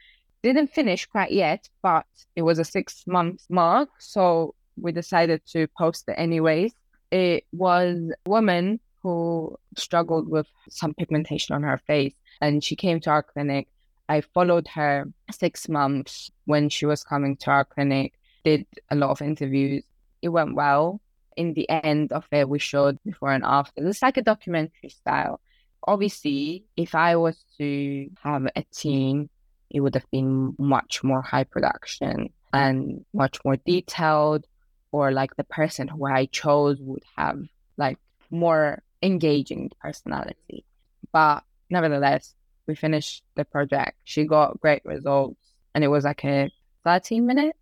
didn't 0.44 0.68
finish 0.68 1.08
quite 1.08 1.32
yet, 1.32 1.68
but 1.82 2.06
it 2.36 2.44
was 2.44 2.60
a 2.60 2.64
six 2.64 3.04
month 3.08 3.42
mark. 3.50 3.90
So 3.98 4.54
we 4.78 4.92
decided 4.92 5.42
to 5.54 5.68
post 5.78 6.04
it 6.08 6.16
anyways. 6.28 6.72
It 7.12 7.46
was 7.52 7.98
a 8.26 8.30
woman 8.30 8.80
who 9.02 9.58
struggled 9.78 10.30
with 10.30 10.48
some 10.70 10.94
pigmentation 10.94 11.56
on 11.56 11.64
her 11.64 11.80
face 11.88 12.14
and 12.42 12.64
she 12.64 12.76
came 12.76 13.00
to 13.02 13.10
our 13.10 13.24
clinic. 13.24 13.68
I 14.08 14.22
followed 14.22 14.68
her 14.80 15.06
six 15.32 15.68
months 15.68 16.30
when 16.46 16.70
she 16.70 16.86
was 16.86 17.04
coming 17.04 17.38
to 17.38 17.50
our 17.50 17.66
clinic, 17.66 18.14
did 18.44 18.68
a 18.92 18.96
lot 18.96 19.10
of 19.10 19.22
interviews. 19.22 19.84
It 20.22 20.30
went 20.30 20.54
well. 20.54 21.02
In 21.36 21.54
the 21.54 21.68
end 21.70 22.12
of 22.12 22.26
it, 22.32 22.48
we 22.48 22.60
showed 22.60 22.98
before 23.04 23.32
and 23.32 23.44
after. 23.44 23.88
It's 23.88 24.02
like 24.02 24.18
a 24.18 24.22
documentary 24.22 24.90
style. 24.90 25.42
Obviously, 25.86 26.66
if 26.76 26.96
I 26.96 27.16
was 27.16 27.38
to 27.58 28.10
have 28.24 28.48
a 28.56 28.64
team, 28.74 29.30
it 29.70 29.80
would 29.80 29.96
have 29.96 30.10
been 30.12 30.56
much 30.58 31.04
more 31.04 31.22
high 31.22 31.44
production 31.44 32.30
and 32.54 33.06
much 33.14 33.38
more 33.46 33.58
detailed, 33.58 34.46
or 34.92 35.12
like 35.12 35.36
the 35.36 35.44
person 35.44 35.88
who 35.88 36.06
I 36.06 36.26
chose 36.26 36.78
would 36.80 37.04
have 37.18 37.40
like 37.78 38.00
more 38.32 38.82
engaging 39.04 39.72
personality. 39.80 40.66
But 41.12 41.44
nevertheless, 41.70 42.34
we 42.68 42.76
finished 42.76 43.24
the 43.36 43.46
project. 43.46 43.98
She 44.06 44.26
got 44.26 44.60
great 44.60 44.84
results, 44.86 45.40
and 45.74 45.84
it 45.84 45.90
was 45.90 46.04
like 46.04 46.24
a 46.26 46.50
13 46.84 47.26
minute 47.26 47.56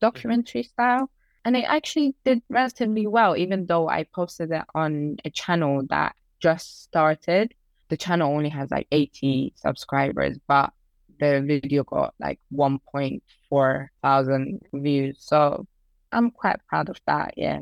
documentary 0.00 0.62
style. 0.62 1.10
And 1.44 1.56
it 1.56 1.64
actually 1.66 2.14
did 2.24 2.42
relatively 2.48 3.06
well, 3.06 3.36
even 3.36 3.66
though 3.66 3.88
I 3.88 4.04
posted 4.04 4.50
it 4.50 4.62
on 4.74 5.16
a 5.24 5.30
channel 5.30 5.82
that 5.90 6.14
just 6.40 6.84
started. 6.84 7.54
The 7.94 7.98
channel 7.98 8.34
only 8.34 8.48
has 8.48 8.72
like 8.72 8.88
80 8.90 9.52
subscribers, 9.54 10.36
but 10.48 10.72
the 11.20 11.44
video 11.46 11.84
got 11.84 12.12
like 12.18 12.40
1.4 12.52 13.88
thousand 14.02 14.62
views. 14.72 15.16
So 15.20 15.64
I'm 16.10 16.32
quite 16.32 16.56
proud 16.66 16.88
of 16.88 17.00
that. 17.06 17.34
Yeah. 17.36 17.60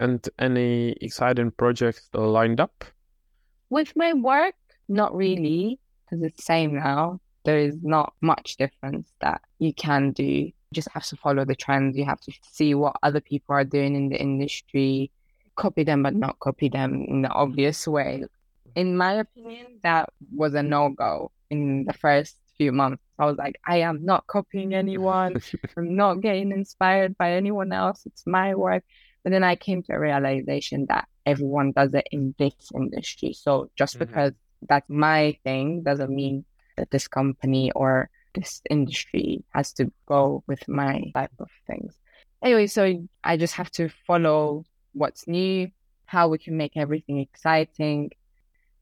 And 0.00 0.26
any 0.38 0.92
exciting 1.02 1.50
projects 1.50 2.08
lined 2.14 2.60
up? 2.60 2.82
With 3.68 3.92
my 3.94 4.14
work, 4.14 4.54
not 4.88 5.14
really, 5.14 5.78
because 6.06 6.24
it's 6.24 6.38
the 6.38 6.42
same 6.42 6.76
now. 6.76 7.20
There 7.44 7.58
is 7.58 7.76
not 7.82 8.14
much 8.22 8.56
difference 8.56 9.12
that 9.20 9.42
you 9.58 9.74
can 9.74 10.12
do 10.12 10.24
You 10.24 10.52
just 10.72 10.88
have 10.92 11.04
to 11.08 11.16
follow 11.16 11.44
the 11.44 11.56
trends. 11.56 11.98
You 11.98 12.06
have 12.06 12.22
to 12.22 12.32
see 12.52 12.74
what 12.74 12.96
other 13.02 13.20
people 13.20 13.54
are 13.54 13.64
doing 13.64 13.96
in 13.96 14.08
the 14.08 14.18
industry, 14.18 15.10
copy 15.56 15.84
them, 15.84 16.02
but 16.04 16.14
not 16.14 16.38
copy 16.38 16.70
them 16.70 17.04
in 17.06 17.20
the 17.20 17.28
obvious 17.28 17.86
way. 17.86 18.24
In 18.74 18.96
my 18.96 19.14
opinion, 19.14 19.80
that 19.82 20.10
was 20.34 20.54
a 20.54 20.62
no 20.62 20.90
go 20.90 21.30
in 21.50 21.84
the 21.84 21.92
first 21.92 22.36
few 22.56 22.72
months. 22.72 23.02
I 23.18 23.26
was 23.26 23.36
like, 23.36 23.60
I 23.66 23.78
am 23.78 24.04
not 24.04 24.26
copying 24.26 24.74
anyone. 24.74 25.36
I'm 25.76 25.96
not 25.96 26.20
getting 26.20 26.52
inspired 26.52 27.16
by 27.16 27.32
anyone 27.32 27.72
else. 27.72 28.02
It's 28.06 28.26
my 28.26 28.54
work. 28.54 28.84
But 29.22 29.30
then 29.30 29.44
I 29.44 29.56
came 29.56 29.82
to 29.84 29.94
a 29.94 30.00
realization 30.00 30.86
that 30.88 31.06
everyone 31.26 31.72
does 31.72 31.94
it 31.94 32.08
in 32.10 32.34
this 32.38 32.54
industry. 32.74 33.32
So 33.32 33.70
just 33.76 33.94
mm-hmm. 33.94 34.06
because 34.06 34.32
that's 34.68 34.88
my 34.88 35.36
thing 35.44 35.82
doesn't 35.82 36.10
mean 36.10 36.44
that 36.76 36.90
this 36.90 37.08
company 37.08 37.70
or 37.72 38.10
this 38.34 38.62
industry 38.70 39.44
has 39.50 39.72
to 39.74 39.92
go 40.06 40.42
with 40.46 40.66
my 40.68 41.04
type 41.14 41.32
of 41.38 41.50
things. 41.66 41.94
Anyway, 42.42 42.66
so 42.66 43.06
I 43.22 43.36
just 43.36 43.54
have 43.54 43.70
to 43.72 43.88
follow 44.06 44.64
what's 44.94 45.28
new, 45.28 45.70
how 46.06 46.28
we 46.28 46.38
can 46.38 46.56
make 46.56 46.76
everything 46.76 47.18
exciting. 47.18 48.10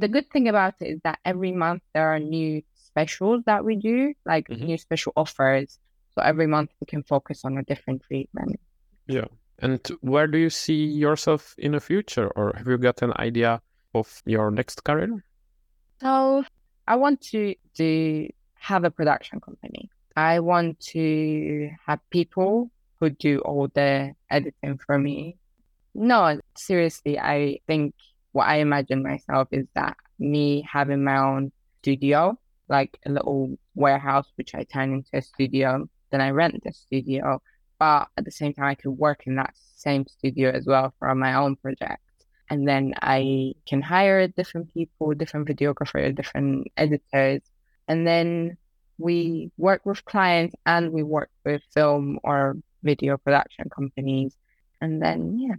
The 0.01 0.09
good 0.09 0.31
thing 0.31 0.49
about 0.49 0.75
it 0.81 0.87
is 0.95 1.01
that 1.05 1.19
every 1.27 1.53
month 1.53 1.83
there 1.93 2.09
are 2.15 2.19
new 2.19 2.63
specials 2.75 3.45
that 3.45 3.65
we 3.67 3.77
do, 3.77 4.15
like 4.25 4.49
mm-hmm. 4.49 4.65
new 4.65 4.79
special 4.79 5.13
offers. 5.15 5.79
So 6.15 6.23
every 6.23 6.47
month 6.47 6.71
we 6.81 6.87
can 6.87 7.03
focus 7.03 7.45
on 7.45 7.59
a 7.59 7.63
different 7.63 8.03
treatment. 8.03 8.59
Yeah. 9.07 9.27
And 9.59 9.87
where 10.01 10.27
do 10.27 10.39
you 10.39 10.49
see 10.49 10.87
yourself 11.05 11.55
in 11.59 11.73
the 11.73 11.81
future, 11.81 12.29
or 12.29 12.55
have 12.57 12.67
you 12.67 12.79
got 12.79 13.03
an 13.03 13.13
idea 13.19 13.61
of 13.95 14.23
your 14.25 14.51
next 14.51 14.85
career? 14.85 15.23
So 16.01 16.45
I 16.89 16.97
want 16.97 17.21
to 17.33 17.55
do 17.75 18.29
have 18.55 18.85
a 18.85 18.91
production 18.91 19.39
company. 19.41 19.91
I 20.17 20.41
want 20.41 20.81
to 20.95 21.71
have 21.87 22.01
people 22.09 22.71
who 22.99 23.11
do 23.11 23.41
all 23.41 23.69
the 23.69 24.15
editing 24.31 24.79
for 24.79 24.99
me. 24.99 25.37
No, 25.95 26.41
seriously, 26.57 27.19
I 27.19 27.61
think 27.67 27.95
what 28.33 28.47
I 28.49 28.57
imagine 28.57 29.03
myself 29.03 29.49
is 29.51 29.67
that 29.75 29.97
me 30.19 30.67
having 30.71 31.05
my 31.05 31.19
own 31.19 31.53
studio, 31.83 32.39
like 32.69 32.99
a 33.07 33.11
little 33.11 33.59
warehouse, 33.75 34.27
which 34.37 34.55
I 34.55 34.65
turn 34.65 34.93
into 34.93 35.11
a 35.13 35.23
studio. 35.23 35.89
Then 36.11 36.21
I 36.21 36.31
rent 36.31 36.63
the 36.65 36.73
studio, 36.73 37.43
but 37.79 38.09
at 38.17 38.25
the 38.25 38.31
same 38.31 38.53
time, 38.55 38.67
I 38.67 38.75
could 38.75 38.91
work 38.91 39.27
in 39.27 39.37
that 39.37 39.55
same 39.77 40.07
studio 40.07 40.51
as 40.51 40.67
well 40.67 40.93
for 40.99 41.15
my 41.15 41.35
own 41.35 41.57
project. 41.57 42.03
And 42.49 42.67
then 42.67 42.95
I 43.01 43.55
can 43.67 43.81
hire 43.81 44.27
different 44.27 44.75
people, 44.75 45.15
different 45.15 45.49
videographers, 45.49 46.17
different 46.17 46.67
editors, 46.77 47.43
and 47.87 48.07
then 48.07 48.57
we 48.99 49.51
work 49.57 49.85
with 49.85 50.05
clients 50.05 50.55
and 50.67 50.93
we 50.93 51.03
work 51.03 51.31
with 51.45 51.63
film 51.73 52.19
or 52.23 52.57
video 52.83 53.17
production 53.17 53.69
companies. 53.71 54.37
And 54.81 55.03
then, 55.03 55.39
yeah, 55.39 55.57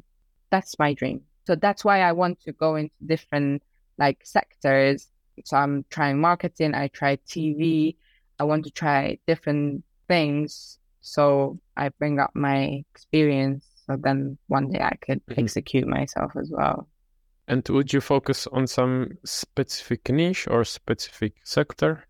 that's 0.49 0.77
my 0.77 0.93
dream. 0.93 1.21
So 1.45 1.55
that's 1.55 1.83
why 1.83 2.01
I 2.01 2.11
want 2.11 2.41
to 2.41 2.51
go 2.51 2.75
into 2.75 2.93
different 3.05 3.63
like 3.97 4.19
sectors. 4.23 5.09
So 5.45 5.57
I'm 5.57 5.85
trying 5.89 6.19
marketing, 6.19 6.75
I 6.75 6.87
try 6.89 7.17
TV, 7.27 7.95
I 8.39 8.43
want 8.43 8.65
to 8.65 8.71
try 8.71 9.17
different 9.27 9.83
things. 10.07 10.77
So 11.01 11.59
I 11.77 11.89
bring 11.89 12.19
up 12.19 12.31
my 12.35 12.83
experience 12.93 13.65
so 13.85 13.97
then 13.97 14.37
one 14.47 14.71
day 14.71 14.79
I 14.79 14.95
could 15.01 15.25
mm-hmm. 15.25 15.41
execute 15.41 15.87
myself 15.87 16.31
as 16.35 16.49
well. 16.51 16.87
And 17.47 17.67
would 17.69 17.91
you 17.91 18.01
focus 18.01 18.47
on 18.47 18.67
some 18.67 19.17
specific 19.25 20.09
niche 20.09 20.47
or 20.49 20.63
specific 20.63 21.33
sector? 21.43 22.05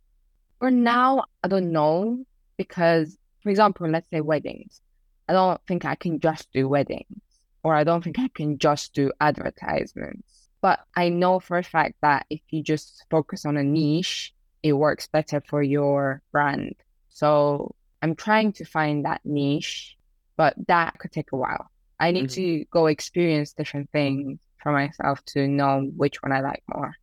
For 0.59 0.69
now, 0.69 1.23
I 1.43 1.47
don't 1.47 1.71
know 1.71 2.23
because, 2.57 3.17
for 3.41 3.49
example, 3.49 3.89
let's 3.89 4.09
say 4.11 4.21
weddings. 4.21 4.81
I 5.27 5.33
don't 5.33 5.59
think 5.67 5.85
I 5.85 5.95
can 5.95 6.19
just 6.19 6.51
do 6.51 6.67
weddings 6.67 7.30
or 7.63 7.75
I 7.75 7.83
don't 7.83 8.03
think 8.03 8.19
I 8.19 8.29
can 8.29 8.57
just 8.57 8.93
do 8.93 9.11
advertisements. 9.19 10.49
But 10.61 10.79
I 10.95 11.09
know 11.09 11.39
for 11.39 11.57
a 11.57 11.63
fact 11.63 11.95
that 12.01 12.25
if 12.29 12.41
you 12.49 12.61
just 12.61 13.05
focus 13.09 13.45
on 13.45 13.57
a 13.57 13.63
niche, 13.63 14.33
it 14.61 14.73
works 14.73 15.07
better 15.07 15.41
for 15.47 15.63
your 15.63 16.21
brand. 16.31 16.75
So 17.09 17.75
I'm 18.01 18.15
trying 18.15 18.53
to 18.53 18.65
find 18.65 19.05
that 19.05 19.21
niche, 19.23 19.97
but 20.37 20.55
that 20.67 20.97
could 20.99 21.11
take 21.11 21.31
a 21.31 21.37
while. 21.37 21.69
I 21.99 22.11
need 22.11 22.29
mm-hmm. 22.29 22.61
to 22.61 22.65
go 22.71 22.87
experience 22.87 23.53
different 23.53 23.89
things 23.91 24.39
for 24.61 24.71
myself 24.71 25.23
to 25.27 25.47
know 25.47 25.89
which 25.95 26.21
one 26.21 26.31
I 26.31 26.41
like 26.41 26.63
more. 26.73 26.93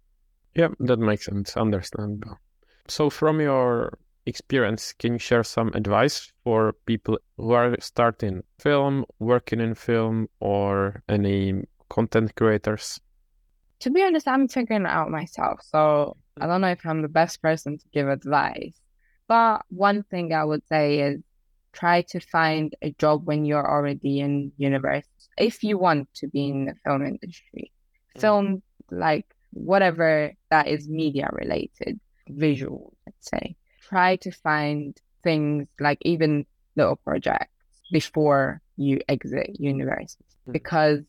Yeah, 0.55 0.69
that 0.81 0.99
makes 0.99 1.27
sense. 1.27 1.57
Understandable. 1.57 2.39
So, 2.89 3.11
from 3.11 3.41
your 3.41 3.99
experience, 4.29 4.93
can 4.93 5.15
you 5.15 5.19
share 5.19 5.43
some 5.43 5.69
advice 5.75 6.33
for 6.45 6.75
people 6.87 7.19
who 7.37 7.53
are 7.53 7.77
starting 7.81 8.43
film, 8.59 9.05
working 9.19 9.61
in 9.61 9.75
film, 9.75 10.29
or 10.41 11.03
any 11.09 11.65
content 11.89 12.35
creators? 12.37 13.01
To 13.81 13.91
be 13.91 14.03
honest, 14.03 14.29
I'm 14.29 14.49
figuring 14.49 14.83
it 14.83 14.89
out 14.89 15.11
myself. 15.11 15.61
So, 15.63 16.17
I 16.41 16.47
don't 16.47 16.61
know 16.61 16.69
if 16.69 16.85
I'm 16.85 17.03
the 17.03 17.09
best 17.09 17.41
person 17.43 17.79
to 17.79 17.85
give 17.93 18.09
advice. 18.09 18.79
But 19.29 19.63
one 19.69 20.03
thing 20.05 20.33
I 20.33 20.45
would 20.45 20.67
say 20.69 21.01
is 21.01 21.21
try 21.73 22.03
to 22.03 22.21
find 22.21 22.75
a 22.83 22.91
job 22.93 23.27
when 23.27 23.45
you're 23.45 23.71
already 23.71 24.21
in 24.21 24.53
university 24.57 25.09
if 25.39 25.63
you 25.63 25.79
want 25.79 26.13
to 26.15 26.27
be 26.27 26.49
in 26.49 26.67
the 26.67 26.75
film 26.85 27.07
industry. 27.07 27.71
Mm. 28.17 28.21
Film, 28.21 28.63
like 28.91 29.27
whatever 29.53 30.33
that 30.51 30.69
is 30.69 30.89
media 30.89 31.29
related 31.33 32.01
visual, 32.29 32.93
let's 33.07 33.31
say. 33.31 33.57
Try 33.89 34.17
to 34.17 34.31
find 34.31 34.97
things 35.23 35.67
like 35.81 35.99
even 36.03 36.47
little 36.77 36.97
projects 36.97 37.53
before 37.91 38.61
you 38.77 39.01
exit 39.09 39.59
university 39.59 40.25
mm-hmm. 40.25 40.53
because 40.53 41.01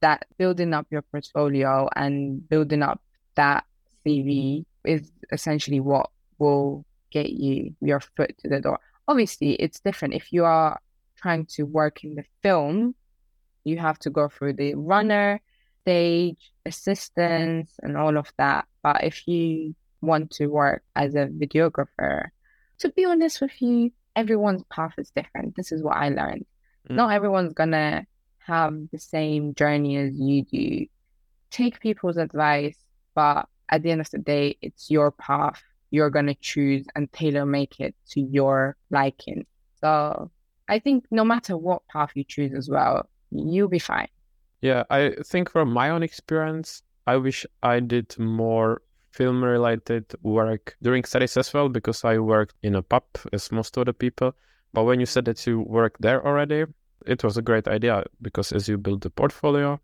that 0.00 0.24
building 0.36 0.74
up 0.74 0.86
your 0.90 1.02
portfolio 1.02 1.88
and 1.94 2.48
building 2.48 2.82
up 2.82 3.00
that 3.36 3.64
CV 4.04 4.64
is 4.84 5.10
essentially 5.30 5.80
what 5.80 6.10
will 6.38 6.84
get 7.10 7.30
you 7.30 7.74
your 7.80 8.00
foot 8.00 8.36
to 8.38 8.48
the 8.48 8.60
door. 8.60 8.80
Obviously, 9.06 9.52
it's 9.54 9.80
different. 9.80 10.14
If 10.14 10.32
you 10.32 10.44
are 10.44 10.80
trying 11.16 11.46
to 11.46 11.62
work 11.62 12.02
in 12.04 12.16
the 12.16 12.24
film, 12.42 12.94
you 13.64 13.78
have 13.78 13.98
to 14.00 14.10
go 14.10 14.28
through 14.28 14.54
the 14.54 14.74
runner, 14.74 15.40
stage, 15.82 16.52
assistance, 16.66 17.72
and 17.82 17.96
all 17.96 18.16
of 18.16 18.32
that. 18.38 18.66
But 18.82 19.04
if 19.04 19.28
you 19.28 19.74
want 20.02 20.32
to 20.32 20.48
work 20.48 20.82
as 20.94 21.14
a 21.14 21.28
videographer, 21.28 22.28
to 22.80 22.88
be 22.90 23.04
honest 23.04 23.40
with 23.40 23.62
you, 23.62 23.92
everyone's 24.14 24.64
path 24.64 24.94
is 24.98 25.10
different. 25.10 25.56
This 25.56 25.72
is 25.72 25.82
what 25.82 25.96
I 25.96 26.10
learned. 26.10 26.44
Mm. 26.88 26.96
Not 26.96 27.12
everyone's 27.12 27.54
gonna 27.54 28.06
have 28.38 28.74
the 28.90 28.98
same 28.98 29.54
journey 29.54 29.96
as 29.96 30.18
you 30.18 30.44
do. 30.44 30.86
Take 31.50 31.80
people's 31.80 32.16
advice, 32.16 32.76
but 33.14 33.48
at 33.68 33.82
the 33.82 33.90
end 33.90 34.00
of 34.00 34.10
the 34.10 34.18
day, 34.18 34.58
it's 34.60 34.90
your 34.90 35.12
path. 35.12 35.62
You're 35.90 36.10
gonna 36.10 36.34
choose 36.34 36.86
and 36.94 37.10
tailor 37.12 37.46
make 37.46 37.80
it 37.80 37.94
to 38.10 38.20
your 38.20 38.76
liking. 38.90 39.46
So 39.80 40.30
I 40.68 40.78
think 40.78 41.04
no 41.10 41.24
matter 41.24 41.56
what 41.56 41.86
path 41.88 42.10
you 42.14 42.24
choose 42.24 42.52
as 42.54 42.68
well, 42.68 43.08
you'll 43.30 43.68
be 43.68 43.78
fine. 43.78 44.08
Yeah, 44.60 44.84
I 44.90 45.16
think 45.24 45.50
from 45.50 45.72
my 45.72 45.90
own 45.90 46.02
experience, 46.02 46.82
I 47.06 47.16
wish 47.16 47.44
I 47.62 47.80
did 47.80 48.16
more 48.18 48.82
film 49.12 49.44
related 49.44 50.04
work 50.22 50.76
during 50.82 51.04
studies 51.04 51.36
as 51.36 51.52
well 51.52 51.68
because 51.68 52.04
I 52.04 52.18
worked 52.18 52.54
in 52.62 52.74
a 52.74 52.82
pub 52.82 53.04
as 53.32 53.52
most 53.52 53.76
of 53.76 53.86
the 53.86 53.92
people. 53.92 54.34
But 54.72 54.84
when 54.84 55.00
you 55.00 55.06
said 55.06 55.26
that 55.26 55.46
you 55.46 55.60
worked 55.60 56.00
there 56.00 56.26
already, 56.26 56.64
it 57.06 57.22
was 57.22 57.36
a 57.36 57.42
great 57.42 57.68
idea 57.68 58.04
because 58.20 58.52
as 58.52 58.68
you 58.68 58.78
build 58.78 59.02
the 59.02 59.10
portfolio, 59.10 59.80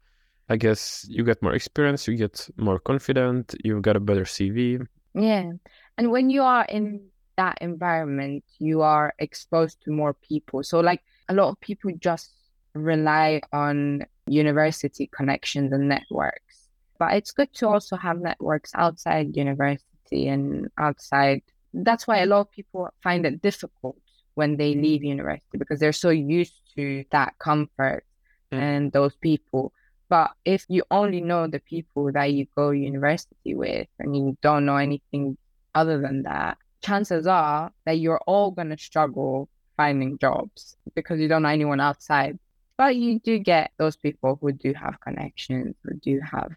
I 0.49 0.57
guess 0.57 1.05
you 1.09 1.25
get 1.25 1.43
more 1.43 1.55
experience, 1.55 2.09
you 2.09 2.17
get 2.17 2.49
more 2.57 2.79
confident, 2.79 3.55
you 3.63 3.81
get 3.83 3.97
a 3.97 4.01
better 4.01 4.25
CV. 4.25 4.87
Yeah. 5.15 5.53
And 5.99 6.11
when 6.11 6.31
you 6.31 6.43
are 6.43 6.65
in 6.65 7.09
that 7.37 7.59
environment, 7.61 8.45
you 8.59 8.81
are 8.83 9.15
exposed 9.19 9.83
to 9.83 9.91
more 9.91 10.15
people. 10.15 10.63
So, 10.63 10.81
like, 10.81 11.03
a 11.29 11.35
lot 11.35 11.51
of 11.51 11.61
people 11.61 11.91
just 11.99 12.31
rely 12.75 13.43
on 13.53 14.05
university 14.27 15.09
connections 15.09 15.73
and 15.73 15.89
networks. 15.89 16.68
But 16.99 17.15
it's 17.15 17.31
good 17.33 17.53
to 17.55 17.69
also 17.69 17.97
have 17.97 18.21
networks 18.21 18.73
outside 18.75 19.37
university 19.37 20.29
and 20.29 20.69
outside. 20.79 21.43
That's 21.73 22.07
why 22.07 22.19
a 22.19 22.27
lot 22.27 22.41
of 22.41 22.51
people 22.51 22.89
find 23.03 23.25
it 23.27 23.41
difficult 23.41 23.97
when 24.35 24.57
they 24.57 24.75
leave 24.75 25.05
university 25.05 25.59
because 25.59 25.81
they're 25.81 25.93
so 25.93 26.11
used 26.11 26.55
to 26.77 27.05
that 27.11 27.39
comfort 27.39 28.05
mm. 28.53 28.59
and 28.59 28.93
those 28.93 29.15
people. 29.17 29.73
But 30.09 30.31
if 30.45 30.65
you 30.69 30.85
only 30.91 31.21
know 31.21 31.47
the 31.47 31.61
people 31.61 32.11
that 32.13 32.33
you 32.33 32.47
go 32.57 32.71
university 32.71 33.55
with 33.55 33.89
and 33.99 34.17
you 34.17 34.37
don't 34.43 34.65
know 34.65 34.77
anything 34.77 35.37
other 35.75 36.01
than 36.01 36.23
that, 36.23 36.57
chances 36.83 37.27
are 37.27 37.73
that 37.85 37.99
you're 37.99 38.21
all 38.27 38.51
going 38.51 38.71
to 38.71 38.79
struggle 38.79 39.49
finding 39.77 40.19
jobs 40.19 40.77
because 40.95 41.21
you 41.21 41.29
don't 41.29 41.43
know 41.43 41.49
anyone 41.49 41.81
outside 41.81 42.39
but 42.79 42.95
you 42.95 43.19
do 43.19 43.39
get 43.41 43.73
those 43.77 43.97
people 43.97 44.39
who 44.41 44.53
do 44.53 44.73
have 44.73 45.01
connections, 45.01 45.75
who 45.83 45.95
do 45.97 46.21
have 46.21 46.53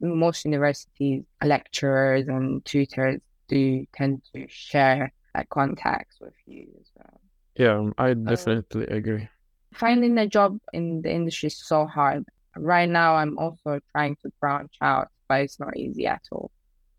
most 0.00 0.44
universities, 0.44 1.22
lecturers 1.42 2.28
and 2.28 2.64
tutors 2.64 3.20
do 3.48 3.86
tend 3.94 4.22
to 4.34 4.46
share 4.48 5.12
that 5.34 5.48
contacts 5.48 6.16
with 6.20 6.34
you 6.46 6.66
as 6.80 6.86
well. 6.96 7.20
Yeah, 7.56 7.78
um, 7.78 7.94
I 7.98 8.14
definitely 8.14 8.86
agree. 8.86 9.28
Finding 9.74 10.18
a 10.18 10.26
job 10.26 10.58
in 10.72 11.02
the 11.02 11.12
industry 11.12 11.48
is 11.48 11.58
so 11.58 11.86
hard. 11.86 12.24
Right 12.56 12.88
now, 12.88 13.16
I'm 13.16 13.38
also 13.38 13.80
trying 13.92 14.16
to 14.22 14.30
branch 14.40 14.72
out, 14.80 15.08
but 15.28 15.40
it's 15.42 15.58
not 15.58 15.76
easy 15.76 16.06
at 16.06 16.22
all. 16.30 16.50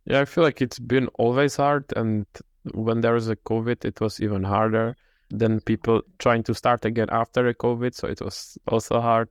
Yeah, 0.05 0.21
I 0.21 0.25
feel 0.25 0.43
like 0.43 0.61
it's 0.61 0.79
been 0.79 1.07
always 1.17 1.55
hard. 1.55 1.85
And 1.95 2.25
when 2.73 3.01
there 3.01 3.13
was 3.13 3.29
a 3.29 3.35
COVID, 3.35 3.85
it 3.85 3.99
was 4.01 4.19
even 4.19 4.43
harder 4.43 4.95
than 5.29 5.61
people 5.61 6.01
trying 6.19 6.43
to 6.43 6.53
start 6.53 6.85
again 6.85 7.07
after 7.11 7.47
a 7.47 7.55
COVID. 7.55 7.95
So 7.95 8.07
it 8.07 8.21
was 8.21 8.57
also 8.67 8.99
hard. 8.99 9.29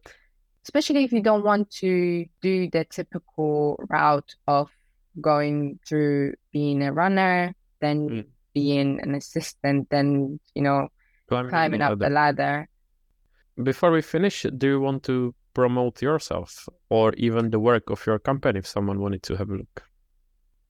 Especially 0.65 1.05
if 1.05 1.13
you 1.13 1.23
don't 1.23 1.45
want 1.45 1.71
to 1.71 2.25
do 2.41 2.69
the 2.71 2.85
typical 2.85 3.79
route 3.89 4.35
of 4.49 4.71
going 5.21 5.79
through 5.87 6.35
being 6.53 6.83
a 6.83 6.93
runner, 6.93 7.55
then 7.81 8.09
mm. 8.09 8.25
being 8.55 9.01
an 9.03 9.15
assistant, 9.15 9.89
then, 9.91 10.41
you 10.55 10.63
know, 10.63 10.89
climbing, 11.29 11.51
climbing 11.51 11.83
up 11.83 11.99
the 11.99 12.09
ladder. 12.09 12.69
Before 13.63 13.93
we 13.93 14.03
finish, 14.03 14.47
do 14.57 14.67
you 14.67 14.81
want 14.81 15.03
to 15.05 15.35
promote 15.53 16.03
yourself 16.03 16.69
or 16.89 17.13
even 17.15 17.51
the 17.51 17.61
work 17.61 17.91
of 17.91 18.05
your 18.07 18.19
company 18.19 18.59
if 18.59 18.67
someone 18.67 19.01
wanted 19.01 19.23
to 19.25 19.37
have 19.37 19.51
a 19.51 19.55
look? 19.55 19.85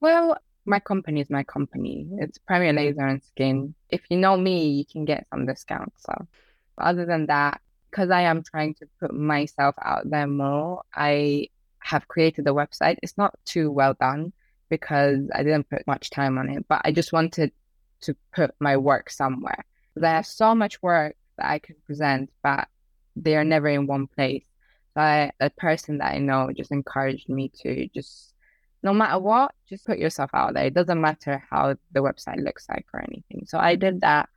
Well, 0.01 0.37
my 0.65 0.79
company 0.79 1.21
is 1.21 1.29
my 1.29 1.43
company. 1.43 2.07
It's 2.19 2.37
Premier 2.37 2.73
Laser 2.73 3.05
and 3.05 3.23
Skin. 3.23 3.73
If 3.89 4.01
you 4.09 4.17
know 4.17 4.37
me, 4.37 4.69
you 4.69 4.85
can 4.85 5.05
get 5.05 5.25
some 5.31 5.45
discounts. 5.45 6.03
So, 6.03 6.27
other 6.77 7.05
than 7.05 7.27
that, 7.27 7.61
because 7.95 8.09
I 8.11 8.23
am 8.23 8.43
trying 8.43 8.73
to 8.75 8.87
put 8.99 9.13
myself 9.13 9.73
out 9.81 10.09
there 10.09 10.27
more, 10.27 10.83
I 10.93 11.47
have 11.79 12.09
created 12.09 12.45
a 12.45 12.51
website. 12.51 12.97
It's 13.01 13.17
not 13.17 13.33
too 13.45 13.71
well 13.71 13.93
done 13.93 14.33
because 14.69 15.29
I 15.33 15.43
didn't 15.43 15.69
put 15.69 15.87
much 15.87 16.09
time 16.09 16.37
on 16.37 16.49
it, 16.49 16.65
but 16.67 16.81
I 16.83 16.91
just 16.91 17.13
wanted 17.13 17.53
to 18.01 18.15
put 18.35 18.51
my 18.59 18.75
work 18.75 19.09
somewhere. 19.09 19.63
Have 20.01 20.25
so 20.25 20.53
much 20.53 20.81
work 20.83 21.15
that 21.37 21.49
I 21.49 21.59
can 21.59 21.77
present, 21.85 22.31
but 22.43 22.67
they 23.15 23.37
are 23.37 23.45
never 23.45 23.69
in 23.69 23.87
one 23.87 24.07
place. 24.07 24.45
So 24.93 24.99
I, 24.99 25.31
a 25.39 25.49
person 25.49 25.99
that 25.99 26.13
I 26.13 26.17
know 26.17 26.51
just 26.53 26.71
encouraged 26.71 27.29
me 27.29 27.49
to 27.61 27.87
just 27.95 28.33
no 28.83 28.93
matter 28.93 29.19
what, 29.19 29.55
just 29.69 29.85
put 29.85 29.99
yourself 29.99 30.31
out 30.33 30.53
there. 30.53 30.65
It 30.65 30.73
doesn't 30.73 30.99
matter 30.99 31.43
how 31.49 31.75
the 31.93 32.01
website 32.01 32.43
looks 32.43 32.67
like 32.67 32.85
or 32.93 33.01
anything. 33.01 33.45
So 33.47 33.57
I 33.57 33.75
did 33.75 34.01
that. 34.01 34.27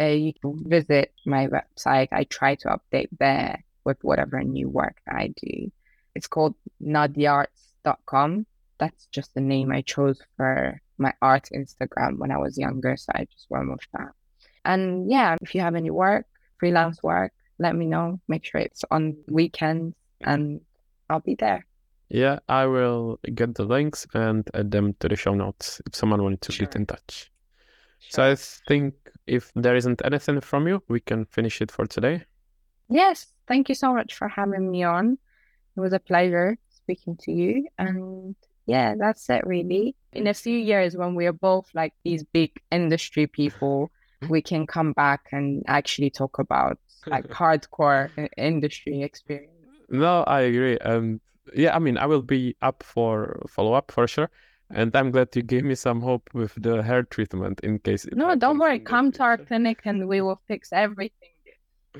Uh, 0.00 0.04
you 0.04 0.32
can 0.32 0.68
visit 0.68 1.12
my 1.26 1.46
website. 1.48 2.08
I 2.10 2.24
try 2.24 2.54
to 2.56 2.78
update 2.78 3.08
there 3.18 3.62
with 3.84 3.98
whatever 4.02 4.42
new 4.42 4.68
work 4.68 4.96
I 5.06 5.34
do. 5.42 5.70
It's 6.14 6.26
called 6.26 6.54
nadiartsz.com. 6.82 8.46
That's 8.78 9.06
just 9.12 9.34
the 9.34 9.40
name 9.40 9.70
I 9.70 9.82
chose 9.82 10.20
for 10.36 10.80
my 10.96 11.12
art 11.20 11.50
Instagram 11.54 12.18
when 12.18 12.30
I 12.30 12.38
was 12.38 12.56
younger. 12.56 12.96
So 12.96 13.12
I 13.14 13.26
just 13.30 13.46
went 13.50 13.70
with 13.70 13.86
that. 13.92 14.12
And 14.64 15.10
yeah, 15.10 15.36
if 15.40 15.54
you 15.54 15.60
have 15.60 15.74
any 15.74 15.90
work, 15.90 16.26
freelance 16.58 17.02
work, 17.02 17.32
let 17.58 17.76
me 17.76 17.86
know. 17.86 18.20
Make 18.28 18.44
sure 18.44 18.60
it's 18.60 18.84
on 18.90 19.16
weekends 19.28 19.94
and 20.22 20.60
I'll 21.08 21.20
be 21.20 21.34
there. 21.34 21.66
Yeah, 22.08 22.40
I 22.48 22.66
will 22.66 23.20
get 23.34 23.54
the 23.54 23.64
links 23.64 24.06
and 24.14 24.48
add 24.54 24.70
them 24.70 24.94
to 25.00 25.08
the 25.08 25.16
show 25.16 25.34
notes 25.34 25.80
if 25.86 25.94
someone 25.94 26.22
wanted 26.22 26.40
to 26.42 26.52
sure. 26.52 26.66
get 26.66 26.76
in 26.76 26.86
touch. 26.86 27.29
Sure. 28.00 28.10
So 28.10 28.32
I 28.32 28.34
think 28.68 28.94
if 29.26 29.52
there 29.54 29.76
isn't 29.76 30.02
anything 30.04 30.40
from 30.40 30.66
you, 30.66 30.82
we 30.88 31.00
can 31.00 31.24
finish 31.26 31.60
it 31.60 31.70
for 31.70 31.86
today. 31.86 32.24
Yes, 32.88 33.26
thank 33.46 33.68
you 33.68 33.74
so 33.74 33.94
much 33.94 34.14
for 34.14 34.28
having 34.28 34.70
me 34.70 34.82
on. 34.82 35.18
It 35.76 35.80
was 35.80 35.92
a 35.92 36.00
pleasure 36.00 36.58
speaking 36.70 37.16
to 37.22 37.32
you. 37.32 37.68
And 37.78 38.34
yeah, 38.66 38.94
that's 38.98 39.28
it 39.30 39.46
really. 39.46 39.94
In 40.12 40.26
a 40.26 40.34
few 40.34 40.58
years, 40.58 40.96
when 40.96 41.14
we 41.14 41.26
are 41.26 41.32
both 41.32 41.68
like 41.74 41.92
these 42.04 42.24
big 42.24 42.60
industry 42.70 43.26
people, 43.26 43.90
we 44.28 44.42
can 44.42 44.66
come 44.66 44.92
back 44.92 45.28
and 45.32 45.62
actually 45.66 46.10
talk 46.10 46.38
about 46.38 46.78
like 47.06 47.28
hardcore 47.40 48.10
industry 48.36 49.02
experience. 49.02 49.50
No, 49.88 50.22
I 50.24 50.40
agree. 50.40 50.78
Um, 50.78 51.20
yeah, 51.54 51.74
I 51.74 51.78
mean, 51.78 51.98
I 51.98 52.06
will 52.06 52.22
be 52.22 52.56
up 52.62 52.82
for 52.82 53.42
follow 53.48 53.72
up 53.72 53.90
for 53.90 54.06
sure. 54.06 54.30
And 54.72 54.94
I'm 54.94 55.10
glad 55.10 55.34
you 55.34 55.42
gave 55.42 55.64
me 55.64 55.74
some 55.74 56.00
hope 56.00 56.30
with 56.32 56.54
the 56.56 56.82
hair 56.82 57.02
treatment 57.02 57.60
in 57.60 57.78
case. 57.80 58.06
No, 58.12 58.34
don't 58.36 58.58
worry. 58.58 58.78
Come 58.78 59.10
to 59.12 59.22
our 59.22 59.36
clinic 59.36 59.80
and 59.84 60.06
we 60.08 60.20
will 60.20 60.40
fix 60.46 60.72
everything. 60.72 61.28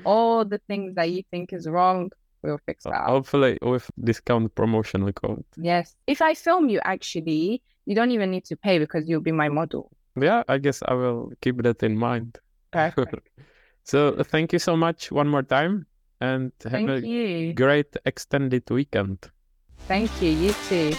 All 0.05 0.45
the 0.45 0.59
things 0.69 0.95
that 0.95 1.09
you 1.09 1.23
think 1.31 1.51
is 1.51 1.67
wrong, 1.67 2.11
we'll 2.41 2.59
fix 2.65 2.85
uh, 2.85 2.91
that. 2.91 3.07
Hopefully, 3.07 3.57
with 3.61 3.89
discount 4.01 4.55
promotional 4.55 5.11
code. 5.11 5.43
Yes. 5.57 5.95
If 6.07 6.21
I 6.21 6.33
film 6.33 6.69
you, 6.69 6.79
actually, 6.85 7.61
you 7.85 7.95
don't 7.95 8.11
even 8.11 8.31
need 8.31 8.45
to 8.45 8.55
pay 8.55 8.79
because 8.79 9.07
you'll 9.09 9.21
be 9.21 9.33
my 9.33 9.49
model. 9.49 9.91
Yeah, 10.15 10.43
I 10.47 10.57
guess 10.57 10.81
I 10.87 10.93
will 10.93 11.31
keep 11.41 11.61
that 11.63 11.83
in 11.83 11.97
mind. 11.97 12.37
Perfect. 12.71 13.29
so, 13.83 14.09
uh, 14.09 14.23
thank 14.23 14.53
you 14.53 14.59
so 14.59 14.77
much 14.77 15.11
one 15.11 15.27
more 15.27 15.43
time 15.43 15.85
and 16.21 16.51
have 16.63 16.71
thank 16.71 16.89
a 16.89 17.05
you. 17.05 17.53
great 17.53 17.95
extended 18.05 18.69
weekend. 18.69 19.29
Thank 19.87 20.09
you. 20.21 20.31
You 20.31 20.53
too. 20.69 20.95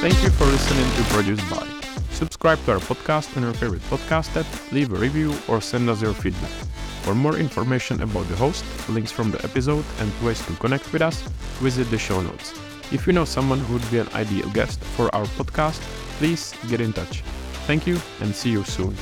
Thank 0.00 0.22
you 0.22 0.30
for 0.30 0.44
listening 0.44 0.88
to 0.94 1.12
Produced 1.12 1.50
By. 1.50 1.66
Subscribe 2.12 2.64
to 2.66 2.72
our 2.74 2.78
podcast 2.78 3.36
on 3.36 3.42
your 3.42 3.52
favorite 3.52 3.82
podcast 3.90 4.36
app, 4.36 4.46
leave 4.72 4.92
a 4.92 4.96
review, 4.96 5.34
or 5.48 5.60
send 5.60 5.90
us 5.90 6.00
your 6.00 6.14
feedback. 6.14 6.52
For 7.02 7.16
more 7.16 7.36
information 7.36 8.00
about 8.02 8.28
the 8.28 8.36
host, 8.36 8.64
links 8.88 9.10
from 9.10 9.32
the 9.32 9.42
episode, 9.42 9.84
and 9.98 10.12
ways 10.22 10.40
to 10.46 10.52
connect 10.54 10.92
with 10.92 11.02
us, 11.02 11.20
visit 11.58 11.90
the 11.90 11.98
show 11.98 12.20
notes. 12.20 12.54
If 12.92 13.08
you 13.08 13.12
know 13.12 13.24
someone 13.24 13.58
who 13.58 13.72
would 13.72 13.90
be 13.90 13.98
an 13.98 14.08
ideal 14.14 14.48
guest 14.50 14.78
for 14.78 15.12
our 15.12 15.26
podcast, 15.36 15.80
please 16.18 16.54
get 16.68 16.80
in 16.80 16.92
touch. 16.92 17.22
Thank 17.66 17.84
you 17.84 17.98
and 18.20 18.32
see 18.32 18.50
you 18.50 18.62
soon. 18.62 18.94